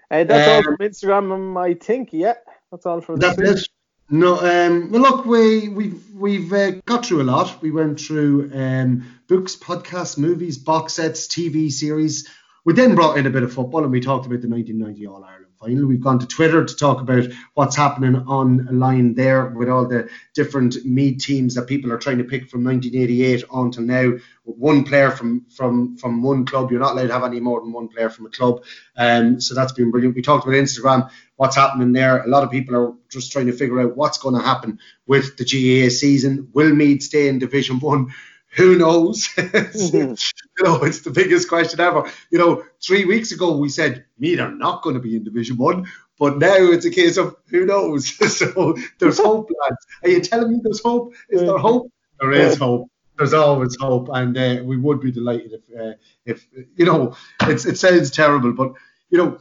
Uh, 0.09 0.23
that's 0.23 0.47
um, 0.47 0.55
all 0.55 0.63
from 0.63 0.77
Instagram, 0.77 1.33
um, 1.33 1.57
I 1.57 1.73
think. 1.73 2.13
Yeah, 2.13 2.35
that's 2.71 2.85
all 2.85 3.01
from. 3.01 3.17
that's 3.17 3.37
week. 3.37 3.47
It. 3.57 3.67
No, 4.09 4.39
um, 4.39 4.89
well, 4.89 5.01
look, 5.01 5.25
we 5.25 5.67
we've 5.67 6.01
we've 6.15 6.53
uh, 6.53 6.71
got 6.85 7.05
through 7.05 7.23
a 7.23 7.23
lot. 7.23 7.61
We 7.61 7.71
went 7.71 7.99
through 7.99 8.51
um, 8.53 9.05
books, 9.27 9.57
podcasts, 9.57 10.17
movies, 10.17 10.57
box 10.57 10.93
sets, 10.93 11.27
TV 11.27 11.69
series. 11.69 12.27
We 12.69 12.75
then 12.75 12.93
brought 12.93 13.17
in 13.17 13.25
a 13.25 13.31
bit 13.31 13.41
of 13.41 13.51
football, 13.51 13.81
and 13.81 13.91
we 13.91 13.99
talked 13.99 14.27
about 14.27 14.41
the 14.41 14.47
1990 14.47 15.07
All 15.07 15.23
Ireland 15.23 15.55
final. 15.59 15.87
We've 15.87 15.99
gone 15.99 16.19
to 16.19 16.27
Twitter 16.27 16.63
to 16.63 16.75
talk 16.75 17.01
about 17.01 17.23
what's 17.55 17.75
happening 17.75 18.15
online 18.27 19.15
there 19.15 19.47
with 19.47 19.69
all 19.69 19.87
the 19.87 20.07
different 20.35 20.85
Meath 20.85 21.17
teams 21.17 21.55
that 21.55 21.65
people 21.65 21.91
are 21.91 21.97
trying 21.97 22.19
to 22.19 22.23
pick 22.23 22.47
from 22.47 22.63
1988 22.63 23.43
on 23.49 23.71
till 23.71 23.85
now. 23.85 24.11
One 24.43 24.83
player 24.83 25.09
from 25.09 25.47
from 25.49 25.97
from 25.97 26.21
one 26.21 26.45
club. 26.45 26.69
You're 26.69 26.79
not 26.79 26.91
allowed 26.91 27.07
to 27.07 27.13
have 27.13 27.23
any 27.23 27.39
more 27.39 27.59
than 27.59 27.73
one 27.73 27.87
player 27.87 28.11
from 28.11 28.27
a 28.27 28.29
club. 28.29 28.63
Um, 28.95 29.41
so 29.41 29.55
that's 29.55 29.73
been 29.73 29.89
brilliant. 29.89 30.15
We 30.15 30.21
talked 30.21 30.45
about 30.45 30.53
Instagram, 30.53 31.09
what's 31.37 31.55
happening 31.55 31.91
there. 31.91 32.21
A 32.21 32.27
lot 32.27 32.43
of 32.43 32.51
people 32.51 32.75
are 32.75 32.93
just 33.09 33.31
trying 33.31 33.47
to 33.47 33.53
figure 33.53 33.81
out 33.81 33.97
what's 33.97 34.19
going 34.19 34.35
to 34.35 34.45
happen 34.45 34.77
with 35.07 35.37
the 35.37 35.43
GAA 35.43 35.89
season. 35.89 36.49
Will 36.53 36.69
Meath 36.75 37.01
stay 37.01 37.29
in 37.29 37.39
Division 37.39 37.79
One? 37.79 38.13
who 38.55 38.77
knows? 38.77 39.27
you 40.59 40.65
know, 40.65 40.83
it's 40.83 41.01
the 41.01 41.11
biggest 41.11 41.49
question 41.49 41.79
ever. 41.79 42.09
You 42.31 42.39
know, 42.39 42.63
three 42.85 43.05
weeks 43.05 43.31
ago 43.31 43.57
we 43.57 43.69
said 43.69 44.05
Meath 44.17 44.39
are 44.39 44.51
not 44.51 44.83
going 44.83 44.95
to 44.95 45.01
be 45.01 45.15
in 45.15 45.23
Division 45.23 45.57
One, 45.57 45.87
but 46.17 46.37
now 46.37 46.57
it's 46.57 46.85
a 46.85 46.91
case 46.91 47.17
of 47.17 47.35
who 47.47 47.65
knows. 47.65 48.07
so 48.37 48.77
there's 48.99 49.19
hope, 49.19 49.49
lads. 49.61 49.87
Are 50.03 50.09
you 50.09 50.21
telling 50.21 50.51
me 50.51 50.59
there's 50.61 50.81
hope? 50.81 51.13
Is 51.29 51.41
there 51.41 51.57
hope? 51.57 51.91
There 52.19 52.31
is 52.31 52.57
hope. 52.57 52.89
There's 53.17 53.33
always 53.33 53.75
hope, 53.79 54.09
and 54.13 54.37
uh, 54.37 54.61
we 54.63 54.77
would 54.77 55.01
be 55.01 55.11
delighted 55.11 55.51
if, 55.53 55.79
uh, 55.79 55.93
if 56.25 56.47
you 56.75 56.85
know, 56.85 57.15
it 57.41 57.77
sounds 57.77 58.11
terrible, 58.11 58.53
but 58.53 58.71
you 59.09 59.17
know, 59.17 59.39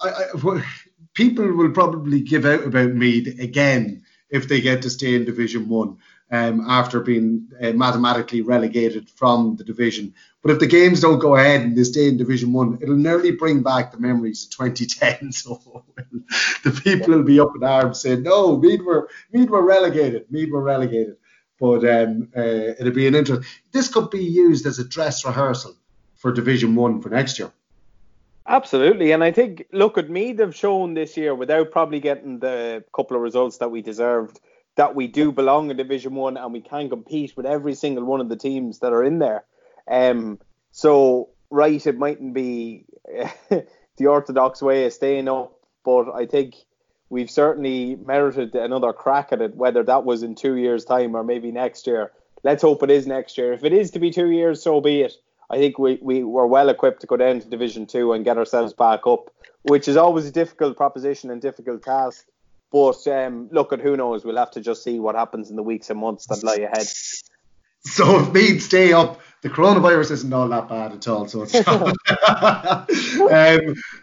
I, 0.00 0.08
I, 0.08 0.64
people 1.12 1.46
will 1.52 1.72
probably 1.72 2.20
give 2.20 2.46
out 2.46 2.64
about 2.64 2.92
Meath 2.92 3.38
again 3.38 4.02
if 4.30 4.48
they 4.48 4.62
get 4.62 4.80
to 4.82 4.90
stay 4.90 5.14
in 5.14 5.26
Division 5.26 5.68
One 5.68 5.98
um, 6.30 6.64
after 6.68 7.00
being 7.00 7.48
uh, 7.62 7.72
mathematically 7.72 8.42
relegated 8.42 9.08
from 9.10 9.56
the 9.56 9.64
division. 9.64 10.14
But 10.42 10.52
if 10.52 10.58
the 10.60 10.66
games 10.66 11.00
don't 11.00 11.18
go 11.18 11.36
ahead 11.36 11.62
and 11.62 11.76
they 11.76 11.84
stay 11.84 12.08
in 12.08 12.16
Division 12.16 12.52
One, 12.52 12.78
it'll 12.80 12.96
nearly 12.96 13.32
bring 13.32 13.62
back 13.62 13.90
the 13.90 13.98
memories 13.98 14.44
of 14.44 14.70
2010. 14.70 15.32
So 15.32 15.84
the 16.64 16.70
people 16.70 17.14
will 17.14 17.22
be 17.22 17.40
up 17.40 17.50
in 17.56 17.64
arms 17.64 18.00
saying, 18.00 18.22
"No, 18.22 18.56
Meath 18.56 18.82
were 18.82 19.08
Meath 19.32 19.50
were 19.50 19.62
relegated. 19.62 20.30
Meath 20.30 20.50
were 20.50 20.62
relegated." 20.62 21.16
But 21.58 21.88
um, 21.88 22.28
uh, 22.36 22.74
it'll 22.78 22.92
be 22.92 23.06
an 23.06 23.14
interest. 23.14 23.48
This 23.72 23.88
could 23.88 24.10
be 24.10 24.22
used 24.22 24.66
as 24.66 24.78
a 24.78 24.86
dress 24.86 25.24
rehearsal 25.24 25.74
for 26.16 26.32
Division 26.32 26.74
One 26.74 27.00
for 27.00 27.08
next 27.08 27.38
year. 27.38 27.52
Absolutely, 28.46 29.10
and 29.12 29.24
I 29.24 29.32
think 29.32 29.66
look 29.72 29.98
at 29.98 30.10
Meath 30.10 30.38
have 30.38 30.54
shown 30.54 30.94
this 30.94 31.16
year 31.16 31.34
without 31.34 31.72
probably 31.72 31.98
getting 31.98 32.38
the 32.38 32.84
couple 32.94 33.16
of 33.16 33.22
results 33.22 33.58
that 33.58 33.70
we 33.70 33.82
deserved 33.82 34.38
that 34.76 34.94
we 34.94 35.06
do 35.06 35.32
belong 35.32 35.70
in 35.70 35.76
Division 35.76 36.14
One 36.14 36.36
and 36.36 36.52
we 36.52 36.60
can 36.60 36.88
compete 36.88 37.36
with 37.36 37.46
every 37.46 37.74
single 37.74 38.04
one 38.04 38.20
of 38.20 38.28
the 38.28 38.36
teams 38.36 38.78
that 38.80 38.92
are 38.92 39.02
in 39.02 39.18
there. 39.18 39.44
Um, 39.90 40.38
so 40.70 41.30
right, 41.50 41.84
it 41.84 41.98
mightn't 41.98 42.34
be 42.34 42.84
the 43.48 44.06
orthodox 44.06 44.62
way 44.62 44.84
of 44.84 44.92
staying 44.92 45.28
up, 45.28 45.58
but 45.84 46.12
I 46.12 46.26
think 46.26 46.56
we've 47.08 47.30
certainly 47.30 47.96
merited 47.96 48.54
another 48.54 48.92
crack 48.92 49.32
at 49.32 49.40
it. 49.40 49.56
Whether 49.56 49.82
that 49.84 50.04
was 50.04 50.22
in 50.22 50.34
two 50.34 50.56
years' 50.56 50.84
time 50.84 51.16
or 51.16 51.24
maybe 51.24 51.50
next 51.50 51.86
year, 51.86 52.12
let's 52.42 52.62
hope 52.62 52.82
it 52.82 52.90
is 52.90 53.06
next 53.06 53.38
year. 53.38 53.52
If 53.52 53.64
it 53.64 53.72
is 53.72 53.90
to 53.92 53.98
be 53.98 54.10
two 54.10 54.30
years, 54.30 54.62
so 54.62 54.80
be 54.80 55.02
it. 55.02 55.14
I 55.48 55.58
think 55.58 55.78
we, 55.78 55.98
we 56.02 56.24
were 56.24 56.46
well 56.46 56.68
equipped 56.68 57.00
to 57.02 57.06
go 57.06 57.16
down 57.16 57.40
to 57.40 57.48
Division 57.48 57.86
Two 57.86 58.12
and 58.12 58.24
get 58.24 58.36
ourselves 58.36 58.72
back 58.72 59.06
up, 59.06 59.30
which 59.62 59.86
is 59.86 59.96
always 59.96 60.26
a 60.26 60.32
difficult 60.32 60.76
proposition 60.76 61.30
and 61.30 61.40
difficult 61.40 61.82
task. 61.82 62.26
But 62.76 63.06
um, 63.08 63.48
look 63.52 63.72
at 63.72 63.80
who 63.80 63.96
knows. 63.96 64.22
We'll 64.22 64.36
have 64.36 64.50
to 64.50 64.60
just 64.60 64.84
see 64.84 65.00
what 65.00 65.14
happens 65.14 65.48
in 65.48 65.56
the 65.56 65.62
weeks 65.62 65.88
and 65.88 65.98
months 65.98 66.26
that 66.26 66.44
lie 66.44 66.56
ahead. 66.56 66.86
So 67.84 68.20
if 68.20 68.34
Meath 68.34 68.60
stay 68.62 68.92
up, 68.92 69.22
the 69.40 69.48
coronavirus 69.48 70.10
isn't 70.10 70.32
all 70.34 70.46
that 70.48 70.68
bad 70.68 70.92
at 70.92 71.08
all. 71.08 71.26
So 71.26 71.44
it's 71.44 71.54
um, 71.68 71.94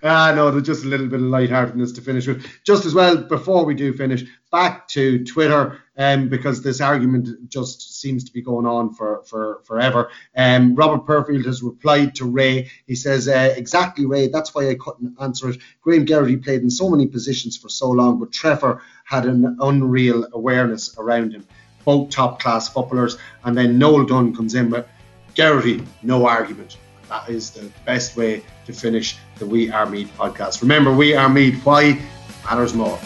ah, 0.02 0.34
no, 0.36 0.50
there's 0.50 0.64
just 0.64 0.86
a 0.86 0.88
little 0.88 1.06
bit 1.06 1.20
of 1.20 1.28
lightheartedness 1.28 1.92
to 1.92 2.02
finish 2.02 2.26
with. 2.26 2.48
Just 2.66 2.86
as 2.86 2.96
well, 2.96 3.18
before 3.18 3.64
we 3.64 3.76
do 3.76 3.94
finish, 3.94 4.24
back 4.52 4.88
to 4.88 5.24
Twitter, 5.24 5.83
um, 5.98 6.30
because 6.30 6.62
this 6.62 6.82
argument 6.82 7.50
just 7.50 8.02
seems 8.02 8.24
to 8.24 8.34
be 8.34 8.42
going 8.42 8.66
on 8.66 8.94
for, 8.94 9.24
for 9.26 9.62
forever. 9.66 10.10
Um, 10.36 10.76
Robert 10.76 11.06
Perfield 11.06 11.46
has 11.46 11.62
replied 11.62 12.16
to 12.16 12.26
Ray. 12.26 12.72
He 12.88 12.96
says, 12.96 13.28
uh, 13.28 13.54
exactly, 13.56 14.06
Ray, 14.06 14.28
that's 14.28 14.56
why 14.56 14.70
I 14.70 14.76
couldn't 14.76 15.16
answer 15.22 15.50
it. 15.50 15.58
Graham 15.82 16.06
Geraghty 16.06 16.38
played 16.38 16.62
in 16.62 16.70
so 16.70 16.90
many 16.90 17.08
positions 17.08 17.58
for 17.58 17.70
so 17.70 17.90
long, 17.90 18.20
but 18.20 18.32
Trevor 18.32 18.82
had 19.06 19.26
an 19.26 19.58
unreal 19.60 20.28
awareness 20.34 20.96
around 20.98 21.34
him 21.34 21.46
both 21.86 22.10
top 22.10 22.42
class 22.42 22.70
footballers. 22.70 23.18
And 23.44 23.58
then 23.58 23.78
Noel 23.78 24.06
Dunn 24.06 24.36
comes 24.36 24.56
in 24.56 24.70
with 24.70 24.88
Geraghty, 25.34 25.84
no 26.02 26.26
argument. 26.28 26.78
That 27.10 27.30
is 27.30 27.52
the 27.52 27.70
best 27.86 28.16
way 28.16 28.44
to 28.66 28.74
finish 28.74 29.18
the 29.38 29.46
We 29.46 29.72
Are 29.72 29.86
Meath 29.86 30.12
podcast. 30.18 30.62
Remember, 30.62 30.94
We 30.94 31.16
Are 31.16 31.30
Meath. 31.30 31.64
Why? 31.66 32.02
Matters 32.46 32.74
more. 32.74 33.00